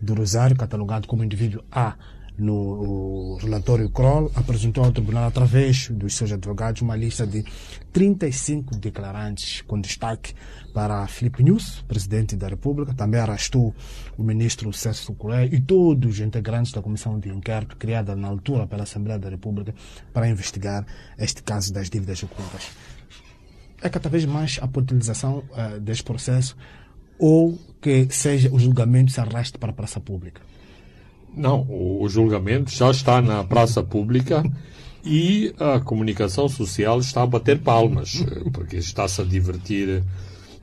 do 0.00 0.14
Rosário, 0.14 0.56
catalogado 0.56 1.06
como 1.06 1.22
indivíduo 1.22 1.62
A 1.70 1.94
no 2.36 3.36
relatório 3.40 3.88
Kroll, 3.90 4.30
apresentou 4.34 4.84
ao 4.84 4.92
tribunal, 4.92 5.24
através 5.24 5.88
dos 5.88 6.16
seus 6.16 6.32
advogados, 6.32 6.82
uma 6.82 6.96
lista 6.96 7.26
de 7.26 7.44
35 7.92 8.76
declarantes, 8.76 9.62
com 9.62 9.80
destaque 9.80 10.34
para 10.72 11.06
Filipe 11.06 11.44
Nunes, 11.44 11.82
presidente 11.86 12.34
da 12.34 12.48
República, 12.48 12.92
também 12.92 13.20
arrastou 13.20 13.74
o 14.18 14.22
ministro 14.24 14.72
Sérgio 14.72 15.14
Colé 15.14 15.46
e 15.46 15.60
todos 15.60 16.14
os 16.14 16.20
integrantes 16.20 16.72
da 16.72 16.82
comissão 16.82 17.18
de 17.18 17.28
inquérito 17.28 17.76
criada 17.76 18.16
na 18.16 18.26
altura 18.26 18.66
pela 18.66 18.82
Assembleia 18.82 19.18
da 19.18 19.28
República 19.28 19.72
para 20.12 20.28
investigar 20.28 20.84
este 21.16 21.42
caso 21.42 21.72
das 21.72 21.88
dívidas 21.88 22.20
ocultas. 22.22 22.72
É 23.80 23.88
cada 23.88 24.08
vez 24.08 24.24
mais 24.24 24.58
a 24.60 24.66
potentialização 24.66 25.44
uh, 25.50 25.78
deste 25.78 26.02
processo 26.02 26.56
ou 27.18 27.56
que 27.80 28.08
seja 28.10 28.50
o 28.52 28.58
julgamento 28.58 29.12
se 29.12 29.20
arraste 29.20 29.58
para 29.58 29.70
a 29.70 29.74
praça 29.74 30.00
pública? 30.00 30.40
Não, 31.36 31.66
o, 31.68 32.08
julgamento 32.08 32.70
já 32.70 32.90
está 32.90 33.20
na 33.20 33.42
praça 33.42 33.82
pública 33.82 34.44
e 35.04 35.52
a 35.58 35.80
comunicação 35.80 36.48
social 36.48 37.00
está 37.00 37.22
a 37.22 37.26
bater 37.26 37.60
palmas, 37.60 38.24
porque 38.52 38.76
está-se 38.76 39.20
a 39.20 39.24
divertir, 39.24 40.04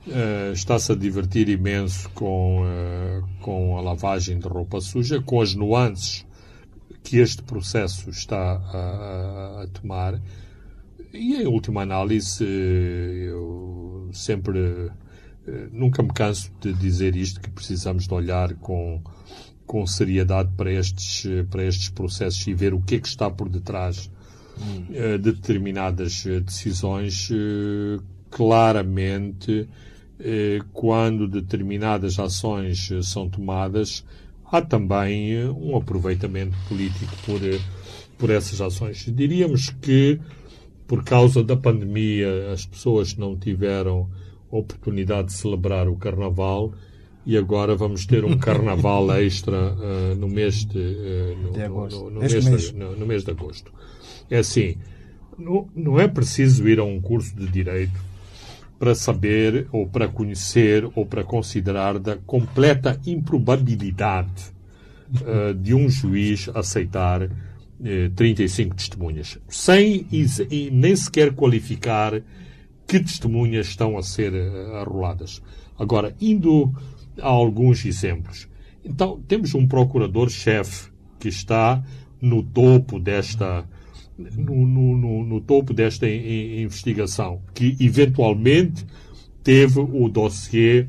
uh, 0.06 0.52
está-se 0.52 0.92
a 0.92 0.94
divertir 0.94 1.48
imenso 1.48 2.08
com, 2.10 2.62
uh, 2.62 3.28
com 3.40 3.76
a 3.76 3.82
lavagem 3.82 4.38
de 4.38 4.48
roupa 4.48 4.80
suja, 4.80 5.20
com 5.20 5.40
as 5.40 5.54
nuances 5.54 6.26
que 7.02 7.18
este 7.18 7.42
processo 7.42 8.08
está 8.08 8.36
a, 8.36 9.62
a 9.62 9.66
tomar. 9.68 10.20
E 11.12 11.34
em 11.34 11.46
última 11.46 11.82
análise, 11.82 12.42
eu 12.42 14.08
sempre, 14.12 14.90
eh, 15.46 15.68
nunca 15.70 16.02
me 16.02 16.10
canso 16.10 16.50
de 16.58 16.72
dizer 16.72 17.14
isto, 17.16 17.40
que 17.40 17.50
precisamos 17.50 18.06
de 18.06 18.14
olhar 18.14 18.54
com 18.54 19.02
com 19.72 19.86
seriedade 19.86 20.50
para 20.54 20.70
estes, 20.70 21.26
para 21.50 21.64
estes 21.64 21.88
processos 21.88 22.46
e 22.46 22.52
ver 22.52 22.74
o 22.74 22.80
que 22.82 22.96
é 22.96 22.98
que 22.98 23.08
está 23.08 23.30
por 23.30 23.48
detrás 23.48 24.10
hum. 24.60 24.84
de 24.92 25.32
determinadas 25.32 26.26
eh, 26.26 26.40
decisões, 26.40 27.30
eh, 27.32 27.98
claramente, 28.30 29.66
quando 30.72 31.26
determinadas 31.26 32.18
ações 32.18 32.90
são 33.02 33.28
tomadas, 33.28 34.04
há 34.44 34.62
também 34.62 35.48
um 35.48 35.76
aproveitamento 35.76 36.56
político 36.68 37.12
por, 37.26 37.40
por 38.16 38.30
essas 38.30 38.60
ações. 38.60 39.04
Diríamos 39.08 39.70
que, 39.80 40.20
por 40.86 41.02
causa 41.02 41.42
da 41.42 41.56
pandemia, 41.56 42.52
as 42.52 42.64
pessoas 42.64 43.16
não 43.16 43.36
tiveram 43.36 44.08
oportunidade 44.48 45.28
de 45.28 45.32
celebrar 45.32 45.88
o 45.88 45.96
Carnaval 45.96 46.72
e 47.24 47.36
agora 47.36 47.76
vamos 47.76 48.04
ter 48.04 48.24
um 48.24 48.36
carnaval 48.36 49.10
extra 49.20 49.74
uh, 49.74 50.14
no 50.16 50.28
mês 50.28 50.64
de, 50.64 50.78
uh, 50.78 51.42
no, 51.42 51.52
de 51.52 51.62
agosto. 51.62 52.04
No, 52.04 52.10
no, 52.10 52.20
mês 52.20 52.44
mês. 52.44 52.62
De, 52.62 52.74
no, 52.74 53.06
mês 53.06 53.24
de 53.24 53.30
agosto. 53.30 53.72
É 54.28 54.38
assim, 54.38 54.76
não, 55.38 56.00
é 56.00 56.08
preciso 56.08 56.66
ir 56.68 56.78
a 56.78 56.84
um 56.84 57.00
curso 57.00 57.34
de 57.36 57.46
direito 57.46 58.12
para 58.78 58.94
saber 58.94 59.68
ou 59.70 59.86
para 59.86 60.08
conhecer 60.08 60.88
ou 60.96 61.06
para 61.06 61.22
considerar 61.22 61.98
da 61.98 62.16
completa 62.16 63.00
improbabilidade 63.06 64.52
uh, 65.20 65.54
de 65.54 65.74
um 65.74 65.88
juiz 65.88 66.50
aceitar 66.54 67.28
35 68.14 68.76
testemunhas, 68.76 69.40
sem 69.48 70.06
e, 70.12 70.24
e 70.48 70.70
nem 70.70 70.94
sequer 70.94 71.34
qualificar 71.34 72.22
que 72.86 73.00
testemunhas 73.00 73.66
estão 73.66 73.98
a 73.98 74.04
ser 74.04 74.32
arroladas. 74.76 75.42
Agora, 75.76 76.14
indo 76.20 76.72
há 77.20 77.28
alguns 77.28 77.84
exemplos. 77.84 78.48
Então, 78.84 79.20
temos 79.28 79.54
um 79.54 79.66
procurador-chefe 79.66 80.90
que 81.18 81.28
está 81.28 81.82
no 82.20 82.42
topo 82.42 82.98
desta, 82.98 83.64
no, 84.18 84.66
no, 84.66 84.96
no, 84.96 85.24
no 85.24 85.40
topo 85.40 85.72
desta 85.72 86.08
investigação, 86.08 87.40
que 87.54 87.76
eventualmente 87.80 88.84
teve 89.42 89.80
o 89.80 90.08
dossiê 90.08 90.86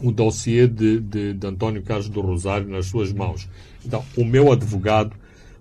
o 0.00 0.12
dossiê 0.12 0.68
de, 0.68 1.00
de, 1.00 1.34
de, 1.34 1.46
António 1.46 1.82
Carlos 1.82 2.08
do 2.08 2.20
Rosário 2.20 2.68
nas 2.68 2.86
suas 2.86 3.12
mãos. 3.12 3.48
Então, 3.84 4.04
o 4.16 4.24
meu 4.24 4.52
advogado 4.52 5.16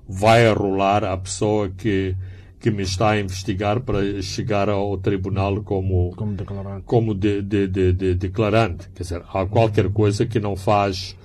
vai 0.07 0.45
arrolar 0.47 1.03
a 1.03 1.17
pessoa 1.17 1.69
que 1.69 2.15
que 2.59 2.71
me 2.71 2.83
está 2.83 3.11
a 3.11 3.19
investigar 3.19 3.81
para 3.81 4.21
chegar 4.21 4.69
ao 4.69 4.97
tribunal 4.97 5.61
como, 5.61 6.11
como 6.15 6.33
declarante. 6.33 6.83
Como 6.85 7.13
de, 7.13 7.41
de, 7.41 7.67
de, 7.67 7.93
de 7.93 8.15
declarante. 8.15 8.89
Quer 8.95 9.03
dizer, 9.03 9.23
há 9.31 9.45
qualquer 9.45 9.89
coisa 9.89 10.25
que 10.25 10.39
não 10.39 10.55
faz, 10.55 11.15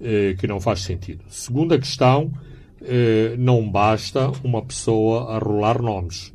eh, 0.00 0.34
que 0.38 0.46
não 0.46 0.60
faz 0.60 0.80
sentido. 0.80 1.22
Segunda 1.28 1.78
questão, 1.78 2.32
eh, 2.82 3.36
não 3.38 3.70
basta 3.70 4.32
uma 4.42 4.62
pessoa 4.62 5.36
arrolar 5.36 5.80
nomes. 5.80 6.32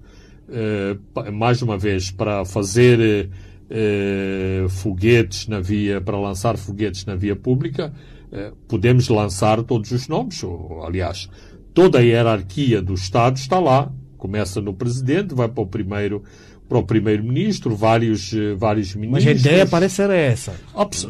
Eh, 0.50 0.98
mais 1.32 1.62
uma 1.62 1.78
vez, 1.78 2.10
para 2.10 2.46
fazer 2.46 3.30
eh, 3.70 4.66
foguetes 4.70 5.48
na 5.48 5.60
via, 5.60 6.00
para 6.00 6.18
lançar 6.18 6.58
foguetes 6.58 7.06
na 7.06 7.16
via 7.16 7.36
pública, 7.36 7.94
eh, 8.32 8.54
podemos 8.68 9.10
lançar 9.10 9.62
todos 9.64 9.92
os 9.92 10.08
nomes, 10.08 10.42
ou, 10.42 10.86
aliás, 10.86 11.30
toda 11.74 12.00
a 12.00 12.02
hierarquia 12.02 12.82
do 12.82 12.94
Estado 12.94 13.38
está 13.38 13.60
lá 13.60 13.92
Começa 14.18 14.62
no 14.62 14.74
presidente, 14.74 15.34
vai 15.34 15.48
para 15.48 15.64
o 15.64 15.68
primeiro 15.68 16.24
para 16.68 16.80
o 16.80 16.84
primeiro-ministro, 16.84 17.76
vários, 17.76 18.34
eh, 18.34 18.54
vários 18.56 18.94
ministros. 18.94 19.24
Mas 19.24 19.36
a 19.38 19.40
ideia 19.40 19.66
parece 19.66 19.96
ser 19.96 20.10
essa. 20.10 20.54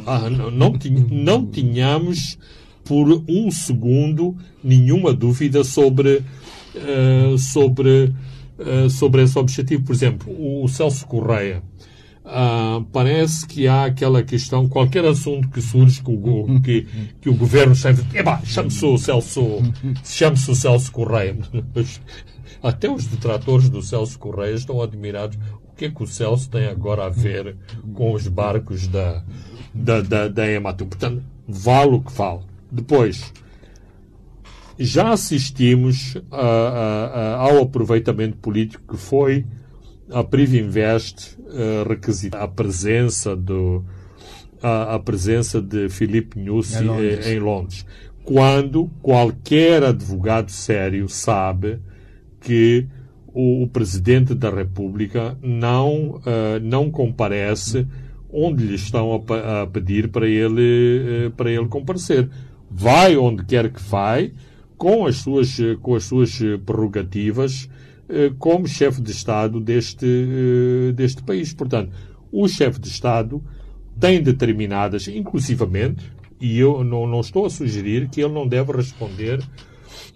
Ah, 0.05 0.29
não, 0.29 0.51
não, 0.51 0.73
não 1.09 1.45
tínhamos 1.47 2.37
por 2.87 3.23
um 3.27 3.51
segundo 3.51 4.35
nenhuma 4.63 5.13
dúvida 5.13 5.63
sobre, 5.63 6.23
uh, 6.75 7.37
sobre, 7.37 8.13
uh, 8.57 8.89
sobre 8.89 9.23
esse 9.23 9.37
objetivo. 9.37 9.83
Por 9.83 9.93
exemplo, 9.93 10.63
o 10.63 10.67
Celso 10.69 11.05
Correia. 11.05 11.61
Uh, 12.23 12.83
parece 12.91 13.47
que 13.47 13.69
há 13.69 13.85
aquela 13.85 14.21
questão, 14.21 14.67
qualquer 14.67 15.05
assunto 15.05 15.47
que 15.47 15.61
surge 15.61 16.03
que 16.03 16.11
o, 16.11 16.61
que, 16.61 16.85
que 17.21 17.29
o 17.29 17.33
governo 17.33 17.73
chame, 17.73 17.99
chame-se 18.43 18.85
o 18.85 18.97
Celso, 18.97 19.63
chame-se 20.03 20.51
o 20.51 20.55
Celso 20.55 20.91
Correia. 20.91 21.37
Até 22.61 22.89
os 22.89 23.05
detratores 23.05 23.69
do 23.69 23.81
Celso 23.81 24.17
Correia 24.17 24.53
estão 24.53 24.81
admirados. 24.81 25.37
O 25.63 25.75
que 25.75 25.85
é 25.85 25.89
que 25.91 26.03
o 26.03 26.07
Celso 26.07 26.49
tem 26.49 26.67
agora 26.67 27.05
a 27.05 27.09
ver 27.09 27.55
com 27.93 28.13
os 28.13 28.27
barcos 28.27 28.87
da, 28.87 29.23
da, 29.73 30.01
da, 30.01 30.27
da 30.27 30.47
Ematum? 30.47 30.87
Portanto, 30.87 31.23
vale 31.47 31.95
o 31.95 32.01
que 32.01 32.11
vale. 32.11 32.41
Depois, 32.71 33.31
já 34.77 35.09
assistimos 35.11 36.17
a, 36.31 36.41
a, 36.41 37.05
a, 37.05 37.35
ao 37.37 37.61
aproveitamento 37.61 38.37
político 38.37 38.95
que 38.95 38.99
foi 38.99 39.45
a 40.09 40.23
Privinvest 40.23 41.37
uh, 41.39 41.87
requisitar 41.87 42.41
a 42.41 42.47
presença 42.47 43.35
do 43.35 43.83
a, 44.61 44.97
presença 44.99 45.61
de 45.61 45.87
Filipe 45.89 46.39
Nussi 46.39 46.83
em 46.83 46.87
Londres. 46.87 47.27
em 47.27 47.39
Londres, 47.39 47.85
quando 48.23 48.89
qualquer 49.01 49.83
advogado 49.83 50.51
sério 50.51 51.07
sabe 51.07 51.79
que 52.47 52.87
o, 53.33 53.63
o 53.63 53.67
Presidente 53.67 54.33
da 54.33 54.49
República 54.49 55.37
não, 55.43 56.11
uh, 56.11 56.59
não 56.63 56.89
comparece 56.89 57.85
onde 58.31 58.65
lhe 58.65 58.75
estão 58.75 59.11
a, 59.27 59.63
a 59.63 59.67
pedir 59.67 60.07
para 60.07 60.25
ele, 60.25 61.27
uh, 61.27 61.31
para 61.31 61.51
ele 61.51 61.67
comparecer. 61.67 62.29
Vai 62.71 63.17
onde 63.17 63.43
quer 63.43 63.69
que 63.69 63.81
vai, 63.81 64.31
com 64.77 65.05
as 65.05 65.17
suas, 65.17 65.57
com 65.81 65.95
as 65.95 66.05
suas 66.05 66.39
prerrogativas, 66.65 67.69
uh, 68.09 68.33
como 68.39 68.65
chefe 68.65 69.01
de 69.01 69.11
Estado 69.11 69.59
deste, 69.59 70.07
deste 70.95 71.21
país. 71.21 71.53
Portanto, 71.53 71.91
o 72.31 72.47
chefe 72.47 72.79
de 72.79 72.87
Estado 72.87 73.43
tem 73.99 74.23
determinadas, 74.23 75.05
inclusivamente, 75.09 76.09
e 76.39 76.57
eu 76.57 76.81
não, 76.81 77.05
não 77.05 77.19
estou 77.19 77.45
a 77.45 77.49
sugerir 77.49 78.07
que 78.07 78.21
ele 78.21 78.33
não 78.33 78.47
deve 78.47 78.71
responder 78.71 79.43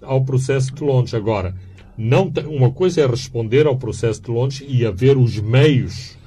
ao 0.01 0.23
processo 0.23 0.73
de 0.73 0.81
Londres. 0.81 1.13
Agora, 1.13 1.55
não 2.01 2.31
uma 2.47 2.71
coisa 2.71 3.01
é 3.01 3.05
responder 3.05 3.67
ao 3.67 3.77
processo 3.77 4.21
de 4.23 4.31
Londres 4.31 4.63
e 4.67 4.85
haver 4.85 5.17
os 5.17 5.39
meios 5.39 6.17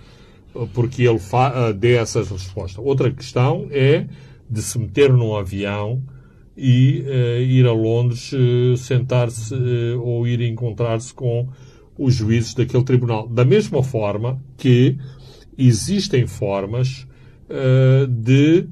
eh, 0.55 0.69
porque 0.73 1.03
ele 1.03 1.19
uh, 1.19 1.75
dê 1.75 1.95
essas 1.95 2.31
respostas. 2.31 2.85
Outra 2.85 3.11
questão 3.11 3.67
é 3.71 4.07
de 4.49 4.63
se 4.63 4.79
meter 4.79 5.13
num 5.13 5.35
avião 5.35 6.01
e 6.57 7.05
uh, 7.07 7.43
ir 7.43 7.67
a 7.67 7.73
Londres, 7.73 8.33
uh, 8.33 8.77
sentar-se 8.77 9.55
ou 10.01 10.27
ir 10.29 10.41
encontrar-se 10.43 11.13
com 11.13 11.49
os 11.99 12.15
juízes 12.15 12.55
daquele 12.55 12.85
tribunal. 12.85 13.29
Da 13.29 13.45
mesma 13.45 13.83
forma 13.83 14.41
que 14.57 14.97
existem 15.59 16.27
formas 16.27 17.07
de 18.09 18.67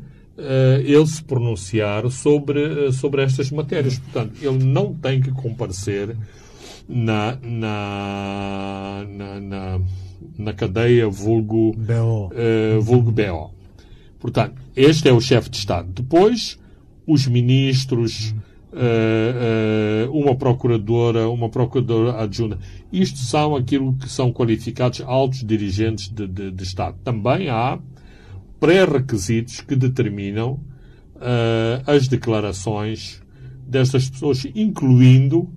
ele 0.84 1.06
se 1.06 1.22
pronunciar 1.22 2.10
sobre, 2.10 2.90
sobre 2.90 3.22
estas 3.22 3.50
matérias. 3.52 3.98
Portanto, 3.98 4.32
ele 4.42 4.64
não 4.64 4.92
tem 4.92 5.20
que 5.20 5.30
comparecer 5.30 6.16
na, 6.92 7.38
na, 7.42 9.06
na, 9.08 9.40
na, 9.40 9.80
na 10.38 10.52
cadeia 10.52 11.08
vulgo 11.08 11.72
BO. 11.72 12.28
Uh, 12.28 12.80
vulgo 12.82 13.10
BO. 13.10 13.50
Portanto, 14.20 14.60
este 14.76 15.08
é 15.08 15.12
o 15.12 15.20
chefe 15.20 15.48
de 15.48 15.56
Estado. 15.56 15.88
Depois, 15.90 16.58
os 17.06 17.26
ministros, 17.26 18.34
uh, 18.72 20.08
uh, 20.08 20.12
uma 20.12 20.36
procuradora, 20.36 21.28
uma 21.28 21.48
procuradora 21.48 22.22
adjunta. 22.22 22.58
Isto 22.92 23.18
são 23.18 23.56
aquilo 23.56 23.94
que 23.94 24.08
são 24.08 24.30
qualificados 24.30 25.00
altos 25.00 25.42
dirigentes 25.42 26.08
de, 26.08 26.26
de, 26.28 26.50
de 26.50 26.62
Estado. 26.62 26.96
Também 27.02 27.48
há 27.48 27.78
pré-requisitos 28.60 29.62
que 29.62 29.74
determinam 29.74 30.60
as 31.86 32.08
declarações 32.08 33.22
destas 33.64 34.10
pessoas, 34.10 34.44
incluindo 34.56 35.48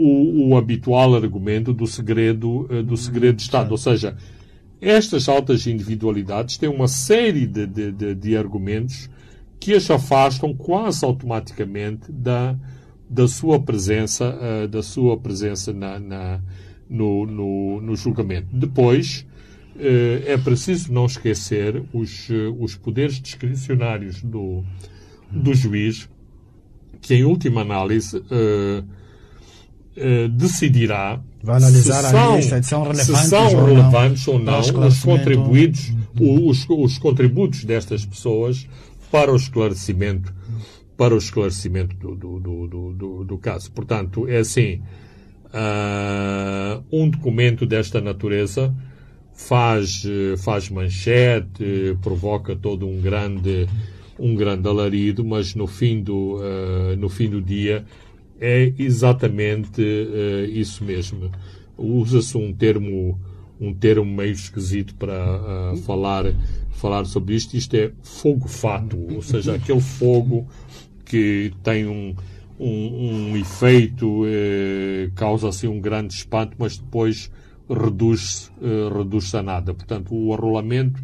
o, 0.00 0.48
o 0.48 0.56
habitual 0.56 1.14
argumento 1.14 1.72
do 1.72 1.86
segredo, 1.86 2.66
uh, 2.70 2.82
do 2.82 2.96
segredo 2.96 3.36
de 3.36 3.42
Estado. 3.42 3.70
Ou 3.70 3.78
seja, 3.78 4.16
estas 4.80 5.28
altas 5.28 5.66
individualidades 5.66 6.56
têm 6.56 6.68
uma 6.68 6.88
série 6.88 7.46
de, 7.46 7.66
de, 7.66 7.92
de, 7.92 8.14
de 8.14 8.36
argumentos 8.36 9.10
que 9.58 9.74
as 9.74 9.90
afastam 9.90 10.54
quase 10.54 11.04
automaticamente 11.04 12.10
da, 12.10 12.56
da 13.08 13.28
sua 13.28 13.60
presença, 13.60 14.34
uh, 14.36 14.68
da 14.68 14.82
sua 14.82 15.18
presença 15.18 15.72
na, 15.72 16.00
na 16.00 16.40
no, 16.88 17.26
no, 17.26 17.80
no, 17.82 17.94
julgamento. 17.94 18.48
Depois, 18.52 19.26
uh, 19.76 20.24
é 20.26 20.38
preciso 20.38 20.92
não 20.92 21.04
esquecer 21.04 21.82
os, 21.92 22.28
os 22.58 22.74
poderes 22.74 23.20
discricionários 23.20 24.22
do, 24.22 24.64
do 25.30 25.54
juiz, 25.54 26.08
que 27.02 27.14
em 27.14 27.24
última 27.24 27.60
análise 27.60 28.16
uh, 28.16 28.84
eh, 29.96 30.28
decidirá 30.28 31.20
se 31.60 31.82
são, 31.82 32.42
se 32.42 32.62
são 32.62 32.82
relevantes, 32.84 33.42
ou 33.52 33.64
relevantes 33.64 34.26
não, 34.26 34.34
ou 34.34 34.40
não, 34.40 34.60
os 34.86 35.00
contributos, 35.00 35.92
os, 36.18 36.66
os 36.68 36.98
contributos 36.98 37.64
destas 37.64 38.04
pessoas 38.04 38.68
para 39.10 39.32
o 39.32 39.36
esclarecimento 39.36 40.32
para 40.96 41.14
o 41.14 41.18
esclarecimento 41.18 41.96
do, 41.96 42.14
do, 42.14 42.38
do, 42.68 42.92
do, 42.92 43.24
do 43.24 43.38
caso. 43.38 43.72
Portanto, 43.72 44.28
é 44.28 44.36
assim, 44.36 44.82
uh, 45.46 46.84
um 46.92 47.08
documento 47.08 47.64
desta 47.64 48.02
natureza 48.02 48.74
faz, 49.32 50.02
faz 50.44 50.68
manchete, 50.68 51.96
provoca 52.02 52.54
todo 52.54 52.86
um 52.86 53.00
grande, 53.00 53.66
um 54.18 54.34
grande 54.34 54.68
alarido, 54.68 55.24
mas 55.24 55.54
no 55.54 55.66
fim 55.66 56.02
do, 56.02 56.36
uh, 56.36 56.94
no 56.98 57.08
fim 57.08 57.30
do 57.30 57.40
dia 57.40 57.82
é 58.40 58.72
exatamente 58.78 59.82
uh, 59.82 60.44
isso 60.50 60.82
mesmo. 60.82 61.30
Usa-se 61.76 62.36
um 62.36 62.52
termo, 62.52 63.20
um 63.60 63.74
termo 63.74 64.04
meio 64.04 64.32
esquisito 64.32 64.94
para 64.94 65.72
uh, 65.72 65.76
falar, 65.78 66.32
falar 66.70 67.04
sobre 67.04 67.34
isto. 67.34 67.54
Isto 67.54 67.76
é 67.76 67.92
fogo-fato, 68.02 68.96
ou 69.14 69.22
seja, 69.22 69.54
aquele 69.54 69.80
fogo 69.80 70.48
que 71.04 71.52
tem 71.62 71.86
um, 71.86 72.14
um, 72.58 73.30
um 73.30 73.36
efeito, 73.36 74.24
uh, 74.24 75.10
causa 75.14 75.48
assim 75.50 75.68
um 75.68 75.80
grande 75.80 76.14
espanto, 76.14 76.56
mas 76.58 76.78
depois 76.78 77.30
reduz-se 77.68 78.50
reduz 78.96 79.32
a 79.34 79.42
nada. 79.42 79.72
Portanto, 79.74 80.12
o 80.12 80.34
arrolamento 80.34 81.00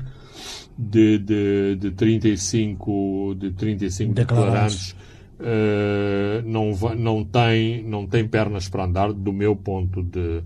de, 0.76 1.18
de, 1.18 1.76
de 1.76 1.90
35, 1.92 3.36
de 3.38 3.50
35 3.52 4.14
declarantes 4.14 4.96
uh, 5.40 6.42
não, 6.44 6.72
não, 6.94 7.24
tem, 7.24 7.82
não 7.82 8.06
tem 8.06 8.26
pernas 8.26 8.68
para 8.68 8.84
andar 8.84 9.12
do 9.12 9.32
meu 9.32 9.56
ponto 9.56 10.02
de, 10.02 10.42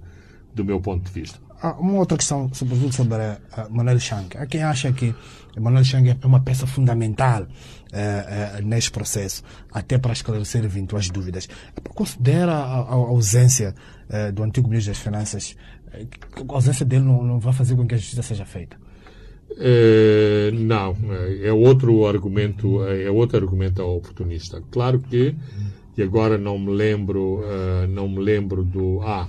do 0.54 0.64
meu 0.64 0.80
ponto 0.80 1.04
de 1.04 1.10
vista. 1.10 1.38
Há 1.62 1.72
uma 1.72 1.98
outra 1.98 2.16
questão, 2.16 2.52
sobretudo 2.54 2.94
sobre 2.94 3.16
a 3.18 3.68
Manuel 3.68 4.00
Chang. 4.00 4.34
Há 4.36 4.46
quem 4.46 4.62
acha 4.62 4.92
que 4.92 5.14
Manuel 5.58 5.84
Chang 5.84 6.08
é 6.08 6.26
uma 6.26 6.40
peça 6.40 6.66
fundamental 6.66 7.42
uh, 7.42 8.62
neste 8.62 8.90
processo, 8.90 9.42
até 9.70 9.98
para 9.98 10.12
esclarecer 10.12 10.64
eventuais 10.64 11.10
dúvidas. 11.10 11.48
Considera 11.94 12.52
a, 12.52 12.80
a 12.80 12.94
ausência 12.94 13.74
do 14.34 14.42
antigo 14.42 14.68
ministro 14.68 14.92
das 14.92 15.00
Finanças, 15.00 15.56
a 15.92 16.52
ausência 16.52 16.84
dele 16.84 17.04
não, 17.04 17.22
não 17.22 17.38
vai 17.38 17.52
fazer 17.52 17.76
com 17.76 17.86
que 17.86 17.94
a 17.94 17.98
justiça 17.98 18.22
seja 18.22 18.44
feita? 18.44 18.76
Uh, 19.52 20.52
não, 20.54 20.96
eh, 21.10 21.48
é 21.48 21.52
outro 21.52 22.06
argumento, 22.06 22.82
eh, 22.84 23.04
é 23.04 23.10
outro 23.10 23.36
argumento 23.36 23.82
oportunista. 23.82 24.62
Claro 24.70 25.00
que, 25.00 25.34
e 25.96 26.02
agora 26.02 26.38
não 26.38 26.58
me 26.58 26.70
lembro, 26.70 27.40
uh, 27.40 27.86
não 27.88 28.08
me 28.08 28.20
lembro 28.20 28.62
do. 28.62 29.02
Ah, 29.02 29.28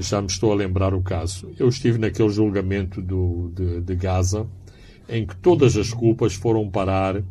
já 0.00 0.20
me 0.20 0.26
estou 0.26 0.52
a 0.52 0.54
lembrar 0.54 0.94
o 0.94 1.02
caso. 1.02 1.50
Eu 1.58 1.68
estive 1.68 1.98
naquele 1.98 2.30
julgamento 2.30 3.00
do, 3.02 3.52
de, 3.54 3.82
de 3.82 3.94
Gaza 3.94 4.46
em 5.08 5.26
que 5.26 5.36
todas 5.36 5.76
as 5.76 5.92
culpas 5.92 6.34
foram 6.34 6.68
parar 6.70 7.22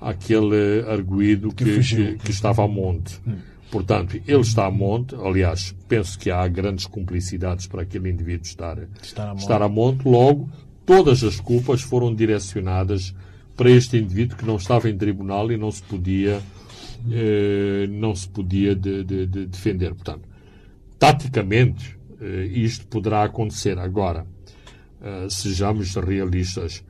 aquele 0.00 0.84
arguído 0.88 1.52
que, 1.52 1.80
que, 1.80 2.18
que, 2.18 2.30
estava 2.30 2.64
a 2.64 2.68
monte. 2.68 3.20
Portanto, 3.70 4.16
ele 4.26 4.40
está 4.40 4.66
a 4.66 4.70
monte, 4.70 5.16
aliás, 5.16 5.74
penso 5.88 6.16
que 6.18 6.30
há 6.30 6.46
grandes 6.46 6.86
cumplicidades 6.86 7.66
para 7.66 7.82
aquele 7.82 8.10
indivíduo 8.10 8.44
estar, 8.44 8.78
estar, 9.02 9.24
a, 9.24 9.30
monte. 9.30 9.40
estar 9.40 9.62
a 9.62 9.68
monte, 9.68 10.08
logo 10.08 10.48
todas 10.86 11.22
as 11.22 11.40
culpas 11.40 11.82
foram 11.82 12.14
direcionadas 12.14 13.14
para 13.56 13.70
este 13.70 13.98
indivíduo 13.98 14.38
que 14.38 14.46
não 14.46 14.56
estava 14.56 14.88
em 14.88 14.96
tribunal 14.96 15.50
e 15.52 15.56
não 15.56 15.70
se 15.70 15.82
podia, 15.82 16.40
eh, 17.10 17.86
não 17.90 18.14
se 18.14 18.28
podia 18.28 18.74
de, 18.74 19.02
de, 19.04 19.26
de 19.26 19.46
defender. 19.46 19.94
Portanto, 19.94 20.28
taticamente, 20.98 21.96
isto 22.52 22.86
poderá 22.86 23.24
acontecer. 23.24 23.78
Agora, 23.78 24.26
sejamos 25.28 25.94
realistas. 25.96 26.82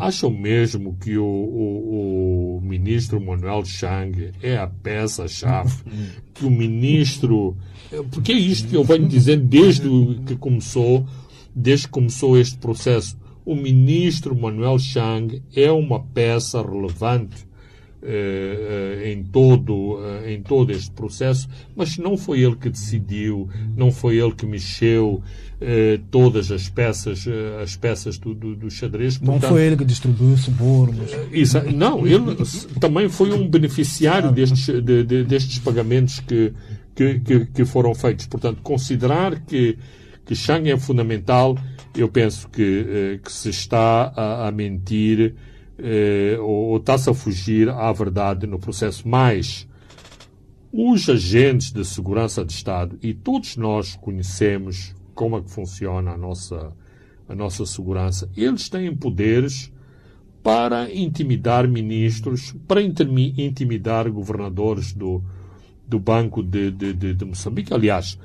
Acham 0.00 0.30
mesmo 0.30 0.96
que 1.00 1.16
o, 1.16 1.24
o, 1.24 2.56
o, 2.56 2.60
ministro 2.60 3.20
Manuel 3.20 3.64
Chang 3.64 4.32
é 4.42 4.56
a 4.56 4.66
peça-chave? 4.66 5.72
Que 6.34 6.44
o 6.44 6.50
ministro. 6.50 7.56
Porque 8.10 8.30
é 8.30 8.34
isto 8.34 8.68
que 8.68 8.76
eu 8.76 8.84
venho 8.84 9.08
dizendo 9.08 9.44
desde 9.46 9.88
que 10.26 10.36
começou, 10.36 11.06
desde 11.56 11.86
que 11.86 11.92
começou 11.92 12.38
este 12.38 12.58
processo. 12.58 13.18
O 13.44 13.54
ministro 13.54 14.36
Manuel 14.36 14.78
Chang 14.78 15.42
é 15.54 15.72
uma 15.72 16.00
peça 16.00 16.60
relevante 16.60 17.46
eh, 18.08 19.02
eh, 19.02 19.12
em, 19.12 19.24
todo, 19.24 19.98
eh, 20.00 20.34
em 20.34 20.40
todo 20.40 20.70
este 20.70 20.92
processo, 20.92 21.48
mas 21.74 21.98
não 21.98 22.16
foi 22.16 22.40
ele 22.40 22.54
que 22.54 22.70
decidiu, 22.70 23.48
não 23.76 23.90
foi 23.90 24.18
ele 24.18 24.32
que 24.32 24.46
mexeu 24.46 25.22
todas 26.10 26.52
as 26.52 26.68
peças, 26.68 27.26
as 27.62 27.74
peças 27.76 28.18
do, 28.18 28.34
do, 28.34 28.54
do 28.54 28.70
xadrez. 28.70 29.16
Portanto, 29.16 29.42
não 29.42 29.48
foi 29.48 29.62
ele 29.62 29.76
que 29.76 29.86
distribuiu 29.86 30.36
subornos. 30.36 31.10
Isso, 31.32 31.58
não, 31.72 32.06
ele 32.06 32.36
também 32.78 33.08
foi 33.08 33.32
um 33.32 33.48
beneficiário 33.48 34.30
destes, 34.30 34.66
de, 34.66 35.02
de, 35.02 35.24
destes 35.24 35.58
pagamentos 35.58 36.20
que, 36.20 36.52
que, 36.94 37.18
que, 37.20 37.46
que, 37.46 37.64
foram 37.64 37.94
feitos. 37.94 38.26
Portanto, 38.26 38.60
considerar 38.62 39.40
que, 39.46 39.78
que 40.26 40.34
Chang 40.34 40.68
é 40.70 40.76
fundamental, 40.76 41.56
eu 41.94 42.08
penso 42.08 42.48
que, 42.50 43.20
que 43.24 43.32
se 43.32 43.48
está 43.48 44.12
a, 44.14 44.48
a 44.48 44.52
mentir 44.52 45.34
eh, 45.78 46.36
ou 46.40 46.76
está-se 46.78 47.08
a 47.08 47.14
fugir 47.14 47.68
à 47.68 47.92
verdade 47.92 48.46
no 48.46 48.58
processo. 48.58 49.08
Mas 49.08 49.68
os 50.72 51.08
agentes 51.08 51.72
de 51.72 51.84
segurança 51.84 52.44
de 52.44 52.52
Estado, 52.52 52.98
e 53.02 53.14
todos 53.14 53.56
nós 53.56 53.96
conhecemos 53.96 54.94
como 55.14 55.38
é 55.38 55.42
que 55.42 55.50
funciona 55.50 56.12
a 56.12 56.18
nossa, 56.18 56.72
a 57.28 57.34
nossa 57.34 57.64
segurança, 57.64 58.28
eles 58.36 58.68
têm 58.68 58.94
poderes 58.94 59.72
para 60.42 60.92
intimidar 60.94 61.66
ministros, 61.66 62.54
para 62.68 62.80
intimidar 62.80 64.08
governadores 64.10 64.92
do, 64.92 65.22
do 65.86 65.98
Banco 65.98 66.42
de, 66.42 66.70
de, 66.70 66.92
de, 66.92 67.14
de 67.14 67.24
Moçambique. 67.24 67.72
Aliás, 67.74 68.18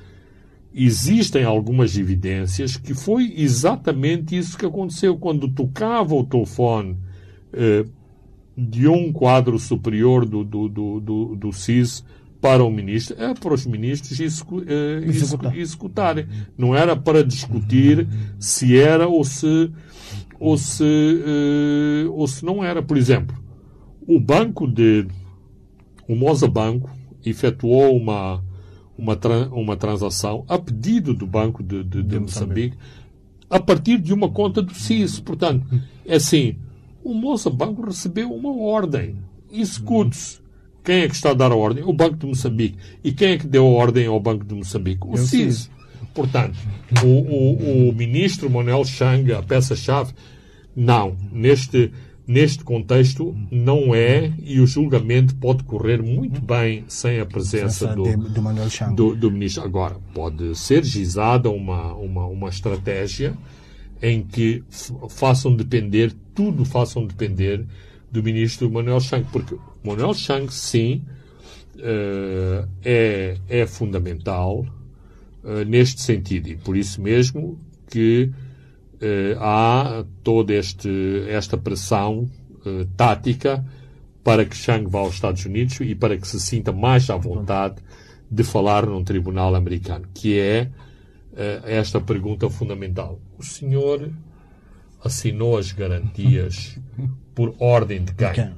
existem 0.73 1.43
algumas 1.43 1.97
evidências 1.97 2.77
que 2.77 2.93
foi 2.93 3.33
exatamente 3.35 4.37
isso 4.37 4.57
que 4.57 4.65
aconteceu 4.65 5.17
quando 5.17 5.49
tocava 5.49 6.15
o 6.15 6.23
telefone 6.23 6.97
eh, 7.53 7.85
de 8.57 8.87
um 8.87 9.11
quadro 9.11 9.57
superior 9.59 10.25
do, 10.25 10.43
do, 10.43 10.69
do, 10.69 10.99
do, 10.99 11.35
do 11.35 11.53
CIS 11.53 12.03
para 12.39 12.63
o 12.63 12.71
ministro, 12.71 13.15
é 13.21 13.33
para 13.35 13.53
os 13.53 13.65
ministros 13.67 14.19
execu, 14.19 14.63
eh, 14.65 15.01
Executar. 15.03 15.57
executarem. 15.57 16.27
Não 16.57 16.75
era 16.75 16.95
para 16.95 17.23
discutir 17.23 18.07
se 18.39 18.77
era 18.77 19.07
ou 19.07 19.23
se, 19.23 19.69
ou 20.39 20.57
se, 20.57 20.83
eh, 20.83 22.07
ou 22.09 22.27
se 22.27 22.43
não 22.43 22.63
era. 22.63 22.81
Por 22.81 22.97
exemplo, 22.97 23.37
o 24.07 24.19
banco 24.19 24.67
de. 24.67 25.05
O 26.07 26.15
Moza 26.15 26.47
Banco 26.47 26.89
efetuou 27.23 27.95
uma, 27.95 28.43
uma, 29.01 29.17
uma 29.51 29.75
transação 29.75 30.45
a 30.47 30.59
pedido 30.59 31.13
do 31.13 31.25
Banco 31.25 31.63
de, 31.63 31.83
de, 31.83 32.03
de 32.03 32.19
Moçambique 32.19 32.77
a 33.49 33.59
partir 33.59 33.97
de 33.97 34.13
uma 34.13 34.29
conta 34.29 34.61
do 34.61 34.73
CIS. 34.73 35.19
Portanto, 35.19 35.65
é 36.05 36.15
assim 36.15 36.55
o 37.03 37.13
Moçambique 37.13 37.81
recebeu 37.83 38.31
uma 38.31 38.55
ordem. 38.55 39.17
Execute-se. 39.51 40.39
Quem 40.83 41.01
é 41.01 41.07
que 41.07 41.15
está 41.15 41.31
a 41.31 41.33
dar 41.33 41.51
a 41.51 41.55
ordem? 41.55 41.83
O 41.83 41.93
Banco 41.93 42.17
de 42.17 42.25
Moçambique. 42.25 42.77
E 43.03 43.11
quem 43.11 43.31
é 43.31 43.37
que 43.37 43.47
deu 43.47 43.65
a 43.65 43.69
ordem 43.69 44.07
ao 44.07 44.19
Banco 44.19 44.45
de 44.45 44.55
Moçambique? 44.55 45.01
O 45.05 45.17
CIS. 45.17 45.69
Portanto, 46.13 46.57
o, 47.03 47.07
o, 47.07 47.89
o, 47.89 47.93
ministro 47.93 48.49
Manuel 48.49 48.83
Chang, 48.83 49.31
a 49.33 49.41
peça-chave, 49.41 50.13
não. 50.75 51.15
Neste, 51.31 51.91
neste 52.27 52.63
contexto, 52.63 53.35
não 53.49 53.93
é, 53.93 54.31
e 54.41 54.59
o 54.59 54.67
julgamento 54.67 55.35
pode 55.35 55.63
correr 55.63 56.01
muito 56.01 56.39
bem 56.41 56.85
sem 56.87 57.19
a 57.19 57.25
presença 57.25 57.95
do, 57.95 58.03
do, 58.95 59.15
do, 59.15 59.31
ministro. 59.31 59.63
Agora, 59.63 59.97
pode 60.13 60.55
ser 60.55 60.83
gizada 60.83 61.49
uma, 61.49 61.93
uma, 61.95 62.25
uma 62.25 62.49
estratégia 62.49 63.33
em 64.01 64.23
que 64.23 64.63
façam 65.09 65.55
depender, 65.55 66.13
tudo 66.33 66.65
façam 66.65 67.05
depender 67.05 67.65
do 68.11 68.23
ministro 68.23 68.69
Manuel 68.69 68.99
Chang, 68.99 69.25
porque 69.31 69.55
Manuel 69.83 70.13
Chang, 70.13 70.51
sim, 70.53 71.03
uh, 71.77 72.67
é, 72.83 73.37
é 73.47 73.65
fundamental 73.65 74.65
uh, 75.43 75.65
neste 75.65 76.01
sentido, 76.01 76.49
e 76.49 76.55
por 76.55 76.75
isso 76.75 77.01
mesmo 77.01 77.57
que 77.89 78.31
há 79.39 80.03
toda 80.23 80.53
este, 80.53 81.25
esta 81.27 81.57
pressão 81.57 82.29
tática 82.95 83.65
para 84.23 84.45
que 84.45 84.55
Chang 84.55 84.87
vá 84.87 84.99
aos 84.99 85.15
Estados 85.15 85.45
Unidos 85.45 85.79
e 85.81 85.95
para 85.95 86.17
que 86.17 86.27
se 86.27 86.39
sinta 86.39 86.71
mais 86.71 87.09
à 87.09 87.17
vontade 87.17 87.75
de 88.29 88.43
falar 88.43 88.85
num 88.85 89.03
tribunal 89.03 89.55
americano, 89.55 90.07
que 90.13 90.39
é 90.39 90.69
esta 91.65 91.99
pergunta 91.99 92.49
fundamental. 92.49 93.19
O 93.39 93.43
senhor 93.43 94.11
assinou 95.03 95.57
as 95.57 95.71
garantias 95.71 96.79
por 97.33 97.55
ordem 97.59 98.03
de 98.03 98.13
quem? 98.13 98.53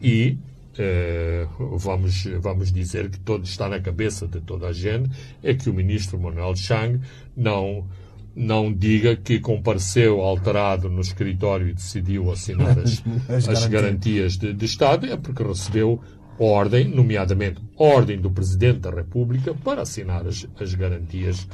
E 0.00 0.38
uh, 0.78 1.78
vamos, 1.78 2.24
vamos 2.40 2.72
dizer 2.72 3.10
que 3.10 3.18
todo 3.20 3.44
está 3.44 3.68
na 3.68 3.80
cabeça 3.80 4.26
de 4.26 4.40
toda 4.40 4.68
a 4.68 4.72
gente 4.72 5.10
é 5.42 5.54
que 5.54 5.68
o 5.70 5.74
ministro 5.74 6.18
Manuel 6.18 6.54
Chang 6.56 7.00
não 7.36 7.86
não 8.34 8.72
diga 8.72 9.16
que 9.16 9.38
compareceu 9.38 10.20
alterado 10.20 10.88
no 10.88 11.00
escritório 11.00 11.68
e 11.68 11.74
decidiu 11.74 12.30
assinar 12.32 12.78
as, 12.78 13.02
as, 13.28 13.48
as 13.48 13.66
garantias 13.66 14.36
de, 14.36 14.52
de 14.52 14.64
Estado, 14.64 15.06
é 15.06 15.16
porque 15.16 15.42
recebeu 15.42 16.00
ordem, 16.38 16.88
nomeadamente 16.88 17.60
ordem 17.76 18.18
do 18.18 18.30
Presidente 18.30 18.80
da 18.80 18.90
República, 18.90 19.54
para 19.54 19.82
assinar 19.82 20.26
as, 20.26 20.46
as 20.58 20.74
garantias, 20.74 21.44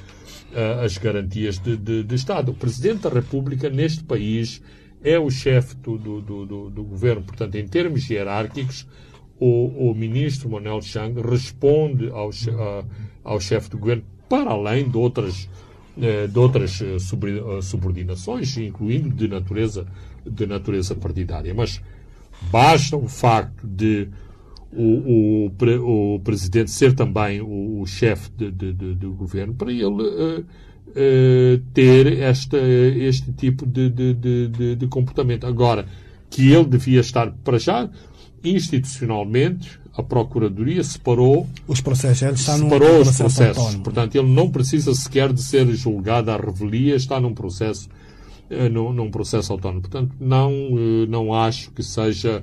uh, 0.52 0.80
as 0.84 0.96
garantias 0.96 1.58
de, 1.58 1.76
de, 1.76 2.02
de, 2.02 2.14
Estado. 2.14 2.52
O 2.52 2.54
Presidente 2.54 3.02
da 3.02 3.10
República, 3.10 3.68
neste 3.68 4.02
país, 4.04 4.62
é 5.02 5.18
o 5.18 5.30
chefe 5.30 5.76
do, 5.76 5.98
do, 5.98 6.20
do, 6.20 6.70
do, 6.70 6.84
governo. 6.84 7.22
Portanto, 7.22 7.56
em 7.56 7.66
termos 7.66 8.08
hierárquicos, 8.08 8.86
o, 9.38 9.90
o 9.90 9.94
ministro 9.94 10.50
Manuel 10.50 10.82
Chang 10.82 11.20
responde 11.20 12.10
ao, 12.10 12.28
uh, 12.28 12.84
ao 13.24 13.40
chefe 13.40 13.70
do 13.70 13.78
governo, 13.78 14.04
para 14.28 14.50
além 14.50 14.88
de 14.88 14.96
outras, 14.96 15.48
de 15.96 16.38
outras 16.38 16.80
subordinações, 17.62 18.56
incluindo 18.56 19.10
de 19.10 19.28
natureza, 19.28 19.86
de 20.24 20.46
natureza 20.46 20.94
partidária. 20.94 21.52
Mas 21.52 21.80
basta 22.50 22.96
o 22.96 23.08
facto 23.08 23.66
de 23.66 24.08
o, 24.72 25.48
o, 25.48 26.14
o 26.14 26.20
presidente 26.20 26.70
ser 26.70 26.94
também 26.94 27.40
o, 27.40 27.80
o 27.80 27.86
chefe 27.86 28.30
de, 28.36 28.50
de, 28.50 28.72
de, 28.72 28.94
do 28.94 29.12
governo 29.12 29.54
para 29.54 29.72
ele 29.72 29.84
uh, 29.84 30.40
uh, 30.40 31.58
ter 31.74 32.20
esta, 32.20 32.56
este 32.58 33.32
tipo 33.32 33.66
de, 33.66 33.90
de, 33.90 34.76
de, 34.76 34.86
comportamento. 34.86 35.46
Agora, 35.46 35.86
que 36.28 36.52
ele 36.52 36.64
devia 36.64 37.00
estar 37.00 37.32
para 37.44 37.58
já 37.58 37.90
institucionalmente, 38.44 39.79
a 39.96 40.02
Procuradoria 40.02 40.82
separou 40.84 41.48
os 41.66 41.80
processos, 41.80 42.22
ele 42.22 42.32
está 42.32 42.56
separou 42.56 42.94
num 42.94 43.00
os 43.00 43.16
processos. 43.16 43.58
Autónomo. 43.58 43.84
Portanto, 43.84 44.14
ele 44.14 44.28
não 44.28 44.50
precisa 44.50 44.94
sequer 44.94 45.32
de 45.32 45.42
ser 45.42 45.66
julgado 45.74 46.30
à 46.30 46.36
revelia, 46.36 46.94
está 46.94 47.20
num 47.20 47.34
processo, 47.34 47.88
uh, 48.50 48.68
num, 48.70 48.92
num 48.92 49.10
processo 49.10 49.52
autónomo. 49.52 49.82
Portanto, 49.82 50.14
não, 50.20 50.52
não 51.08 51.34
acho 51.34 51.70
que 51.72 51.82
seja 51.82 52.42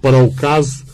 para 0.00 0.22
o 0.22 0.32
caso 0.32 0.84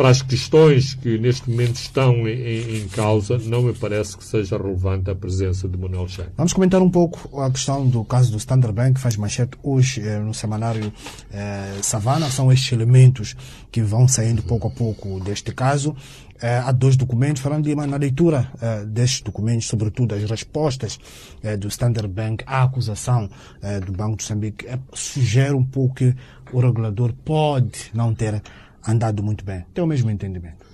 para 0.00 0.08
as 0.08 0.22
questões 0.22 0.94
que 0.94 1.18
neste 1.18 1.50
momento 1.50 1.74
estão 1.74 2.26
em, 2.26 2.78
em, 2.78 2.88
causa, 2.88 3.36
não 3.36 3.60
me 3.60 3.74
parece 3.74 4.16
que 4.16 4.24
seja 4.24 4.56
relevante 4.56 5.10
a 5.10 5.14
presença 5.14 5.68
de 5.68 5.76
Manuel 5.76 6.08
Chang. 6.08 6.30
Vamos 6.38 6.54
comentar 6.54 6.80
um 6.80 6.88
pouco 6.88 7.38
a 7.38 7.50
questão 7.50 7.86
do 7.86 8.02
caso 8.02 8.32
do 8.32 8.38
Standard 8.38 8.74
Bank, 8.74 8.94
que 8.94 9.00
faz 9.00 9.18
manchete 9.18 9.58
hoje 9.62 10.00
eh, 10.00 10.18
no 10.18 10.32
semanário 10.32 10.90
eh, 11.30 11.80
Savana. 11.82 12.30
São 12.30 12.50
estes 12.50 12.72
elementos 12.72 13.36
que 13.70 13.82
vão 13.82 14.08
saindo 14.08 14.42
pouco 14.42 14.68
a 14.68 14.70
pouco 14.70 15.20
deste 15.20 15.52
caso. 15.52 15.94
Eh, 16.40 16.62
há 16.64 16.72
dois 16.72 16.96
documentos, 16.96 17.42
falando 17.42 17.64
de, 17.64 17.74
na 17.74 17.98
leitura 17.98 18.50
eh, 18.58 18.86
destes 18.86 19.20
documentos, 19.20 19.66
sobretudo 19.66 20.14
as 20.14 20.22
respostas 20.30 20.98
eh, 21.42 21.58
do 21.58 21.68
Standard 21.68 22.08
Bank 22.08 22.42
à 22.46 22.62
acusação 22.62 23.28
eh, 23.60 23.78
do 23.80 23.92
Banco 23.92 24.16
de 24.16 24.24
Moçambique, 24.24 24.66
sugere 24.94 25.52
um 25.52 25.62
pouco 25.62 25.96
que 25.96 26.16
o 26.54 26.60
regulador 26.60 27.12
pode 27.22 27.90
não 27.92 28.14
ter 28.14 28.42
andado 28.86 29.22
muito 29.22 29.44
bem. 29.44 29.64
Tem 29.74 29.82
o 29.82 29.86
mesmo 29.86 30.10
entendimento? 30.10 30.66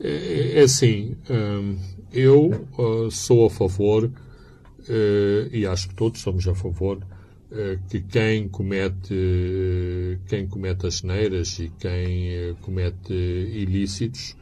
É, 0.00 0.60
é 0.60 0.62
assim, 0.62 1.16
hum, 1.30 1.76
eu 2.12 2.68
uh, 2.78 3.10
sou 3.10 3.46
a 3.46 3.50
favor, 3.50 4.04
uh, 4.04 5.48
e 5.52 5.66
acho 5.66 5.88
que 5.88 5.94
todos 5.94 6.20
somos 6.20 6.46
a 6.46 6.54
favor, 6.54 6.98
uh, 6.98 7.78
que 7.88 8.00
quem 8.00 8.48
comete, 8.48 10.20
quem 10.26 10.46
comete 10.46 10.86
asneiras 10.86 11.58
e 11.58 11.72
quem 11.78 12.54
comete 12.60 13.12
ilícitos 13.12 14.36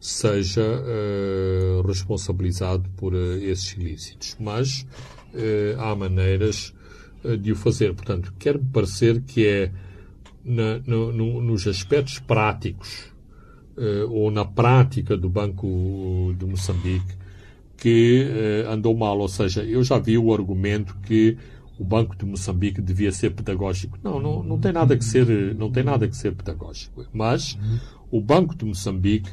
seja 0.00 0.62
responsabilizado 1.86 2.88
por 2.96 3.12
esses 3.14 3.72
ilícitos. 3.74 4.34
Mas 4.40 4.86
há 5.78 5.94
maneiras 5.94 6.72
de 7.42 7.52
o 7.52 7.56
fazer. 7.56 7.92
Portanto, 7.92 8.32
quer-me 8.38 8.64
parecer 8.72 9.20
que 9.20 9.46
é 9.46 9.70
na, 10.44 10.78
no, 10.86 11.12
no, 11.12 11.40
nos 11.40 11.66
aspectos 11.66 12.18
práticos 12.18 13.10
ou 14.10 14.30
na 14.30 14.44
prática 14.44 15.16
do 15.16 15.30
Banco 15.30 16.34
de 16.36 16.44
Moçambique 16.44 17.16
que 17.78 18.28
andou 18.68 18.94
mal. 18.94 19.18
Ou 19.18 19.28
seja, 19.28 19.64
eu 19.64 19.82
já 19.82 19.98
vi 19.98 20.18
o 20.18 20.34
argumento 20.34 20.94
que 21.02 21.38
o 21.78 21.84
Banco 21.84 22.14
de 22.14 22.26
Moçambique 22.26 22.82
devia 22.82 23.10
ser 23.10 23.30
pedagógico. 23.30 23.98
Não, 24.04 24.20
não, 24.20 24.42
não 24.42 24.58
tem 24.58 24.70
nada 24.70 24.94
que 24.94 25.04
ser, 25.04 25.54
não 25.54 25.70
tem 25.70 25.82
nada 25.82 26.06
que 26.06 26.14
ser 26.14 26.34
pedagógico. 26.34 27.06
Mas 27.10 27.58
o 28.10 28.20
Banco 28.20 28.54
de 28.54 28.66
Moçambique 28.66 29.30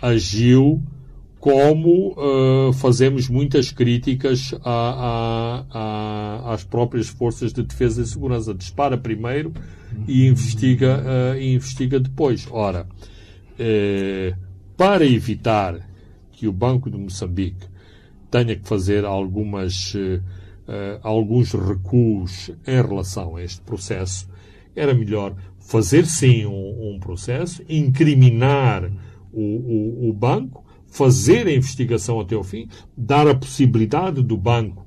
agiu 0.00 0.80
como 1.40 2.14
uh, 2.16 2.72
fazemos 2.72 3.28
muitas 3.28 3.70
críticas 3.70 4.54
a, 4.64 5.64
a, 5.72 5.78
a, 5.78 6.54
às 6.54 6.64
próprias 6.64 7.08
forças 7.08 7.52
de 7.52 7.62
defesa 7.62 8.02
e 8.02 8.06
segurança. 8.06 8.52
Dispara 8.52 8.98
primeiro 8.98 9.52
e 10.06 10.26
investiga, 10.26 11.00
uh, 11.00 11.38
e 11.38 11.54
investiga 11.54 12.00
depois. 12.00 12.46
Ora, 12.50 12.86
uh, 13.54 14.36
para 14.76 15.06
evitar 15.06 15.78
que 16.32 16.48
o 16.48 16.52
Banco 16.52 16.90
de 16.90 16.98
Moçambique 16.98 17.66
tenha 18.30 18.54
que 18.54 18.68
fazer 18.68 19.04
algumas, 19.04 19.94
alguns 21.02 21.52
recuos 21.52 22.50
em 22.64 22.82
relação 22.82 23.34
a 23.34 23.42
este 23.42 23.60
processo, 23.62 24.28
era 24.76 24.94
melhor 24.94 25.34
fazer 25.58 26.06
sim 26.06 26.46
um, 26.46 26.94
um 26.94 27.00
processo, 27.00 27.62
incriminar 27.68 28.88
o, 29.32 29.42
o, 29.42 30.10
o 30.10 30.12
banco, 30.12 30.64
fazer 30.88 31.46
a 31.46 31.52
investigação 31.52 32.20
até 32.20 32.36
o 32.36 32.42
fim, 32.42 32.68
dar 32.96 33.28
a 33.28 33.34
possibilidade 33.34 34.22
do 34.22 34.36
banco 34.36 34.86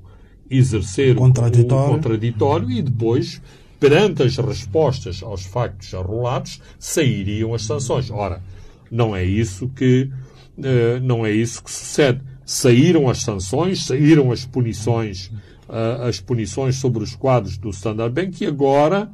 exercer 0.50 1.14
contraditório. 1.14 1.92
o 1.92 1.94
contraditório 1.94 2.70
e 2.70 2.82
depois, 2.82 3.40
perante 3.80 4.22
as 4.22 4.36
respostas 4.36 5.22
aos 5.22 5.44
factos 5.44 5.94
arrolados, 5.94 6.60
sairiam 6.78 7.54
as 7.54 7.62
sanções. 7.62 8.10
Ora, 8.10 8.42
não 8.90 9.16
é 9.16 9.24
isso 9.24 9.68
que 9.68 10.10
uh, 10.58 11.00
não 11.02 11.24
é 11.24 11.32
isso 11.32 11.62
que 11.62 11.70
sucede. 11.70 12.20
Saíram 12.44 13.08
as 13.08 13.22
sanções, 13.22 13.86
saíram 13.86 14.30
as 14.30 14.44
punições, 14.44 15.28
uh, 15.68 16.02
as 16.06 16.20
punições 16.20 16.76
sobre 16.76 17.02
os 17.02 17.14
quadros 17.16 17.56
do 17.56 17.70
Standard 17.70 18.12
Bank 18.12 18.44
e 18.44 18.46
agora 18.46 19.10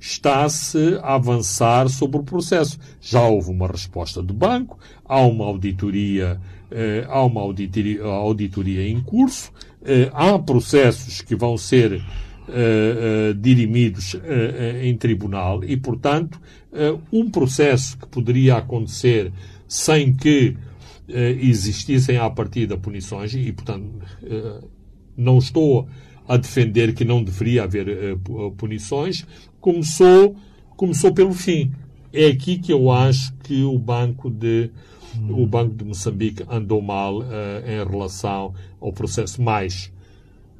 está-se 0.00 0.98
a 1.02 1.14
avançar 1.14 1.88
sobre 1.88 2.18
o 2.18 2.24
processo. 2.24 2.78
Já 3.00 3.22
houve 3.22 3.50
uma 3.50 3.68
resposta 3.68 4.22
do 4.22 4.32
banco, 4.32 4.78
há 5.10 5.20
uma 5.26 5.44
auditoria, 5.44 6.40
eh, 6.70 7.04
há 7.08 7.24
uma 7.24 7.40
auditoria, 7.40 8.04
auditoria 8.04 8.88
em 8.88 9.00
curso, 9.00 9.52
eh, 9.82 10.08
há 10.12 10.38
processos 10.38 11.20
que 11.20 11.34
vão 11.34 11.58
ser 11.58 12.00
eh, 12.52 13.30
eh 13.32 13.32
dirimidos 13.34 14.14
eh, 14.14 14.20
eh, 14.82 14.88
em 14.88 14.96
tribunal 14.96 15.62
e, 15.64 15.76
portanto, 15.76 16.40
um 17.12 17.28
processo 17.28 17.98
que 17.98 18.06
poderia 18.06 18.56
acontecer 18.56 19.32
sem 19.66 20.12
que 20.12 20.56
existissem 21.08 22.16
à 22.16 22.30
partida 22.30 22.76
punições 22.76 23.34
e, 23.34 23.50
portanto, 23.50 23.90
não 25.16 25.38
estou 25.38 25.88
a 26.28 26.36
defender 26.36 26.94
que 26.94 27.04
não 27.04 27.24
deveria 27.24 27.64
haver 27.64 28.16
punições, 28.56 29.26
começou, 29.60 30.36
começou 30.76 31.12
pelo 31.12 31.34
fim. 31.34 31.72
É 32.12 32.26
aqui 32.26 32.56
que 32.56 32.72
eu 32.72 32.88
acho 32.88 33.32
que 33.42 33.64
o 33.64 33.76
Banco 33.76 34.30
de, 34.30 34.70
o 35.28 35.46
Banco 35.46 35.74
de 35.74 35.84
Moçambique 35.84 36.44
andou 36.48 36.80
mal 36.80 37.18
uh, 37.18 37.24
em 37.66 37.88
relação 37.88 38.54
ao 38.80 38.92
processo. 38.92 39.42
Mais, 39.42 39.92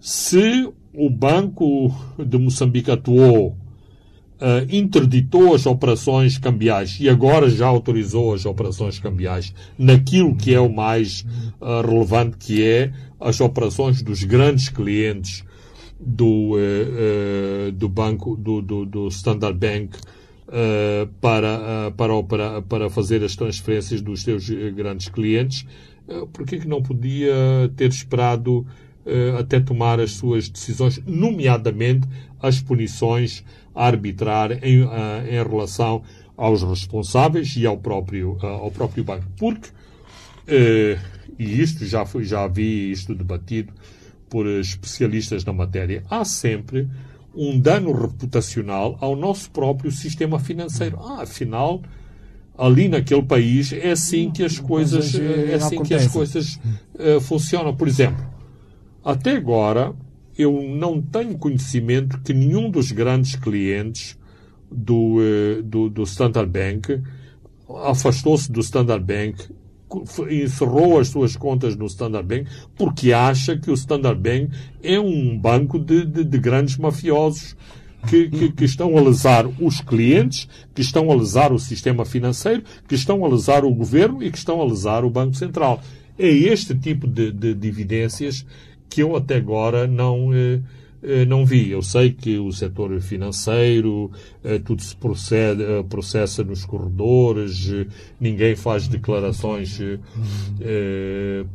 se 0.01 0.69
o 0.93 1.11
Banco 1.11 1.95
de 2.19 2.39
Moçambique 2.39 2.91
atuou, 2.91 3.51
uh, 3.51 4.67
interditou 4.69 5.55
as 5.55 5.67
operações 5.67 6.39
cambiais 6.39 6.99
e 7.01 7.09
agora 7.09 7.49
já 7.49 7.67
autorizou 7.67 8.35
as 8.35 8.45
operações 8.45 8.99
cambiais 8.99 9.55
naquilo 9.79 10.35
que 10.35 10.55
é 10.55 10.61
o 10.61 10.73
mais 10.73 11.25
uh, 11.61 11.87
relevante, 11.87 12.37
que 12.39 12.65
é 12.65 12.93
as 13.21 13.41
operações 13.41 14.03
dos 14.03 14.25
grandes 14.25 14.69
clientes 14.69 15.45
do, 16.03 16.57
do 17.75 17.87
banco, 17.87 18.35
do, 18.35 18.63
do, 18.63 18.87
do 18.87 19.09
Standard 19.09 19.59
Bank, 19.59 19.99
uh, 20.51 21.07
para, 21.21 21.93
para, 21.97 22.23
para, 22.23 22.63
para 22.63 22.91
fazer 22.91 23.23
as 23.25 23.37
transferências 23.37 24.01
dos 24.03 24.23
seus 24.23 24.49
grandes 24.75 25.09
clientes, 25.09 25.67
uh, 26.09 26.27
por 26.27 26.45
que 26.45 26.67
não 26.67 26.83
podia 26.83 27.33
ter 27.77 27.89
esperado 27.89 28.67
até 29.39 29.59
tomar 29.59 29.99
as 29.99 30.13
suas 30.13 30.49
decisões, 30.49 31.03
nomeadamente 31.07 32.07
as 32.41 32.61
punições 32.61 33.43
a 33.75 33.87
arbitrar 33.87 34.53
em, 34.63 34.83
em 34.83 35.49
relação 35.49 36.03
aos 36.37 36.63
responsáveis 36.63 37.57
e 37.57 37.67
ao 37.67 37.79
próprio, 37.79 38.37
ao 38.43 38.71
próprio 38.71 39.03
banco? 39.03 39.25
Porque, 39.39 39.71
e 41.39 41.61
isto 41.61 41.85
já, 41.87 42.05
foi, 42.05 42.25
já 42.25 42.47
vi 42.47 42.93
isto 42.93 43.15
debatido, 43.15 43.73
por 44.29 44.47
especialistas 44.47 45.45
na 45.45 45.53
matéria, 45.53 46.05
há 46.09 46.25
sempre 46.25 46.87
um 47.35 47.59
dano 47.59 47.93
reputacional 47.93 48.97
ao 49.01 49.15
nosso 49.15 49.51
próprio 49.51 49.91
sistema 49.91 50.39
financeiro. 50.39 50.99
Ah, 51.01 51.23
afinal, 51.23 51.83
ali 52.57 52.89
naquele 52.89 53.23
país 53.23 53.73
é 53.73 53.93
assim 53.93 54.31
que 54.31 54.43
as 54.43 54.59
coisas, 54.59 55.15
é 55.15 55.55
assim 55.55 55.83
que 55.83 55.95
as 55.95 56.07
coisas 56.09 56.61
uh, 56.95 57.21
funcionam. 57.21 57.75
Por 57.75 57.89
exemplo, 57.89 58.25
até 59.05 59.37
agora 59.37 59.95
eu 60.37 60.63
não 60.63 61.01
tenho 61.01 61.39
conhecimento 61.39 62.21
que 62.21 62.33
nenhum 62.33 62.71
dos 62.71 62.93
grandes 62.93 63.37
clientes 63.37 64.19
do, 64.71 65.17
uh, 65.19 65.63
do, 65.63 65.89
do 65.89 66.03
Standard 66.03 66.51
Bank 66.51 67.01
afastou-se 67.85 68.51
do 68.51 68.61
Standard 68.61 69.05
Bank 69.05 69.49
encerrou 70.31 70.99
as 70.99 71.09
suas 71.09 71.37
contas 71.37 71.77
no 71.77 71.87
Standard 71.87 72.27
Bank 72.27 72.47
porque 72.77 73.13
acha 73.13 73.57
que 73.57 73.71
o 73.71 73.75
Standard 73.75 74.19
Bank 74.19 74.51
é 74.83 74.99
um 74.99 75.37
banco 75.39 75.79
de, 75.79 76.05
de, 76.05 76.25
de 76.25 76.39
grandes 76.39 76.77
mafiosos 76.77 77.57
que, 78.09 78.29
que, 78.29 78.53
que, 78.53 78.65
estão 78.65 78.97
a 78.97 79.01
lesar 79.01 79.47
os 79.61 79.81
clientes, 79.81 80.49
que 80.75 80.81
estão 80.81 81.11
a 81.11 81.15
lesar 81.15 81.53
o 81.53 81.59
sistema 81.59 82.05
financeiro, 82.05 82.63
que 82.89 82.95
estão 82.95 83.25
a 83.25 83.29
lesar 83.29 83.65
o 83.65 83.75
governo 83.75 84.23
e 84.23 84.31
que 84.31 84.39
estão 84.39 84.61
a 84.61 84.65
lesar 84.65 85.05
o 85.05 85.11
Banco 85.11 85.35
Central. 85.35 85.83
É 86.19 86.29
este 86.29 86.75
tipo 86.75 87.07
de, 87.07 87.31
de, 87.31 87.55
de 87.55 87.69
evidências 87.69 88.45
que 88.89 89.03
eu 89.03 89.17
até 89.17 89.37
agora 89.37 89.87
não. 89.87 90.35
Eh, 90.35 90.61
não 91.27 91.45
vi. 91.45 91.71
Eu 91.71 91.83
sei 91.83 92.13
que 92.13 92.39
o 92.39 92.53
setor 92.53 93.01
financeiro, 93.01 94.11
eh, 94.45 94.59
tudo 94.59 94.83
se 94.83 94.95
procede, 94.95 95.63
eh, 95.63 95.83
processa 95.83 96.45
nos 96.45 96.65
corredores, 96.65 97.71
ninguém 98.21 98.55
faz 98.55 98.87
declarações 98.87 99.81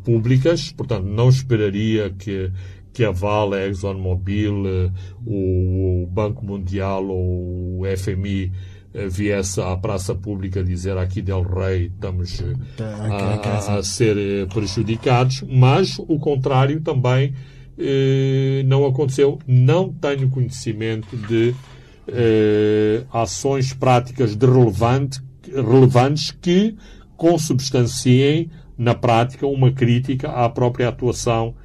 públicas, 0.04 0.72
portanto, 0.72 1.06
não 1.06 1.30
esperaria 1.30 2.10
que, 2.10 2.52
que 2.94 3.04
a 3.04 3.12
Vale, 3.12 3.56
a 3.56 3.68
ExxonMobil, 3.68 4.92
o 5.26 6.08
Banco 6.10 6.46
Mundial 6.46 7.06
ou 7.08 7.82
o 7.82 7.98
FMI 7.98 8.52
viesse 9.10 9.60
à 9.62 9.76
praça 9.76 10.16
pública 10.16 10.64
dizer 10.64 10.98
aqui 10.98 11.22
Del 11.22 11.44
Rey 11.44 11.92
estamos 11.94 12.42
a, 12.80 13.74
a, 13.74 13.78
a 13.78 13.84
ser 13.84 14.48
prejudicados, 14.48 15.44
mas 15.48 16.00
o 16.00 16.18
contrário 16.18 16.80
também 16.82 17.34
eh, 17.78 18.64
não 18.66 18.86
aconteceu. 18.86 19.40
Não 19.48 19.92
tenho 19.92 20.30
conhecimento 20.30 21.16
de 21.16 21.54
eh, 22.08 23.04
ações 23.12 23.74
práticas 23.74 24.36
de 24.36 24.46
relevante, 24.46 25.22
relevantes 25.54 26.32
que 26.32 26.76
consubstanciem 27.18 28.50
na 28.78 28.94
prática 28.94 29.48
uma 29.48 29.72
crítica 29.72 30.30
à 30.30 30.50
própria 30.50 30.90
atuação 30.90 31.56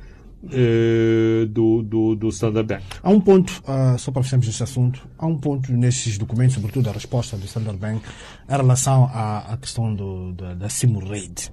eh, 0.51 1.47
do, 1.51 1.83
do, 1.83 2.15
do, 2.17 2.29
Standard 2.29 2.67
Bank. 2.67 2.83
Há 3.03 3.11
um 3.11 3.21
ponto, 3.21 3.63
uh, 3.67 3.99
só 3.99 4.11
para 4.11 4.23
fecharmos 4.23 4.49
este 4.49 4.63
assunto, 4.63 5.07
há 5.19 5.27
um 5.27 5.37
ponto 5.37 5.71
nesses 5.71 6.17
documentos, 6.17 6.55
sobretudo 6.55 6.89
a 6.89 6.93
resposta 6.93 7.37
do 7.37 7.45
Standard 7.45 7.79
Bank, 7.79 8.01
em 8.49 8.57
relação 8.57 9.05
à, 9.13 9.53
à 9.53 9.57
questão 9.59 9.95
do, 9.95 10.33
da, 10.33 10.55
da 10.55 10.69
Simo 10.71 10.99
Rate. 11.01 11.51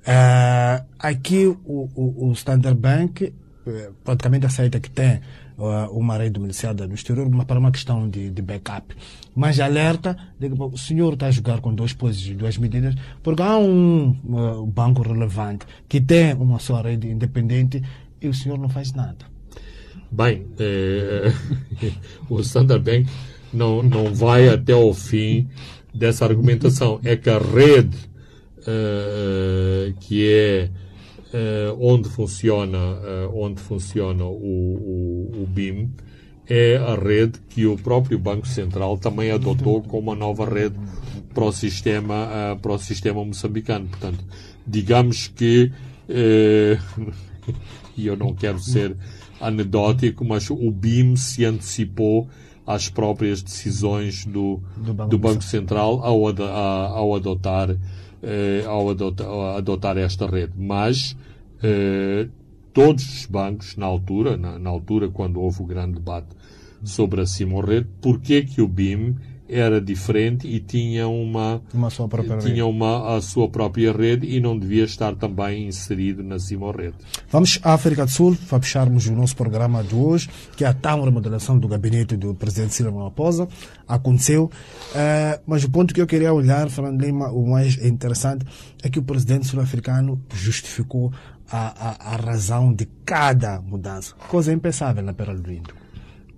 Uh, 0.00 0.82
aqui 0.98 1.46
o, 1.46 1.58
o, 1.94 2.28
o 2.28 2.32
Standard 2.32 2.78
Bank 2.78 3.34
praticamente 4.04 4.46
aceita 4.46 4.80
que 4.80 4.90
tem 4.90 5.20
uma 5.90 6.16
rede 6.16 6.40
miliciada 6.40 6.86
no 6.86 6.94
exterior 6.94 7.26
uma, 7.26 7.44
para 7.44 7.58
uma 7.58 7.70
questão 7.70 8.08
de, 8.08 8.30
de 8.30 8.42
backup. 8.42 8.94
Mas 9.34 9.60
alerta 9.60 10.16
que 10.38 10.46
o 10.46 10.76
senhor 10.76 11.14
está 11.14 11.26
a 11.26 11.30
jogar 11.30 11.60
com 11.60 11.74
dois 11.74 11.92
poses, 11.92 12.36
duas 12.36 12.58
medidas, 12.58 12.94
porque 13.22 13.42
há 13.42 13.56
um 13.56 14.16
uh, 14.24 14.66
banco 14.66 15.02
relevante 15.02 15.66
que 15.88 16.00
tem 16.00 16.34
uma 16.34 16.58
sua 16.58 16.82
rede 16.82 17.08
independente 17.08 17.82
e 18.20 18.28
o 18.28 18.34
senhor 18.34 18.58
não 18.58 18.68
faz 18.68 18.92
nada. 18.92 19.24
Bem, 20.10 20.46
é, 20.58 21.32
o 22.28 22.40
Standard 22.40 22.84
Bank 22.84 23.08
não, 23.52 23.82
não 23.82 24.12
vai 24.12 24.48
até 24.48 24.74
o 24.74 24.92
fim 24.92 25.48
dessa 25.94 26.24
argumentação. 26.24 27.00
É 27.04 27.16
que 27.16 27.30
a 27.30 27.38
rede 27.38 27.96
uh, 28.58 29.94
que 30.00 30.28
é 30.28 30.70
onde 31.78 32.08
funciona, 32.08 32.78
onde 33.34 33.60
funciona 33.60 34.24
o, 34.24 34.30
o, 34.34 35.42
o, 35.42 35.46
BIM, 35.46 35.90
é 36.46 36.76
a 36.76 36.94
rede 36.94 37.38
que 37.48 37.66
o 37.66 37.76
próprio 37.76 38.18
Banco 38.18 38.46
Central 38.46 38.98
também 38.98 39.30
adotou 39.30 39.82
como 39.82 40.10
uma 40.10 40.14
nova 40.14 40.44
rede 40.44 40.76
para 41.32 41.44
o 41.44 41.52
sistema, 41.52 42.58
para 42.60 42.72
o 42.72 42.78
sistema 42.78 43.24
moçambicano. 43.24 43.88
Portanto, 43.88 44.24
digamos 44.66 45.28
que, 45.28 45.72
e 47.96 48.06
eu 48.06 48.16
não 48.16 48.34
quero 48.34 48.58
ser 48.58 48.96
anedótico, 49.40 50.24
mas 50.24 50.48
o 50.50 50.70
BIM 50.70 51.16
se 51.16 51.44
antecipou 51.44 52.28
às 52.66 52.88
próprias 52.88 53.42
decisões 53.42 54.24
do, 54.24 54.60
do 54.76 54.94
Banco, 54.94 55.10
do 55.10 55.18
Banco 55.18 55.42
Central 55.42 56.00
ao, 56.04 56.26
ao 56.26 57.14
adotar 57.14 57.76
eh, 58.22 58.64
ao 58.66 58.88
adotar, 58.90 59.26
ao 59.26 59.56
adotar, 59.56 59.96
esta 59.96 60.26
rede. 60.26 60.52
Mas 60.56 61.16
eh, 61.62 62.28
todos 62.72 63.04
os 63.04 63.26
bancos, 63.26 63.76
na 63.76 63.86
altura, 63.86 64.36
na, 64.36 64.58
na, 64.58 64.70
altura 64.70 65.08
quando 65.08 65.40
houve 65.40 65.62
o 65.62 65.66
grande 65.66 65.94
debate 65.94 66.28
sobre 66.84 67.20
a 67.20 67.26
Simon 67.26 67.60
Rede, 67.60 67.88
porquê 68.00 68.42
que 68.42 68.60
o 68.60 68.68
BIM 68.68 69.16
era 69.52 69.80
diferente 69.80 70.48
e 70.48 70.58
tinha 70.58 71.06
uma, 71.06 71.60
uma 71.72 71.90
sua 71.90 72.08
própria 72.08 72.38
tinha 72.38 72.50
rede. 72.50 72.62
uma 72.62 73.16
a 73.16 73.20
sua 73.20 73.48
própria 73.48 73.92
rede 73.92 74.26
e 74.26 74.40
não 74.40 74.58
devia 74.58 74.84
estar 74.84 75.14
também 75.14 75.66
inserido 75.66 76.22
na 76.22 76.38
Simon 76.38 76.70
Rede. 76.70 76.94
Vamos 77.30 77.58
à 77.62 77.74
África 77.74 78.04
do 78.04 78.10
Sul 78.10 78.36
para 78.48 78.60
fecharmos 78.60 79.06
o 79.06 79.12
nosso 79.12 79.36
programa 79.36 79.84
de 79.84 79.94
hoje, 79.94 80.30
que 80.56 80.64
é 80.64 80.68
a 80.68 80.72
tal 80.72 81.04
remodelação 81.04 81.58
do 81.58 81.68
gabinete 81.68 82.16
do 82.16 82.34
presidente 82.34 82.74
Ciro 82.74 82.96
Ramaphosa. 82.96 83.46
Aconteceu, 83.86 84.44
uh, 84.44 85.42
mas 85.46 85.64
o 85.64 85.70
ponto 85.70 85.92
que 85.92 86.00
eu 86.00 86.06
queria 86.06 86.32
olhar, 86.32 86.70
Fernando 86.70 87.00
Lima, 87.00 87.30
o 87.30 87.46
mais 87.50 87.76
interessante 87.84 88.46
é 88.82 88.88
que 88.88 88.98
o 88.98 89.02
presidente 89.02 89.46
sul-africano 89.46 90.20
justificou 90.32 91.12
a, 91.50 92.10
a, 92.10 92.14
a 92.14 92.16
razão 92.16 92.72
de 92.72 92.86
cada 93.04 93.60
mudança. 93.60 94.14
Coisa 94.28 94.52
impensável 94.52 95.02
na 95.02 95.12
Pera 95.12 95.34
do 95.34 95.52
Índio. 95.52 95.81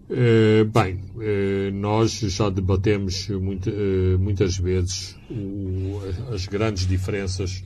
Uh, 0.07 0.67
bem, 0.67 1.01
uh, 1.17 1.73
nós 1.73 2.11
já 2.13 2.51
debatemos 2.51 3.27
uh, 3.31 3.41
muitas 4.19 4.59
vezes 4.59 5.17
as 6.31 6.47
grandes 6.47 6.87
diferenças 6.87 7.65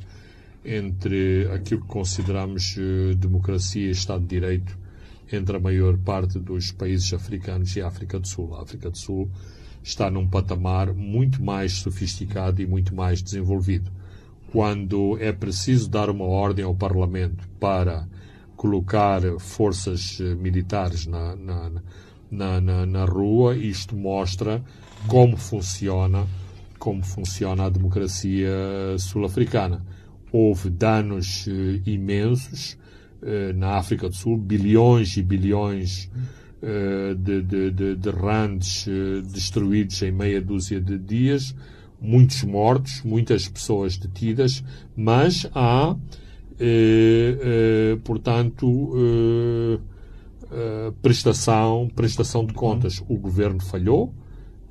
entre 0.65 1.49
aquilo 1.53 1.81
que 1.81 1.89
consideramos 1.89 2.77
democracia 3.17 3.89
e 3.89 3.91
Estado 3.91 4.21
de 4.21 4.29
Direito 4.29 4.79
entre 5.33 5.57
a 5.57 5.61
maior 5.61 5.97
parte 5.99 6.39
dos 6.39 6.71
países 6.71 7.13
africanos 7.13 7.75
e 7.75 7.81
a 7.81 7.89
África 7.89 8.21
do 8.21 8.29
Sul. 8.29 8.55
A 8.55 8.63
África 8.63 8.89
do 8.89 8.99
Sul 8.99 9.29
está 9.83 10.09
num 10.09 10.29
patamar 10.29 10.95
muito 10.95 11.43
mais 11.43 11.73
sofisticado 11.73 12.63
e 12.63 12.67
muito 12.67 12.95
mais 12.95 13.21
desenvolvido. 13.21 13.91
Quando 14.53 15.19
é 15.21 15.33
preciso 15.33 15.91
dar 15.91 16.09
uma 16.09 16.25
ordem 16.25 16.65
ao 16.65 16.75
Parlamento 16.75 17.49
para 17.59 18.07
colocar 18.57 19.23
forças 19.39 20.19
militares 20.21 21.07
na, 21.07 21.37
na, 21.37 21.71
na, 22.31 22.61
na 22.61 23.05
rua. 23.05 23.57
Isto 23.57 23.97
mostra 23.97 24.63
como 25.07 25.37
funciona 25.37 26.27
como 26.79 27.05
funciona 27.05 27.65
a 27.65 27.69
democracia 27.69 28.51
sul-africana. 28.99 29.85
Houve 30.33 30.71
danos 30.71 31.47
uh, 31.47 31.51
imensos 31.85 32.79
uh, 33.23 33.53
na 33.55 33.77
África 33.77 34.09
do 34.09 34.15
Sul, 34.15 34.37
bilhões 34.39 35.17
e 35.17 35.23
bilhões 35.23 36.11
uh, 36.63 37.15
de, 37.15 37.43
de, 37.43 37.71
de, 37.71 37.97
de, 37.97 38.11
rands 38.11 38.87
destruídos 39.33 40.01
em 40.03 40.13
meia 40.13 40.41
dúzia 40.41 40.81
de 40.81 40.99
dias, 40.99 41.55
muitos 42.01 42.45
mortos, 42.45 43.03
muitas 43.03 43.49
pessoas 43.49 43.97
detidas, 43.97 44.63
mas 44.97 45.49
há, 45.55 45.97
portanto, 48.05 49.81
eh, 50.51 50.93
prestação, 51.03 51.91
prestação 51.95 52.47
de 52.47 52.55
contas. 52.55 53.03
O 53.07 53.19
governo 53.19 53.61
falhou, 53.61 54.15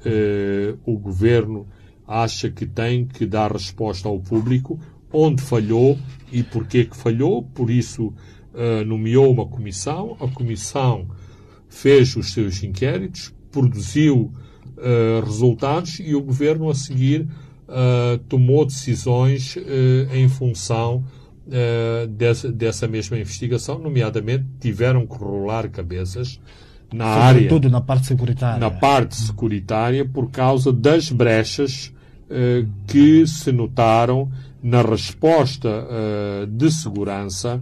uh, 0.04 0.80
o 0.84 0.98
governo 0.98 1.68
acha 2.08 2.50
que 2.50 2.66
tem 2.66 3.06
que 3.06 3.28
dar 3.28 3.52
resposta 3.52 4.10
ao 4.10 4.20
público 4.20 4.80
onde 5.14 5.40
falhou 5.40 5.96
e 6.32 6.42
porquê 6.42 6.84
que 6.84 6.98
falhou, 6.98 7.44
por 7.44 7.70
isso 7.70 8.08
uh, 8.08 8.84
nomeou 8.88 9.32
uma 9.32 9.46
comissão, 9.46 10.18
a 10.20 10.28
comissão 10.28 11.08
fez 11.70 12.16
os 12.16 12.34
seus 12.34 12.64
inquéritos, 12.64 13.32
produziu 13.52 14.32
resultados 15.26 16.00
e 16.00 16.14
o 16.14 16.22
governo 16.22 16.70
a 16.70 16.76
seguir 16.76 17.28
tomou 18.30 18.64
decisões 18.64 19.58
em 20.14 20.30
função 20.30 21.04
uh, 21.48 22.08
dessa, 22.08 22.52
dessa 22.52 22.88
mesma 22.88 23.18
investigação, 23.18 23.80
nomeadamente 23.80 24.46
tiveram 24.60 25.06
que 25.06 25.16
rolar 25.16 25.70
cabeças 25.70 26.40
na 26.94 27.06
área. 27.06 27.42
Sobretudo 27.42 27.70
na 27.70 27.82
parte 27.82 28.08
securitária. 28.08 28.60
Na 28.60 28.72
parte 28.72 29.16
securitária, 29.16 30.06
por 30.06 30.30
causa 30.30 30.72
das 30.72 31.10
brechas 31.12 31.94
uh, 32.30 32.68
que 32.86 33.26
se 33.26 33.52
notaram 33.52 34.30
na 34.62 34.82
resposta 34.82 35.70
uh, 35.70 36.48
de 36.48 36.72
segurança 36.72 37.62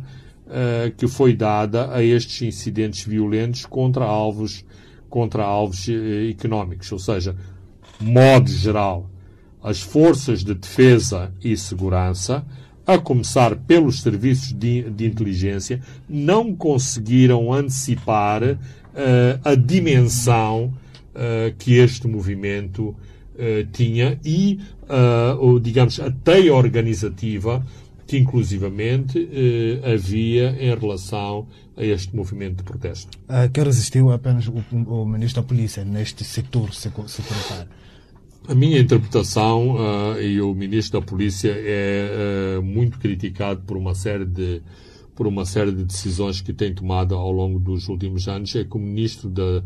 que 0.97 1.07
foi 1.07 1.35
dada 1.35 1.91
a 1.91 2.03
estes 2.03 2.43
incidentes 2.43 3.03
violentos 3.03 3.65
contra 3.65 4.05
alvos, 4.05 4.63
contra 5.09 5.43
alvos 5.43 5.87
económicos. 6.29 6.91
Ou 6.91 6.99
seja, 6.99 7.35
modo 7.99 8.47
geral, 8.47 9.09
as 9.61 9.81
forças 9.81 10.43
de 10.43 10.53
defesa 10.53 11.33
e 11.43 11.57
segurança 11.57 12.45
a 12.85 12.97
começar 12.97 13.55
pelos 13.55 14.01
serviços 14.01 14.53
de, 14.53 14.83
de 14.83 15.05
inteligência, 15.05 15.81
não 16.07 16.55
conseguiram 16.55 17.51
antecipar 17.51 18.43
uh, 18.43 18.57
a 19.43 19.55
dimensão 19.55 20.65
uh, 20.65 21.55
que 21.57 21.77
este 21.77 22.07
movimento 22.07 22.89
uh, 22.89 22.95
tinha 23.71 24.19
e, 24.23 24.59
ou, 25.39 25.59
digamos, 25.59 25.99
a 25.99 26.11
teia 26.11 26.53
organizativa 26.53 27.65
que 28.05 28.19
inclusivamente 28.19 29.27
havia 29.83 30.55
em 30.59 30.75
relação 30.79 31.47
a 31.75 31.83
este 31.83 32.15
movimento 32.15 32.57
de 32.57 32.63
protesto. 32.63 33.17
que 33.51 33.59
resistiu 33.61 34.11
apenas 34.11 34.47
o, 34.47 34.53
o 34.71 35.03
Ministro 35.07 35.41
da 35.41 35.47
Polícia 35.47 35.83
neste 35.83 36.23
setor 36.23 36.71
securitário? 36.71 37.67
A 38.47 38.53
minha 38.53 38.79
interpretação, 38.79 39.75
uh, 39.75 40.21
e 40.21 40.39
o 40.39 40.53
Ministro 40.53 40.99
da 40.99 41.05
Polícia 41.05 41.51
é 41.51 42.59
uh, 42.59 42.61
muito 42.61 42.99
criticado 42.99 43.61
por 43.65 43.75
uma 43.75 43.95
série 43.95 44.25
de 44.25 44.61
por 45.15 45.25
uma 45.27 45.45
série 45.45 45.71
de 45.71 45.85
decisões 45.85 46.41
que 46.41 46.51
tem 46.51 46.73
tomado 46.73 47.15
ao 47.15 47.31
longo 47.31 47.57
dos 47.57 47.87
últimos 47.87 48.27
anos, 48.27 48.53
é 48.53 48.65
que 48.65 48.75
o 48.75 48.79
Ministro 48.79 49.29
da, 49.29 49.63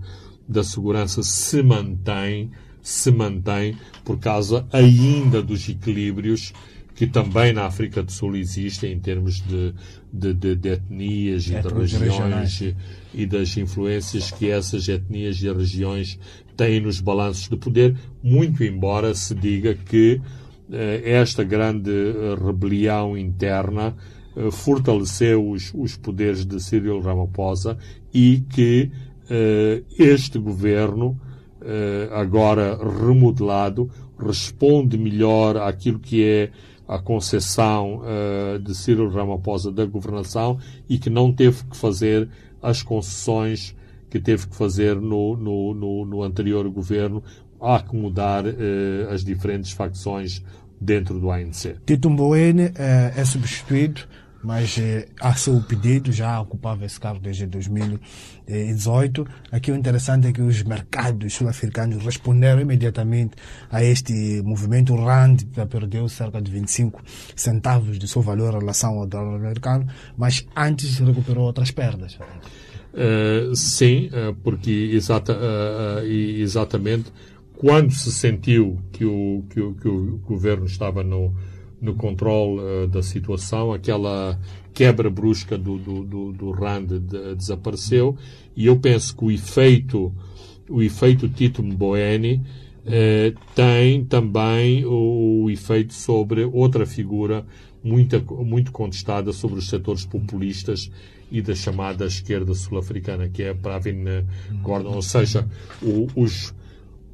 da 0.47 0.63
Segurança 0.63 1.23
se 1.23 1.63
mantém, 1.63 2.51
se 2.83 3.11
mantém 3.11 3.75
por 4.05 4.19
causa 4.19 4.67
ainda 4.71 5.41
dos 5.41 5.67
equilíbrios 5.67 6.53
que 6.99 7.07
também 7.07 7.53
na 7.53 7.65
África 7.65 8.03
do 8.03 8.11
Sul 8.11 8.35
existem 8.35 8.91
em 8.91 8.99
termos 8.99 9.41
de, 9.41 9.73
de, 10.11 10.33
de, 10.33 10.55
de 10.57 10.69
etnias 10.69 11.47
e 11.47 11.51
de 11.51 11.97
regiões 11.97 12.59
e, 12.59 12.75
e 13.13 13.25
das 13.25 13.55
influências 13.55 14.31
que 14.31 14.49
essas 14.49 14.85
etnias 14.89 15.41
e 15.41 15.49
regiões 15.49 16.19
têm 16.59 16.81
nos 16.81 16.99
balanços 16.99 17.47
de 17.47 17.55
poder, 17.55 17.95
muito 18.21 18.65
embora 18.65 19.15
se 19.15 19.33
diga 19.33 19.73
que 19.73 20.19
eh, 20.69 21.01
esta 21.05 21.41
grande 21.41 21.89
eh, 21.89 22.35
rebelião 22.35 23.17
interna 23.17 23.95
eh, 24.35 24.51
fortaleceu 24.51 25.51
os, 25.51 25.73
os 25.73 25.95
poderes 25.95 26.45
de 26.45 26.61
Cyril 26.61 26.99
Ramaphosa 26.99 27.77
e 28.13 28.43
que 28.49 28.91
este 29.99 30.39
governo, 30.39 31.15
agora 32.09 32.75
remodelado, 32.75 33.87
responde 34.17 34.97
melhor 34.97 35.55
àquilo 35.55 35.99
que 35.99 36.23
é 36.23 36.49
a 36.87 36.97
concessão 36.97 38.01
de 38.63 38.73
Cyril 38.73 39.07
Ramaphosa 39.11 39.71
da 39.71 39.85
governação 39.85 40.57
e 40.89 40.97
que 40.97 41.11
não 41.11 41.31
teve 41.31 41.63
que 41.65 41.77
fazer 41.77 42.27
as 42.59 42.81
concessões 42.81 43.75
que 44.09 44.19
teve 44.19 44.47
que 44.47 44.55
fazer 44.55 44.95
no, 44.95 45.35
no, 45.35 45.73
no, 45.73 46.05
no 46.05 46.23
anterior 46.23 46.67
governo 46.69 47.23
a 47.61 47.75
acomodar 47.77 48.45
uh, 48.45 49.09
as 49.11 49.23
diferentes 49.23 49.71
facções 49.71 50.41
dentro 50.79 51.19
do 51.19 51.29
ANC. 51.29 51.75
Tito 51.85 52.09
Mboweni 52.09 52.67
uh, 52.67 52.73
é 53.15 53.25
substituído, 53.25 54.01
mas 54.41 54.77
uh, 54.77 54.81
a 55.19 55.33
seu 55.33 55.61
pedido 55.61 56.11
já 56.11 56.39
ocupava 56.39 56.85
esse 56.85 56.97
cargo 56.97 57.19
desde 57.19 57.45
2018. 57.47 59.27
Aqui 59.51 59.71
o 59.71 59.75
interessante 59.75 60.27
é 60.27 60.31
que 60.31 60.41
os 60.41 60.63
mercados 60.63 61.33
sul-africanos 61.33 62.03
responderam 62.03 62.61
imediatamente 62.61 63.35
a 63.69 63.83
este 63.83 64.41
movimento. 64.41 64.93
O 64.93 65.03
RAND 65.03 65.43
perdeu 65.69 66.07
cerca 66.07 66.41
de 66.41 66.49
25 66.49 67.03
centavos 67.35 67.99
de 67.99 68.07
seu 68.07 68.21
valor 68.21 68.53
em 68.55 68.59
relação 68.59 68.97
ao 68.99 69.05
dólar 69.05 69.35
americano, 69.35 69.85
mas 70.17 70.47
antes 70.55 70.97
recuperou 70.99 71.43
outras 71.43 71.71
perdas. 71.71 72.17
Uh, 72.91 73.55
sim, 73.55 74.07
uh, 74.07 74.33
porque 74.43 74.71
exata, 74.71 75.33
uh, 75.33 76.05
exatamente 76.05 77.11
quando 77.55 77.91
se 77.91 78.11
sentiu 78.11 78.79
que 78.91 79.05
o, 79.05 79.43
que 79.49 79.61
o, 79.61 79.73
que 79.75 79.87
o 79.87 80.17
governo 80.25 80.65
estava 80.65 81.03
no, 81.03 81.33
no 81.81 81.93
controle 81.93 82.87
da 82.87 83.03
situação, 83.03 83.73
aquela 83.73 84.39
quebra 84.73 85.09
brusca 85.09 85.57
do, 85.57 85.77
do, 85.77 86.03
do, 86.05 86.31
do 86.31 86.51
RAND 86.51 86.89
de, 86.99 87.35
desapareceu 87.35 88.15
e 88.55 88.65
eu 88.65 88.77
penso 88.77 89.15
que 89.15 89.25
o 89.25 89.31
efeito, 89.31 90.13
o 90.69 90.81
efeito 90.81 91.27
Tito 91.27 91.61
Mboweni 91.61 92.41
uh, 92.85 93.39
tem 93.53 94.05
também 94.05 94.85
o, 94.85 95.43
o, 95.43 95.51
efeito 95.51 95.93
sobre 95.93 96.43
outra 96.45 96.85
figura 96.85 97.45
muito, 97.83 98.21
muito 98.45 98.71
contestada 98.71 99.31
sobre 99.33 99.59
os 99.59 99.67
setores 99.67 100.05
populistas 100.05 100.91
e 101.31 101.41
da 101.41 101.55
chamada 101.55 102.05
esquerda 102.05 102.53
sul-africana, 102.53 103.29
que 103.29 103.43
é 103.43 103.53
Pravin 103.53 104.03
Gordon, 104.61 104.95
ou 104.95 105.01
seja, 105.01 105.47
o, 105.81 106.07
os, 106.15 106.53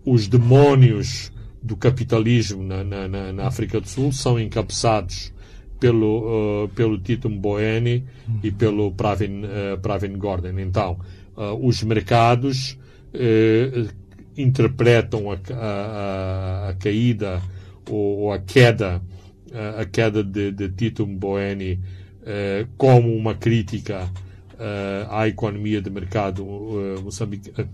os 0.05 0.27
demónios 0.27 1.31
do 1.61 1.75
capitalismo 1.75 2.63
na, 2.63 2.83
na, 2.83 3.33
na, 3.33 3.47
África 3.47 3.81
do 3.81 3.89
Sul 3.89 4.11
são 4.11 4.39
encabeçados 4.39 5.33
pelo, 5.79 6.65
uh, 6.65 6.69
pelo 6.69 6.99
Tito 6.99 7.27
Mboweni 7.29 8.05
e 8.43 8.51
pelo 8.51 8.91
Pravin, 8.91 9.43
uh, 9.43 9.77
Pravin 9.81 10.17
Gordon. 10.17 10.59
Então, 10.59 10.99
uh, 11.35 11.67
os 11.67 11.81
mercados 11.83 12.77
interpretam 14.35 15.31
a, 15.31 15.37
a, 15.53 16.69
a, 16.69 16.73
caída 16.73 17.41
ou, 17.89 18.19
ou, 18.19 18.33
a 18.33 18.39
queda 18.39 19.01
a 19.79 19.85
queda 19.85 20.21
de, 20.21 20.51
de 20.51 20.67
Tito 20.67 21.07
Mboweni 21.07 21.79
como 22.77 23.15
uma 23.15 23.35
crítica 23.35 24.09
à 25.09 25.27
economia 25.27 25.81
de 25.81 25.89
mercado 25.89 26.45
moçambicana 27.03 27.69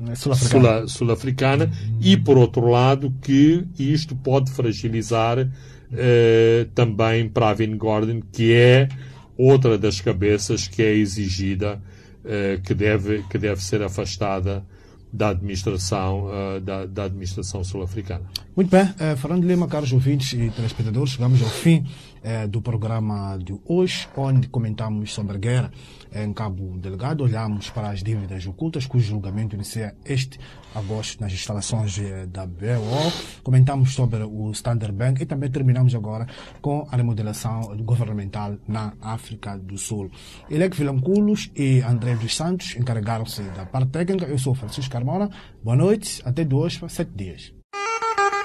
né, 0.00 0.14
sul-africana. 0.14 1.66
Sul 1.66 1.78
e, 2.00 2.16
por 2.16 2.38
outro 2.38 2.66
lado, 2.68 3.12
que 3.20 3.66
isto 3.78 4.16
pode 4.16 4.50
fragilizar 4.50 5.46
eh, 5.92 6.66
também 6.74 7.28
Pravin 7.28 7.76
Gordon, 7.76 8.22
que 8.32 8.54
é 8.54 8.88
outra 9.36 9.76
das 9.76 10.00
cabeças 10.00 10.66
que 10.66 10.82
é 10.82 10.94
exigida, 10.94 11.80
eh, 12.24 12.60
que, 12.64 12.74
deve, 12.74 13.22
que 13.24 13.36
deve 13.36 13.62
ser 13.62 13.82
afastada 13.82 14.64
da 15.12 15.30
administração, 15.30 16.26
uh, 16.26 16.60
da, 16.60 16.86
da, 16.86 17.04
administração 17.04 17.64
sul-africana. 17.64 18.22
Muito 18.54 18.70
bem, 18.70 18.84
uh, 18.84 19.16
Fernando 19.16 19.44
Lima, 19.44 19.66
caros 19.66 19.92
ouvintes 19.92 20.32
e 20.34 20.50
telespectadores, 20.50 21.14
chegamos 21.14 21.42
ao 21.42 21.48
fim 21.48 21.84
uh, 22.22 22.48
do 22.48 22.60
programa 22.60 23.38
de 23.38 23.58
hoje, 23.64 24.08
onde 24.16 24.48
comentamos 24.48 25.12
sobre 25.12 25.36
a 25.36 25.38
guerra 25.38 25.70
em 26.12 26.32
Cabo 26.32 26.76
Delgado, 26.78 27.22
olhamos 27.22 27.70
para 27.70 27.90
as 27.90 28.02
dívidas 28.02 28.46
ocultas, 28.46 28.86
cujo 28.86 29.06
julgamento 29.06 29.54
inicia 29.54 29.94
este 30.04 30.40
agosto 30.74 31.20
nas 31.20 31.32
instalações 31.32 31.98
da 32.28 32.46
BO, 32.46 33.12
comentamos 33.42 33.94
sobre 33.94 34.22
o 34.22 34.50
Standard 34.50 34.92
Bank 34.92 35.22
e 35.22 35.26
também 35.26 35.50
terminamos 35.50 35.94
agora 35.94 36.26
com 36.60 36.86
a 36.90 36.96
remodelação 36.96 37.76
governamental 37.78 38.56
na 38.66 38.92
África 39.00 39.56
do 39.56 39.78
Sul. 39.78 40.10
Elec 40.48 40.76
Vilanculos 40.76 41.50
e 41.54 41.80
André 41.80 42.14
dos 42.16 42.36
Santos 42.36 42.76
encarregaram-se 42.76 43.42
da 43.42 43.64
parte 43.66 43.90
técnica. 43.90 44.26
Eu 44.26 44.38
sou 44.38 44.54
Francisco 44.54 44.90
Carmona. 44.90 45.30
Boa 45.62 45.76
noite, 45.76 46.20
até 46.24 46.44
dois 46.44 46.76
para 46.76 46.88
sete 46.88 47.12
dias. 47.14 47.59